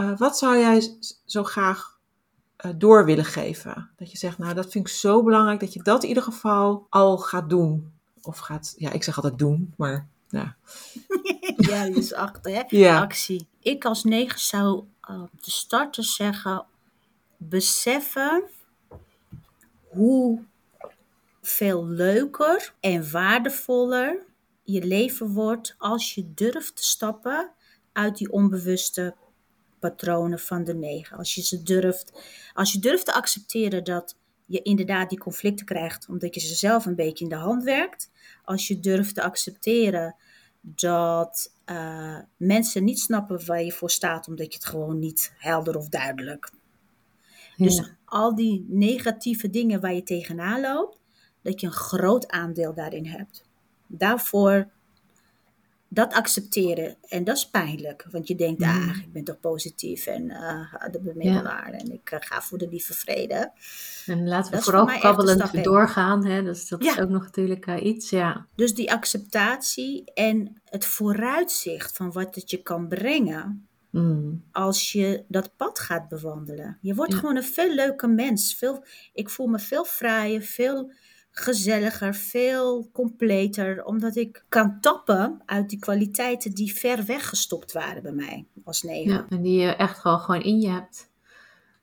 Uh, 0.00 0.18
wat 0.18 0.38
zou 0.38 0.58
jij 0.58 0.98
zo 1.24 1.44
graag 1.44 1.98
uh, 2.64 2.72
door 2.76 3.04
willen 3.04 3.24
geven? 3.24 3.90
Dat 3.96 4.10
je 4.10 4.18
zegt, 4.18 4.38
nou 4.38 4.54
dat 4.54 4.70
vind 4.70 4.88
ik 4.88 4.94
zo 4.94 5.22
belangrijk 5.22 5.60
dat 5.60 5.72
je 5.72 5.82
dat 5.82 6.02
in 6.02 6.08
ieder 6.08 6.22
geval 6.22 6.86
al 6.88 7.18
gaat 7.18 7.50
doen. 7.50 7.92
Of 8.22 8.38
gaat, 8.38 8.74
ja 8.76 8.92
ik 8.92 9.02
zeg 9.02 9.16
altijd 9.16 9.38
doen, 9.38 9.74
maar 9.76 10.08
ja. 10.28 10.56
ja, 11.56 11.82
is 11.82 12.14
achter 12.14 12.52
hè, 12.52 12.62
ja. 12.68 13.00
actie. 13.00 13.48
Ik 13.60 13.84
als 13.84 14.04
negen 14.04 14.40
zou 14.40 14.84
uh, 15.10 15.22
de 15.40 15.50
starter 15.50 16.04
zeggen, 16.04 16.64
beseffen 17.36 18.42
hoe 19.88 20.42
veel 21.42 21.86
leuker 21.86 22.74
en 22.80 23.10
waardevoller 23.10 24.26
je 24.72 24.84
leven 24.84 25.32
wordt 25.32 25.74
als 25.78 26.14
je 26.14 26.34
durft 26.34 26.76
te 26.76 26.82
stappen 26.82 27.52
uit 27.92 28.16
die 28.16 28.32
onbewuste 28.32 29.14
patronen 29.78 30.38
van 30.38 30.64
de 30.64 30.74
negen. 30.74 31.16
Als 31.16 31.34
je 31.34 31.42
ze 31.42 31.62
durft, 31.62 32.12
als 32.54 32.72
je 32.72 32.78
durft 32.78 33.04
te 33.04 33.12
accepteren 33.12 33.84
dat 33.84 34.16
je 34.46 34.62
inderdaad 34.62 35.08
die 35.08 35.18
conflicten 35.18 35.66
krijgt 35.66 36.08
omdat 36.08 36.34
je 36.34 36.40
ze 36.40 36.54
zelf 36.54 36.86
een 36.86 36.94
beetje 36.94 37.24
in 37.24 37.30
de 37.30 37.36
hand 37.36 37.64
werkt. 37.64 38.10
Als 38.44 38.68
je 38.68 38.80
durft 38.80 39.14
te 39.14 39.22
accepteren 39.22 40.16
dat 40.60 41.52
uh, 41.66 42.18
mensen 42.36 42.84
niet 42.84 43.00
snappen 43.00 43.46
waar 43.46 43.62
je 43.62 43.72
voor 43.72 43.90
staat 43.90 44.28
omdat 44.28 44.52
je 44.52 44.58
het 44.58 44.68
gewoon 44.68 44.98
niet 44.98 45.32
helder 45.36 45.76
of 45.76 45.88
duidelijk. 45.88 46.50
Dus 47.56 47.90
al 48.04 48.34
die 48.34 48.66
negatieve 48.68 49.50
dingen 49.50 49.80
waar 49.80 49.94
je 49.94 50.02
tegenaan 50.02 50.60
loopt, 50.60 50.98
dat 51.42 51.60
je 51.60 51.66
een 51.66 51.72
groot 51.72 52.28
aandeel 52.28 52.74
daarin 52.74 53.06
hebt. 53.06 53.47
Daarvoor 53.88 54.68
dat 55.88 56.14
accepteren. 56.14 56.96
En 57.08 57.24
dat 57.24 57.36
is 57.36 57.48
pijnlijk. 57.48 58.06
Want 58.10 58.28
je 58.28 58.34
denkt, 58.34 58.60
mm. 58.60 58.68
ah, 58.68 58.96
ik 58.96 59.12
ben 59.12 59.24
toch 59.24 59.40
positief 59.40 60.06
en 60.06 60.24
uh, 60.24 60.90
de 60.90 61.00
bemiddelaar. 61.00 61.70
En 61.70 61.92
ik 61.92 62.10
uh, 62.12 62.18
ga 62.22 62.42
voor 62.42 62.58
de 62.58 62.68
lieve 62.68 62.94
vrede. 62.94 63.52
En 64.06 64.28
laten 64.28 64.52
we 64.52 64.62
vooral 64.62 64.86
kabbelend 64.86 65.64
doorgaan. 65.64 66.26
Hè? 66.26 66.42
Dus 66.42 66.68
dat 66.68 66.84
is 66.84 66.98
ook 66.98 67.08
nog 67.08 67.22
natuurlijk 67.22 67.66
uh, 67.66 67.84
iets, 67.84 68.10
ja. 68.10 68.46
Dus 68.54 68.74
die 68.74 68.92
acceptatie 68.92 70.04
en 70.14 70.60
het 70.64 70.84
vooruitzicht 70.84 71.96
van 71.96 72.12
wat 72.12 72.34
het 72.34 72.50
je 72.50 72.62
kan 72.62 72.88
brengen. 72.88 73.68
Mm. 73.90 74.44
Als 74.52 74.92
je 74.92 75.24
dat 75.28 75.56
pad 75.56 75.78
gaat 75.78 76.08
bewandelen. 76.08 76.78
Je 76.80 76.94
wordt 76.94 77.14
gewoon 77.14 77.36
een 77.36 77.44
veel 77.44 77.74
leuker 77.74 78.10
mens. 78.10 78.54
Veel, 78.54 78.84
ik 79.12 79.30
voel 79.30 79.46
me 79.46 79.58
veel 79.58 79.84
vrijer, 79.84 80.42
veel 80.42 80.92
gezelliger, 81.38 82.14
veel 82.14 82.88
completer, 82.92 83.84
omdat 83.84 84.16
ik 84.16 84.44
kan 84.48 84.80
tappen 84.80 85.42
uit 85.46 85.68
die 85.68 85.78
kwaliteiten 85.78 86.54
die 86.54 86.74
ver 86.74 87.04
weggestopt 87.04 87.72
waren 87.72 88.02
bij 88.02 88.12
mij 88.12 88.46
als 88.64 88.82
negen. 88.82 89.12
Ja, 89.12 89.26
en 89.28 89.42
die 89.42 89.60
je 89.60 89.76
echt 89.76 90.02
wel 90.02 90.18
gewoon 90.18 90.42
in 90.42 90.60
je 90.60 90.68
hebt. 90.68 91.10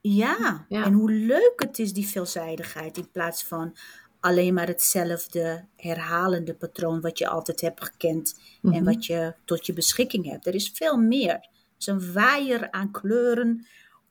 Ja, 0.00 0.66
ja, 0.68 0.84
en 0.84 0.92
hoe 0.92 1.10
leuk 1.10 1.54
het 1.56 1.78
is, 1.78 1.92
die 1.92 2.06
veelzijdigheid, 2.06 2.96
in 2.96 3.10
plaats 3.10 3.44
van 3.44 3.76
alleen 4.20 4.54
maar 4.54 4.66
hetzelfde 4.66 5.64
herhalende 5.76 6.54
patroon 6.54 7.00
wat 7.00 7.18
je 7.18 7.28
altijd 7.28 7.60
hebt 7.60 7.84
gekend 7.84 8.38
en 8.62 8.70
mhm. 8.70 8.84
wat 8.84 9.06
je 9.06 9.34
tot 9.44 9.66
je 9.66 9.72
beschikking 9.72 10.30
hebt. 10.30 10.46
Er 10.46 10.54
is 10.54 10.70
veel 10.74 10.96
meer. 10.96 11.32
Het 11.32 11.74
is 11.78 11.86
een 11.86 12.12
waaier 12.12 12.70
aan 12.70 12.90
kleuren 12.90 13.66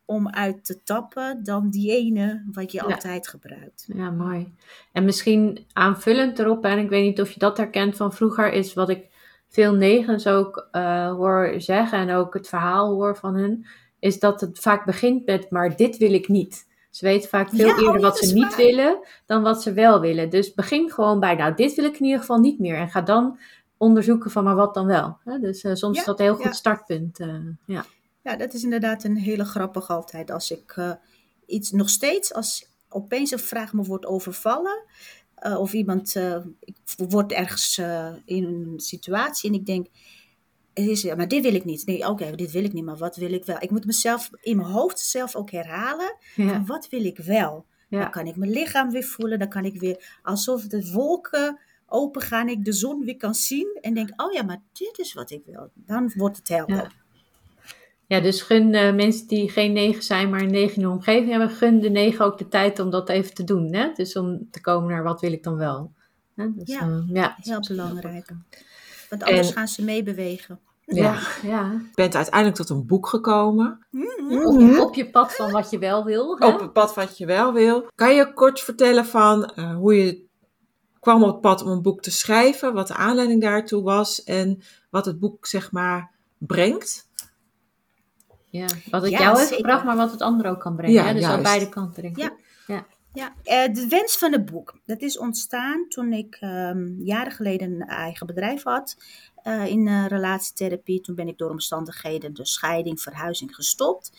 om 0.06 0.30
uit 0.30 0.66
te 0.66 0.84
tappen 0.84 1.44
dan 1.44 1.70
die 1.70 1.92
ene 1.92 2.44
wat 2.52 2.72
je 2.72 2.82
altijd 2.82 3.28
gebruikt. 3.28 3.86
Ja, 3.96 4.10
mooi. 4.10 4.54
En 4.92 5.06
misschien 5.06 5.66
aanvullend 5.74 6.40
erop, 6.40 6.66
en 6.66 6.80
ik 6.80 6.90
weet 6.90 7.04
niet 7.04 7.22
of 7.22 7.32
je 7.32 7.40
dat 7.40 7.58
herkent 7.58 7.96
van 7.96 8.14
vroeger, 8.14 8.52
is 8.52 8.74
wat 8.74 8.90
ik 8.90 9.08
veel 9.48 9.74
negens 9.74 10.28
ook 10.28 10.68
uh, 10.72 11.12
hoor 11.12 11.54
zeggen 11.58 12.00
en 12.00 12.12
ook 12.12 12.34
het 12.34 12.48
verhaal 12.48 12.94
hoor 12.94 13.18
van 13.18 13.36
hun, 13.36 13.66
is 14.00 14.20
dat 14.20 14.42
het 14.42 14.60
vaak 14.60 14.86
begint 14.86 15.26
met, 15.26 15.50
maar 15.50 15.76
dit 15.76 15.98
wil 15.98 16.14
ik 16.14 16.28
niet. 16.28 16.68
Ze 16.90 17.06
weten 17.06 17.30
vaak 17.30 17.50
veel 17.50 17.80
eerder 17.80 18.02
wat 18.02 18.18
ze 18.18 18.34
niet 18.34 18.56
willen 18.56 19.00
dan 19.26 19.42
wat 19.42 19.62
ze 19.62 19.74
wel 19.74 20.00
willen. 20.00 20.30
Dus 20.30 20.54
begin 20.54 20.92
gewoon 20.92 21.20
bij, 21.20 21.36
nou, 21.36 21.56
dit 21.56 21.76
wil 21.76 21.86
ik 21.86 22.00
in 22.00 22.06
ieder 22.06 22.20
geval 22.20 22.40
niet 22.40 22.60
meer. 22.60 22.76
En 22.76 22.90
ga 22.90 23.02
dan 23.02 23.40
onderzoeken 23.78 24.32
van, 24.32 24.44
maar 24.44 24.56
wat 24.56 24.74
dan 24.74 24.86
wel. 24.86 25.18
Dus 25.42 25.64
uh, 25.64 25.74
soms 25.74 25.98
is 25.98 26.06
dat 26.06 26.20
een 26.20 26.26
heel 26.26 26.36
goed 26.36 26.56
startpunt. 26.56 27.20
Uh, 27.20 27.36
ja. 27.66 27.86
Ja, 28.26 28.36
dat 28.36 28.54
is 28.54 28.64
inderdaad 28.64 29.04
een 29.04 29.18
hele 29.18 29.46
grappig 29.46 29.90
altijd. 29.90 30.32
Als 30.32 30.52
ik 30.52 30.76
uh, 30.76 30.92
iets 31.46 31.72
nog 31.72 31.90
steeds, 31.90 32.34
als 32.34 32.70
opeens 32.90 33.32
een 33.32 33.40
vraag 33.40 33.74
me 33.74 33.84
wordt 33.84 34.06
overvallen, 34.06 34.84
uh, 35.46 35.60
of 35.60 35.74
iemand 35.74 36.16
uh, 36.16 36.38
ik 36.60 36.76
word 37.10 37.32
ergens 37.32 37.78
in 38.26 38.44
een 38.44 38.80
situatie 38.80 39.50
en 39.50 39.56
ik 39.56 39.66
denk, 39.66 39.88
is, 40.74 41.02
ja, 41.02 41.16
maar 41.16 41.28
dit 41.28 41.44
wil 41.44 41.54
ik 41.54 41.66
niet. 41.66 41.86
Nee, 41.86 42.08
oké, 42.08 42.36
dit 42.36 42.52
wil 42.52 42.64
ik 42.64 42.74
niet, 42.74 42.84
maar 42.84 42.98
wat 42.98 43.16
wil 43.16 43.34
ik 43.34 43.46
wel? 43.46 43.58
Ik 43.60 43.72
moet 43.72 43.86
mezelf 43.86 44.30
in 44.42 44.58
mijn 44.58 44.70
hoofd 44.70 45.00
zelf 45.00 45.36
ook 45.36 45.52
herhalen. 45.52 46.18
Wat 46.66 46.90
wil 46.90 47.06
ik 47.06 47.18
wel? 47.18 47.66
Dan 47.90 48.12
kan 48.12 48.28
ik 48.28 48.36
mijn 48.36 48.52
lichaam 48.52 48.92
weer 48.92 49.04
voelen. 49.04 49.40
Dan 49.40 49.50
kan 49.50 49.66
ik 49.66 49.80
weer, 49.80 50.20
alsof 50.24 50.64
de 50.64 50.92
wolken 50.92 51.60
open 51.86 52.22
gaan, 52.22 52.50
ik 52.50 52.66
de 52.66 52.74
zon 52.74 53.06
weer 53.06 53.18
kan 53.18 53.36
zien. 53.36 53.78
En 53.82 53.94
denk, 53.94 54.22
oh 54.22 54.34
ja, 54.34 54.44
maar 54.44 54.62
dit 54.72 54.98
is 55.00 55.14
wat 55.14 55.32
ik 55.32 55.42
wil. 55.46 55.70
Dan 55.74 56.12
wordt 56.16 56.38
het 56.38 56.48
helder. 56.48 56.76
Ja, 56.76 56.92
dus 58.08 58.42
gun 58.42 58.74
uh, 58.74 58.94
mensen 58.94 59.28
die 59.28 59.50
geen 59.50 59.74
negen 59.74 60.04
zijn, 60.04 60.30
maar 60.30 60.42
een 60.42 60.52
negen 60.52 60.76
in 60.76 60.82
de 60.82 60.90
omgeving 60.90 61.30
hebben, 61.30 61.50
gun 61.50 61.80
de 61.80 61.90
negen 61.90 62.26
ook 62.26 62.38
de 62.38 62.48
tijd 62.48 62.80
om 62.80 62.90
dat 62.90 63.10
even 63.10 63.34
te 63.34 63.44
doen. 63.44 63.74
Hè? 63.74 63.92
Dus 63.94 64.16
om 64.16 64.48
te 64.52 64.62
komen 64.62 64.90
naar 64.90 65.04
wat 65.04 65.22
wil 65.22 65.32
ik 65.32 65.44
dan 65.44 65.58
wel. 65.58 65.92
Hè? 66.36 66.54
Dus, 66.54 66.70
ja, 66.70 66.88
uh, 66.88 67.02
ja, 67.14 67.36
heel 67.40 67.60
belangrijk. 67.68 68.32
Want 69.10 69.24
anders 69.24 69.52
gaan 69.52 69.68
ze 69.68 69.84
meebewegen. 69.84 70.60
Ja, 70.86 71.20
ja. 71.42 71.72
Je 71.72 71.92
bent 71.96 72.16
uiteindelijk 72.16 72.56
tot 72.56 72.70
een 72.70 72.86
boek 72.86 73.08
gekomen. 73.08 73.86
Mm-hmm. 73.92 74.80
Op, 74.80 74.96
je 74.96 75.10
pad 75.10 75.36
van 75.36 75.52
wat 75.52 75.70
je 75.70 75.78
wel 75.78 76.04
wil. 76.04 76.38
Hè? 76.38 76.48
Op 76.48 76.60
het 76.60 76.74
pad 76.74 76.96
wat 76.96 77.18
je 77.18 77.26
wel 77.26 77.54
wil. 77.54 77.88
Kan 77.96 78.16
je 78.16 78.34
kort 78.34 78.60
vertellen 78.60 79.06
van 79.06 79.52
uh, 79.56 79.76
hoe 79.76 79.96
je 79.96 80.24
kwam 81.00 81.24
op 81.24 81.32
het 81.32 81.42
pad 81.42 81.64
om 81.64 81.72
een 81.72 81.82
boek 81.82 82.02
te 82.02 82.12
schrijven, 82.12 82.74
wat 82.74 82.88
de 82.88 82.96
aanleiding 82.96 83.42
daartoe 83.42 83.84
was 83.84 84.24
en 84.24 84.62
wat 84.90 85.06
het 85.06 85.20
boek 85.20 85.46
zeg 85.46 85.72
maar 85.72 86.12
brengt? 86.38 87.05
Ja, 88.58 88.68
wat 88.90 89.02
het 89.02 89.12
jou 89.12 89.38
heeft 89.38 89.54
gebracht, 89.54 89.84
maar 89.84 89.96
wat 89.96 90.12
het 90.12 90.22
ander 90.22 90.50
ook 90.50 90.60
kan 90.60 90.76
brengen. 90.76 90.96
Ja, 90.96 91.06
hè? 91.06 91.14
Dus 91.14 91.22
juist. 91.22 91.38
aan 91.38 91.44
beide 91.44 91.70
kanten, 91.70 92.02
denk 92.02 92.18
ik. 92.18 92.24
Ja. 92.24 92.34
Ja. 92.68 92.86
Ja, 93.14 93.34
uh, 93.68 93.74
de 93.74 93.88
wens 93.88 94.18
van 94.18 94.32
het 94.32 94.46
boek. 94.46 94.80
Dat 94.86 95.02
is 95.02 95.18
ontstaan 95.18 95.86
toen 95.90 96.14
ik 96.14 96.38
um, 96.42 97.02
jaren 97.04 97.32
geleden 97.32 97.72
een 97.72 97.88
eigen 97.88 98.28
bedrijf 98.28 98.64
had 98.64 98.98
uh, 99.44 99.66
in 99.66 99.88
uh, 99.88 100.06
relatietherapie. 100.08 101.02
Toen 101.02 101.16
ben 101.16 101.28
ik 101.28 101.38
door 101.38 101.50
omstandigheden, 101.50 102.34
de 102.34 102.46
scheiding, 102.46 103.02
verhuizing 103.02 103.56
gestopt. 103.56 104.12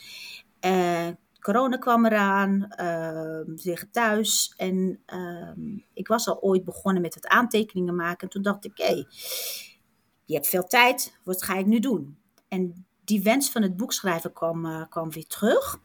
corona 1.40 1.76
kwam 1.76 2.06
eraan, 2.06 2.66
zich 3.54 3.80
ehm, 3.80 3.90
thuis. 3.90 4.54
En 4.56 5.00
ehm, 5.06 5.78
ik 5.92 6.08
was 6.08 6.28
al 6.28 6.42
ooit 6.42 6.64
begonnen 6.64 7.02
met 7.02 7.14
het 7.14 7.26
aantekeningen 7.26 7.94
maken. 7.94 8.20
En 8.20 8.28
toen 8.28 8.42
dacht 8.42 8.64
ik, 8.64 8.72
hé, 8.74 8.84
hey, 8.84 9.06
je 10.24 10.34
hebt 10.34 10.48
veel 10.48 10.66
tijd, 10.66 11.18
wat 11.24 11.42
ga 11.42 11.56
ik 11.56 11.66
nu 11.66 11.78
doen? 11.78 12.18
En 12.48 12.86
die 13.06 13.22
wens 13.22 13.50
van 13.50 13.62
het 13.62 13.76
boek 13.76 13.92
schrijven 13.92 14.32
kwam, 14.32 14.66
uh, 14.66 14.82
kwam 14.88 15.10
weer 15.10 15.26
terug. 15.26 15.80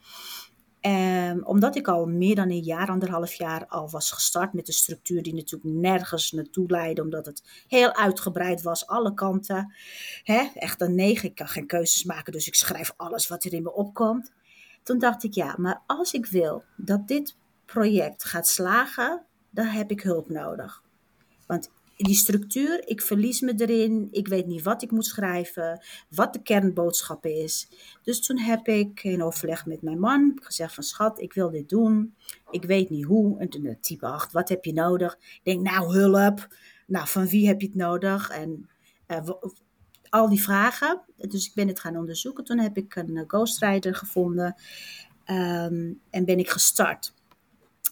Um, 0.82 1.44
omdat 1.46 1.76
ik 1.76 1.88
al 1.88 2.06
meer 2.06 2.36
dan 2.36 2.50
een 2.50 2.64
jaar, 2.64 2.90
anderhalf 2.90 3.34
jaar 3.34 3.68
al 3.68 3.90
was 3.90 4.12
gestart 4.12 4.54
met 4.54 4.66
de 4.66 4.72
structuur 4.72 5.24
die 5.24 5.34
natuurlijk 5.34 5.74
nergens 5.76 6.32
naartoe 6.32 6.70
leidde, 6.70 7.02
omdat 7.02 7.26
het 7.26 7.64
heel 7.68 7.94
uitgebreid 7.94 8.62
was, 8.62 8.88
alle 8.88 9.14
kanten. 9.14 9.74
Hè? 10.24 10.48
Echt 10.54 10.82
een 10.82 10.96
negen, 10.96 11.30
ik 11.30 11.36
kan 11.36 11.48
geen 11.48 11.68
keuzes 11.68 12.04
maken, 12.04 12.32
dus 12.32 12.48
ik 12.48 12.56
schrijf 12.56 12.94
alles 12.98 13.28
wat 13.28 13.44
er 13.44 13.54
in 13.54 13.64
me 13.64 13.74
opkomt. 13.74 14.32
Toen 14.84 15.00
dacht 15.00 15.24
ik, 15.24 15.34
ja, 15.34 15.56
maar 15.58 15.84
als 15.88 16.14
ik 16.14 16.26
wil 16.26 16.64
dat 16.78 17.08
dit 17.08 17.38
project 17.66 18.24
gaat 18.24 18.48
slagen, 18.48 19.26
dan 19.50 19.66
heb 19.66 19.92
ik 19.92 20.02
hulp 20.02 20.30
nodig. 20.30 20.84
Want 21.48 21.72
die 22.04 22.16
structuur, 22.16 22.88
ik 22.88 23.02
verlies 23.02 23.42
me 23.42 23.54
erin. 23.58 24.08
Ik 24.12 24.28
weet 24.28 24.46
niet 24.46 24.64
wat 24.64 24.82
ik 24.82 24.92
moet 24.92 25.06
schrijven, 25.06 25.82
wat 26.10 26.34
de 26.34 26.42
kernboodschap 26.42 27.26
is. 27.26 27.68
Dus 28.04 28.26
toen 28.26 28.38
heb 28.38 28.68
ik 28.68 29.04
in 29.04 29.24
overleg 29.24 29.66
met 29.66 29.82
mijn 29.82 30.00
man 30.00 30.40
gezegd 30.42 30.74
van 30.74 30.84
schat, 30.84 31.22
ik 31.22 31.34
wil 31.34 31.50
dit 31.50 31.70
doen. 31.70 32.16
Ik 32.50 32.66
weet 32.66 32.90
niet 32.90 33.06
hoe. 33.06 33.40
En 33.40 33.50
toen 33.50 33.78
type 33.82 34.06
8, 34.06 34.32
wat 34.32 34.50
heb 34.50 34.66
je 34.66 34.74
nodig? 34.74 35.14
Ik 35.14 35.42
denk, 35.44 35.62
nou 35.62 35.98
hulp. 35.98 36.48
Nou, 36.88 37.08
van 37.08 37.28
wie 37.28 37.48
heb 37.48 37.62
je 37.62 37.68
het 37.68 37.76
nodig? 37.76 38.30
En 38.30 38.70
uh, 39.08 39.30
al 40.10 40.30
die 40.30 40.42
vragen. 40.42 41.02
Dus 41.18 41.48
ik 41.48 41.54
ben 41.54 41.68
het 41.68 41.80
gaan 41.80 41.98
onderzoeken. 41.98 42.44
Toen 42.44 42.60
heb 42.60 42.78
ik 42.78 42.96
een 42.96 43.24
ghostwriter 43.28 43.96
gevonden 43.96 44.56
um, 45.26 46.00
en 46.10 46.26
ben 46.26 46.40
ik 46.40 46.50
gestart 46.50 47.14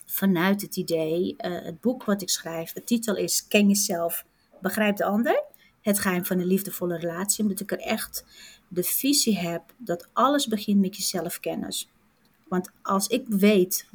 vanuit 0.09 0.61
het 0.61 0.75
idee, 0.75 1.35
uh, 1.37 1.61
het 1.63 1.81
boek 1.81 2.03
wat 2.03 2.21
ik 2.21 2.29
schrijf, 2.29 2.73
de 2.73 2.83
titel 2.83 3.15
is 3.15 3.47
Ken 3.47 3.67
jezelf, 3.67 4.25
begrijp 4.61 4.95
de 4.95 5.03
ander. 5.03 5.43
Het 5.81 5.99
geheim 5.99 6.25
van 6.25 6.39
een 6.39 6.45
liefdevolle 6.45 6.97
relatie, 6.97 7.43
omdat 7.43 7.59
ik 7.59 7.71
er 7.71 7.79
echt 7.79 8.25
de 8.67 8.83
visie 8.83 9.37
heb 9.37 9.73
dat 9.77 10.07
alles 10.13 10.47
begint 10.47 10.79
met 10.79 10.95
jezelfkennis. 10.95 11.89
Want 12.47 12.71
als 12.81 13.07
ik 13.07 13.25
weet 13.27 13.87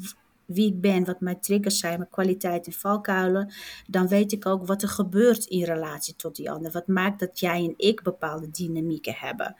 wie 0.47 0.67
ik 0.67 0.81
ben, 0.81 1.05
wat 1.05 1.21
mijn 1.21 1.41
triggers 1.41 1.79
zijn, 1.79 1.99
mijn 1.99 2.11
kwaliteiten 2.11 2.73
en 2.73 2.79
valkuilen, 2.79 3.53
dan 3.87 4.09
weet 4.09 4.33
ik 4.33 4.47
ook 4.47 4.67
wat 4.67 4.83
er 4.83 4.89
gebeurt 4.89 5.45
in 5.45 5.65
relatie 5.65 6.17
tot 6.17 6.37
die 6.37 6.51
ander. 6.51 6.73
Wat 6.73 6.87
maakt 6.87 7.21
dat 7.21 7.41
jij 7.41 7.65
en 7.65 7.75
ik 7.77 8.03
bepaalde 8.03 8.51
dynamieken 8.51 9.15
hebben. 9.17 9.57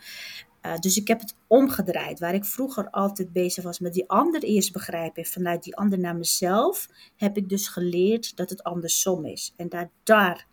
Uh, 0.67 0.79
dus 0.79 0.97
ik 0.97 1.09
heb 1.09 1.21
het 1.21 1.35
omgedraaid. 1.47 2.19
Waar 2.19 2.35
ik 2.35 2.45
vroeger 2.45 2.91
altijd 2.91 3.33
bezig 3.33 3.65
was 3.65 3.79
met 3.79 3.93
die 3.93 4.09
ander 4.09 4.43
eerst 4.43 4.73
begrijpen 4.73 5.23
en 5.23 5.29
vanuit 5.29 5.63
die 5.63 5.77
ander 5.77 5.99
naar 5.99 6.17
mezelf, 6.17 6.89
heb 7.17 7.37
ik 7.37 7.49
dus 7.49 7.69
geleerd 7.69 8.37
dat 8.37 8.51
het 8.51 8.63
andersom 8.63 9.25
is. 9.25 9.53
En 9.57 9.69
dat 9.69 9.89
daar 10.03 10.47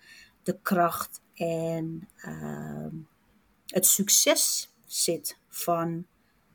de 0.44 0.58
kracht 0.62 1.22
en 1.34 2.08
uh, 2.26 2.88
het 3.66 3.86
succes 3.86 4.70
zit 4.86 5.38
van 5.50 6.06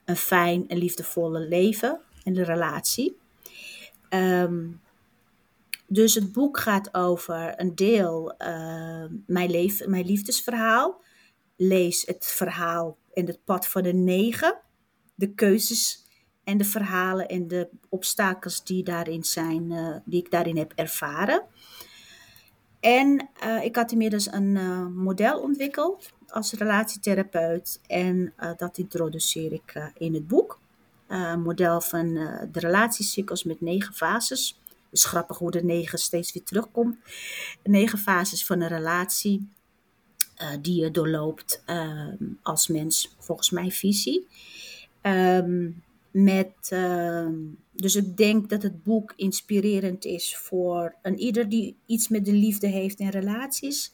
een 0.04 0.16
fijn 0.16 0.68
en 0.68 0.78
liefdevolle 0.78 1.40
leven 1.40 2.00
en 2.24 2.32
de 2.32 2.44
relatie. 2.44 3.16
Um, 4.10 4.80
Dus 5.88 6.14
het 6.14 6.32
boek 6.32 6.58
gaat 6.58 6.94
over 6.94 7.60
een 7.60 7.74
deel 7.74 8.34
uh, 8.38 9.04
mijn, 9.26 9.50
leven, 9.50 9.90
mijn 9.90 10.06
liefdesverhaal. 10.06 11.00
Lees 11.56 12.06
het 12.06 12.26
verhaal 12.26 12.96
in 13.12 13.26
het 13.26 13.44
pad 13.44 13.68
van 13.68 13.82
de 13.82 13.92
negen. 13.92 14.58
De 15.14 15.34
keuzes 15.34 16.04
en 16.44 16.58
de 16.58 16.64
verhalen 16.64 17.28
en 17.28 17.48
de 17.48 17.68
obstakels 17.88 18.64
die, 18.64 18.84
daarin 18.84 19.24
zijn, 19.24 19.70
uh, 19.70 19.96
die 20.04 20.20
ik 20.20 20.30
daarin 20.30 20.56
heb 20.56 20.72
ervaren. 20.74 21.42
En 22.80 23.28
uh, 23.44 23.64
ik 23.64 23.76
had 23.76 23.92
inmiddels 23.92 24.32
een 24.32 24.54
uh, 24.54 24.86
model 24.86 25.40
ontwikkeld 25.40 26.12
als 26.28 26.52
relatietherapeut. 26.52 27.80
En 27.86 28.32
dat 28.56 28.78
introduceer 28.78 29.52
ik 29.52 29.92
in 29.96 30.14
het 30.14 30.26
boek. 30.26 30.60
Model 31.38 31.80
van 31.80 32.14
de 32.52 32.60
relatiecyclus 32.60 33.44
met 33.44 33.60
negen 33.60 33.94
fases. 33.94 34.60
Het 34.68 34.98
is 34.98 35.04
grappig 35.04 35.38
hoe 35.38 35.50
de 35.50 35.64
negen 35.64 35.98
steeds 35.98 36.32
weer 36.32 36.42
terugkomt. 36.42 36.96
Negen 37.62 37.98
fases 37.98 38.46
van 38.46 38.60
een 38.60 38.68
relatie 38.68 39.48
die 40.60 40.80
je 40.80 40.90
doorloopt 40.90 41.62
als 42.42 42.68
mens, 42.68 43.14
volgens 43.18 43.50
mijn 43.50 43.70
visie. 43.70 44.26
Um, 45.02 45.82
met, 46.10 46.70
uh, 46.72 47.28
dus 47.72 47.96
ik 47.96 48.16
denk 48.16 48.48
dat 48.48 48.62
het 48.62 48.82
boek 48.82 49.12
inspirerend 49.16 50.04
is 50.04 50.36
voor 50.36 50.94
een 51.02 51.18
ieder 51.18 51.48
die 51.48 51.76
iets 51.86 52.08
met 52.08 52.24
de 52.24 52.32
liefde 52.32 52.66
heeft 52.66 53.00
in 53.00 53.08
relaties. 53.08 53.92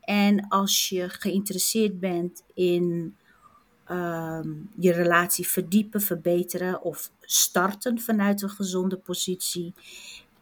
En 0.00 0.48
als 0.48 0.88
je 0.88 1.08
geïnteresseerd 1.08 2.00
bent 2.00 2.42
in 2.54 3.16
je 4.78 4.92
relatie 4.92 5.48
verdiepen, 5.48 6.00
verbeteren 6.00 6.82
of 6.82 7.10
starten 7.20 8.00
vanuit 8.00 8.42
een 8.42 8.50
gezonde 8.50 8.96
positie. 8.96 9.74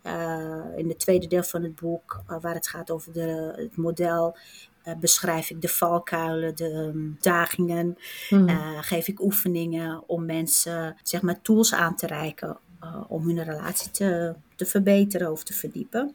Uh, 0.07 0.65
in 0.77 0.89
het 0.89 0.99
tweede 0.99 1.27
deel 1.27 1.43
van 1.43 1.63
het 1.63 1.75
boek, 1.75 2.23
uh, 2.31 2.41
waar 2.41 2.55
het 2.55 2.69
gaat 2.69 2.91
over 2.91 3.13
de, 3.13 3.53
het 3.57 3.77
model 3.77 4.37
uh, 4.85 4.95
beschrijf 4.95 5.51
ik 5.51 5.61
de 5.61 5.69
valkuilen, 5.69 6.57
de 6.57 6.73
um, 6.73 7.17
dagingen, 7.21 7.99
mm. 8.31 8.49
uh, 8.49 8.79
geef 8.81 9.09
ik 9.09 9.21
oefeningen 9.21 10.03
om 10.07 10.25
mensen 10.25 10.97
zeg 11.03 11.23
maar 11.23 11.43
tools 11.43 11.75
aan 11.75 11.97
te 11.97 12.07
reiken 12.07 12.59
uh, 12.83 13.05
om 13.09 13.27
hun 13.27 13.45
relatie 13.45 13.91
te, 13.91 14.35
te 14.57 14.67
verbeteren 14.67 15.33
of 15.33 15.45
te 15.45 15.53
verdiepen. 15.53 16.15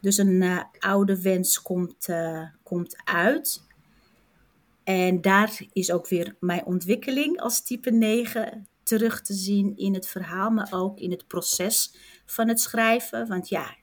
Dus 0.00 0.16
een 0.16 0.64
oude 0.78 1.22
wens 1.22 1.62
komt, 1.62 2.08
komt 2.62 2.96
uit. 3.04 3.64
En 4.84 5.20
daar 5.20 5.60
is 5.72 5.92
ook 5.92 6.08
weer 6.08 6.36
mijn 6.40 6.64
ontwikkeling 6.64 7.40
als 7.40 7.62
type 7.62 7.90
9 7.90 8.66
terug 8.82 9.22
te 9.22 9.34
zien 9.34 9.76
in 9.76 9.94
het 9.94 10.06
verhaal, 10.08 10.50
maar 10.50 10.68
ook 10.70 10.98
in 10.98 11.10
het 11.10 11.26
proces 11.26 11.94
van 12.26 12.48
het 12.48 12.60
schrijven. 12.60 13.28
Want 13.28 13.48
ja, 13.48 13.74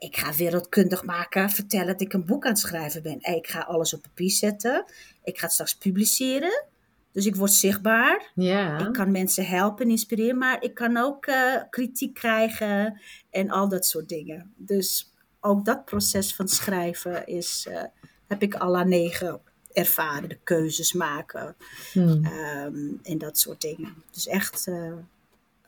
ik 0.00 0.16
ga 0.16 0.34
wereldkundig 0.34 1.04
maken, 1.04 1.50
vertellen 1.50 1.86
dat 1.86 2.00
ik 2.00 2.12
een 2.12 2.24
boek 2.24 2.44
aan 2.44 2.50
het 2.50 2.60
schrijven 2.60 3.02
ben. 3.02 3.20
Ik 3.20 3.46
ga 3.46 3.60
alles 3.60 3.94
op 3.94 4.02
papier 4.02 4.30
zetten. 4.30 4.84
Ik 5.24 5.38
ga 5.38 5.44
het 5.44 5.52
straks 5.52 5.74
publiceren. 5.74 6.64
Dus 7.12 7.26
ik 7.26 7.36
word 7.36 7.52
zichtbaar. 7.52 8.30
Ja. 8.34 8.78
Ik 8.78 8.92
kan 8.92 9.10
mensen 9.10 9.46
helpen, 9.46 9.90
inspireren, 9.90 10.38
maar 10.38 10.62
ik 10.62 10.74
kan 10.74 10.96
ook 10.96 11.26
uh, 11.26 11.62
kritiek 11.70 12.14
krijgen 12.14 13.00
en 13.30 13.50
al 13.50 13.68
dat 13.68 13.86
soort 13.86 14.08
dingen. 14.08 14.54
Dus 14.56 15.12
ook 15.40 15.64
dat 15.64 15.84
proces 15.84 16.34
van 16.34 16.48
schrijven 16.48 17.26
is, 17.26 17.66
uh, 17.70 17.82
heb 18.26 18.42
ik 18.42 18.54
al 18.54 18.76
aan 18.76 18.88
negen 18.88 19.40
ervaren. 19.72 20.28
De 20.28 20.38
keuzes 20.44 20.92
maken 20.92 21.56
hmm. 21.92 22.26
um, 22.26 23.00
en 23.02 23.18
dat 23.18 23.38
soort 23.38 23.60
dingen. 23.60 23.94
Dus 24.10 24.26
echt 24.26 24.66
uh, 24.66 24.92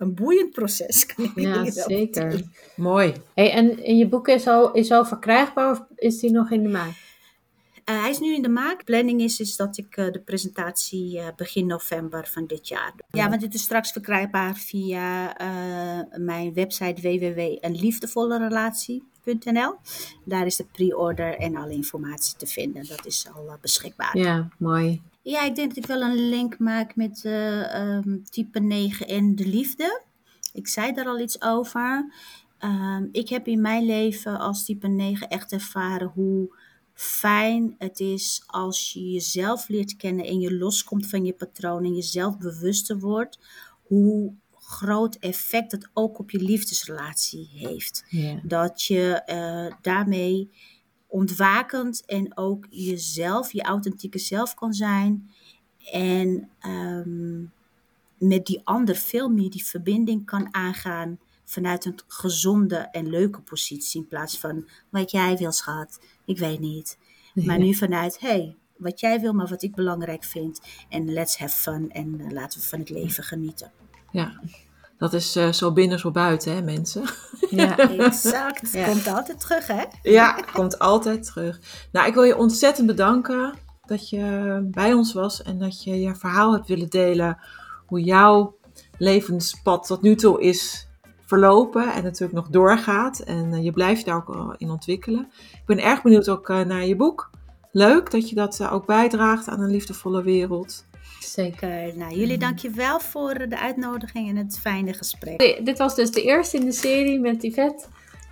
een 0.03 0.15
boeiend 0.15 0.51
proces. 0.51 1.07
Kan 1.07 1.25
ik 1.25 1.33
ja, 1.35 1.71
zeker. 1.71 2.43
Mooi. 2.77 3.13
Hey, 3.35 3.53
en, 3.53 3.85
en 3.85 3.97
je 3.97 4.09
boek 4.09 4.29
is 4.29 4.47
al, 4.47 4.73
is 4.73 4.91
al 4.91 5.05
verkrijgbaar 5.05 5.71
of 5.71 5.85
is 5.97 6.19
die 6.19 6.31
nog 6.31 6.51
in 6.51 6.63
de 6.63 6.69
maak? 6.69 7.11
Uh, 7.91 8.01
hij 8.01 8.11
is 8.11 8.19
nu 8.19 8.35
in 8.35 8.43
de 8.43 8.49
maak. 8.49 8.85
Planning 8.85 9.21
is, 9.21 9.41
is 9.41 9.57
dat 9.57 9.79
ik 9.79 9.97
uh, 9.97 10.13
de 10.13 10.21
presentatie 10.21 11.17
uh, 11.17 11.27
begin 11.37 11.67
november 11.67 12.27
van 12.27 12.47
dit 12.47 12.69
jaar 12.69 12.93
doe. 12.97 13.21
Ja, 13.21 13.29
want 13.29 13.41
dit 13.41 13.55
is 13.55 13.63
straks 13.63 13.93
verkrijgbaar 13.93 14.55
via 14.55 15.37
mijn 16.17 16.55
website 16.55 17.03
www.eenliefdevollerelatie.nl. 17.03 19.75
Daar 20.25 20.47
is 20.47 20.57
de 20.57 20.65
pre-order 20.73 21.39
en 21.39 21.57
alle 21.57 21.73
informatie 21.73 22.37
te 22.37 22.47
vinden. 22.47 22.87
Dat 22.89 23.07
is 23.07 23.27
al 23.35 23.57
beschikbaar. 23.61 24.19
Ja, 24.19 24.49
mooi. 24.59 25.03
Ja, 25.23 25.43
ik 25.45 25.55
denk 25.55 25.69
dat 25.69 25.85
ik 25.85 25.87
wel 25.87 26.03
een 26.03 26.29
link 26.29 26.59
maak 26.59 26.97
met 26.97 27.23
uh, 27.27 27.97
um, 27.97 28.25
type 28.25 28.61
9 28.61 29.07
en 29.07 29.35
de 29.35 29.47
liefde. 29.47 30.03
Ik 30.53 30.69
zei 30.69 30.93
daar 30.93 31.07
al 31.07 31.21
iets 31.21 31.43
over. 31.43 32.13
Um, 32.65 33.09
ik 33.13 33.29
heb 33.29 33.47
in 33.47 33.61
mijn 33.61 33.85
leven 33.85 34.39
als 34.39 34.65
type 34.65 34.89
9 34.89 35.29
echt 35.29 35.53
ervaren 35.53 36.09
hoe 36.15 36.57
fijn 36.95 37.75
het 37.79 38.01
is 38.01 38.43
als 38.47 38.93
je 38.93 39.11
jezelf 39.11 39.69
leert 39.69 39.97
kennen 39.97 40.25
en 40.25 40.41
je 40.41 40.57
loskomt 40.57 41.07
van 41.07 41.25
je 41.25 41.33
patroon 41.33 41.85
en 41.85 41.95
jezelf 41.95 42.39
bewuster 42.39 42.99
wordt. 42.99 43.39
Hoe 43.83 44.35
groot 44.51 45.15
effect 45.15 45.73
het 45.73 45.89
ook 45.93 46.19
op 46.19 46.31
je 46.31 46.39
liefdesrelatie 46.39 47.49
heeft. 47.53 48.05
Yeah. 48.09 48.39
Dat 48.43 48.83
je 48.83 49.23
uh, 49.27 49.77
daarmee 49.81 50.51
ontwakend 51.13 52.05
en 52.05 52.37
ook 52.37 52.67
jezelf, 52.71 53.53
je 53.53 53.63
authentieke 53.63 54.19
zelf 54.19 54.55
kan 54.55 54.73
zijn. 54.73 55.31
En 55.93 56.49
um, 56.67 57.53
met 58.19 58.47
die 58.47 58.61
ander 58.65 58.97
veel 58.97 59.29
meer 59.29 59.51
die 59.51 59.65
verbinding 59.65 60.27
kan 60.27 60.55
aangaan 60.55 61.19
vanuit 61.45 61.85
een 61.85 62.01
gezonde 62.07 62.77
en 62.77 63.09
leuke 63.09 63.41
positie. 63.41 64.01
In 64.01 64.09
plaats 64.09 64.39
van 64.39 64.69
wat 64.89 65.11
jij 65.11 65.37
wil, 65.37 65.53
schat. 65.53 66.01
Ik 66.25 66.39
weet 66.39 66.61
niet. 66.61 66.99
Maar 67.35 67.59
nu 67.59 67.75
vanuit, 67.75 68.21
hey, 68.21 68.57
wat 68.77 69.01
jij 69.01 69.21
wil, 69.21 69.33
maar 69.33 69.49
wat 69.49 69.63
ik 69.63 69.75
belangrijk 69.75 70.25
vind. 70.25 70.61
En 70.89 71.13
let's 71.13 71.39
have 71.39 71.57
fun 71.57 71.91
en 71.91 72.21
uh, 72.21 72.31
laten 72.31 72.61
we 72.61 72.67
van 72.67 72.79
het 72.79 72.91
leven 72.91 73.25
genieten. 73.25 73.73
Ja, 74.11 74.41
dat 75.03 75.13
is 75.13 75.37
uh, 75.37 75.53
zo 75.53 75.73
binnen, 75.73 75.99
zo 75.99 76.11
buiten, 76.11 76.55
hè, 76.55 76.63
mensen? 76.63 77.03
Ja, 77.51 77.79
exact. 77.99 78.73
Ja. 78.73 78.87
Komt 78.87 79.09
altijd 79.09 79.41
terug, 79.41 79.67
hè? 79.67 79.83
Ja, 80.03 80.33
komt 80.53 80.79
altijd 80.79 81.25
terug. 81.25 81.61
Nou, 81.93 82.07
ik 82.07 82.15
wil 82.15 82.23
je 82.23 82.37
ontzettend 82.37 82.87
bedanken 82.87 83.55
dat 83.87 84.09
je 84.09 84.59
bij 84.71 84.93
ons 84.93 85.13
was 85.13 85.43
en 85.43 85.59
dat 85.59 85.85
je 85.85 86.01
je 86.01 86.15
verhaal 86.15 86.53
hebt 86.53 86.69
willen 86.69 86.89
delen. 86.89 87.39
Hoe 87.87 88.03
jouw 88.03 88.57
levenspad 88.99 89.87
tot 89.87 90.03
nu 90.03 90.15
toe 90.15 90.41
is 90.41 90.89
verlopen 91.27 91.93
en 91.93 92.03
natuurlijk 92.03 92.33
nog 92.33 92.49
doorgaat. 92.49 93.19
En 93.19 93.53
uh, 93.53 93.65
je 93.65 93.73
blijft 93.73 94.05
daar 94.05 94.17
ook 94.17 94.55
in 94.59 94.71
ontwikkelen. 94.71 95.29
Ik 95.53 95.67
ben 95.67 95.83
erg 95.83 96.03
benieuwd 96.03 96.29
ook 96.29 96.49
uh, 96.49 96.61
naar 96.61 96.87
je 96.87 96.97
boek. 96.97 97.31
Leuk 97.73 98.11
dat 98.11 98.29
je 98.29 98.35
dat 98.35 98.69
ook 98.71 98.87
bijdraagt 98.87 99.49
aan 99.49 99.61
een 99.61 99.71
liefdevolle 99.71 100.23
wereld. 100.23 100.85
Zeker. 101.23 101.97
Nou, 101.97 102.15
jullie 102.15 102.39
dankjewel 102.39 103.01
voor 103.01 103.49
de 103.49 103.59
uitnodiging 103.59 104.29
en 104.29 104.37
het 104.37 104.59
fijne 104.61 104.93
gesprek. 104.93 105.61
Dit 105.65 105.79
was 105.79 105.95
dus 105.95 106.11
de 106.11 106.23
eerste 106.23 106.57
in 106.57 106.65
de 106.65 106.73
serie 106.73 107.21
met 107.21 107.43
Yvette. 107.43 107.85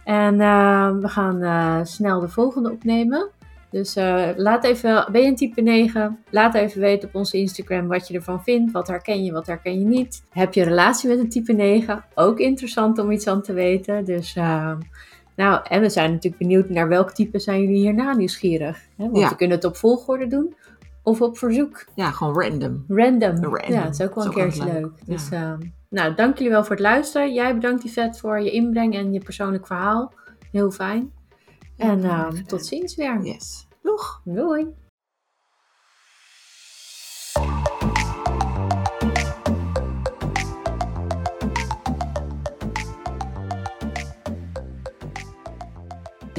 En 0.05 0.35
uh, 0.35 0.97
we 1.01 1.09
gaan 1.09 1.43
uh, 1.43 1.81
snel 1.85 2.21
de 2.21 2.29
volgende 2.29 2.71
opnemen. 2.71 3.29
Dus 3.71 3.97
uh, 3.97 4.29
laat 4.37 4.65
even, 4.65 5.07
ben 5.13 5.21
je 5.21 5.27
een 5.27 5.37
type 5.37 5.61
9? 5.61 6.19
Laat 6.31 6.55
even 6.55 6.81
weten 6.81 7.09
op 7.09 7.15
onze 7.15 7.37
Instagram 7.37 7.89
wat 7.89 8.09
je 8.09 8.15
ervan 8.15 8.43
vindt. 8.43 8.73
Wat 8.73 8.89
herken 8.89 9.25
je, 9.25 9.33
wat 9.33 9.47
herken 9.47 9.79
je 9.79 9.85
niet. 9.85 10.23
Heb 10.31 10.55
je 10.55 10.61
een 10.61 10.69
relatie 10.69 11.09
met 11.09 11.19
een 11.19 11.29
type 11.29 11.53
9? 11.53 12.05
Ook 12.15 12.39
interessant 12.39 12.99
om 12.99 13.11
iets 13.11 13.27
aan 13.27 13.43
te 13.43 13.53
weten. 13.53 14.05
Dus 14.05 14.35
nou, 15.41 15.61
en 15.69 15.81
we 15.81 15.89
zijn 15.89 16.11
natuurlijk 16.11 16.43
benieuwd 16.43 16.69
naar 16.69 16.89
welk 16.89 17.11
type 17.11 17.39
zijn 17.39 17.61
jullie 17.61 17.77
hierna 17.77 18.15
nieuwsgierig. 18.15 18.77
Hè? 18.97 19.05
Want 19.05 19.19
ja. 19.19 19.29
we 19.29 19.37
kunnen 19.37 19.57
het 19.57 19.67
op 19.67 19.77
volgorde 19.77 20.27
doen. 20.27 20.55
Of 21.03 21.21
op 21.21 21.39
verzoek. 21.39 21.85
Ja, 21.95 22.11
gewoon 22.11 22.43
random. 22.43 22.85
Random. 22.89 23.45
random. 23.45 23.73
Ja, 23.73 23.85
dat 23.85 23.93
is 23.93 24.07
ook 24.07 24.15
wel 24.15 24.25
een 24.25 24.33
keertje 24.33 24.65
leuk. 24.65 24.73
leuk. 24.73 25.07
Dus, 25.07 25.29
ja. 25.29 25.53
uh, 25.61 25.69
nou, 25.89 26.15
dank 26.15 26.37
jullie 26.37 26.53
wel 26.53 26.63
voor 26.63 26.77
het 26.77 26.85
luisteren. 26.85 27.33
Jij 27.33 27.55
bedankt 27.55 27.83
Yvette 27.83 28.19
voor 28.19 28.41
je 28.41 28.51
inbreng 28.51 28.95
en 28.95 29.13
je 29.13 29.21
persoonlijk 29.21 29.67
verhaal. 29.67 30.13
Heel 30.53 30.71
fijn. 30.71 31.13
En 31.77 31.99
uh, 31.99 32.29
tot 32.29 32.67
ziens 32.67 32.95
weer. 32.95 33.21
Yes. 33.23 33.67
Doeg. 33.83 34.21
Doei. 34.25 34.67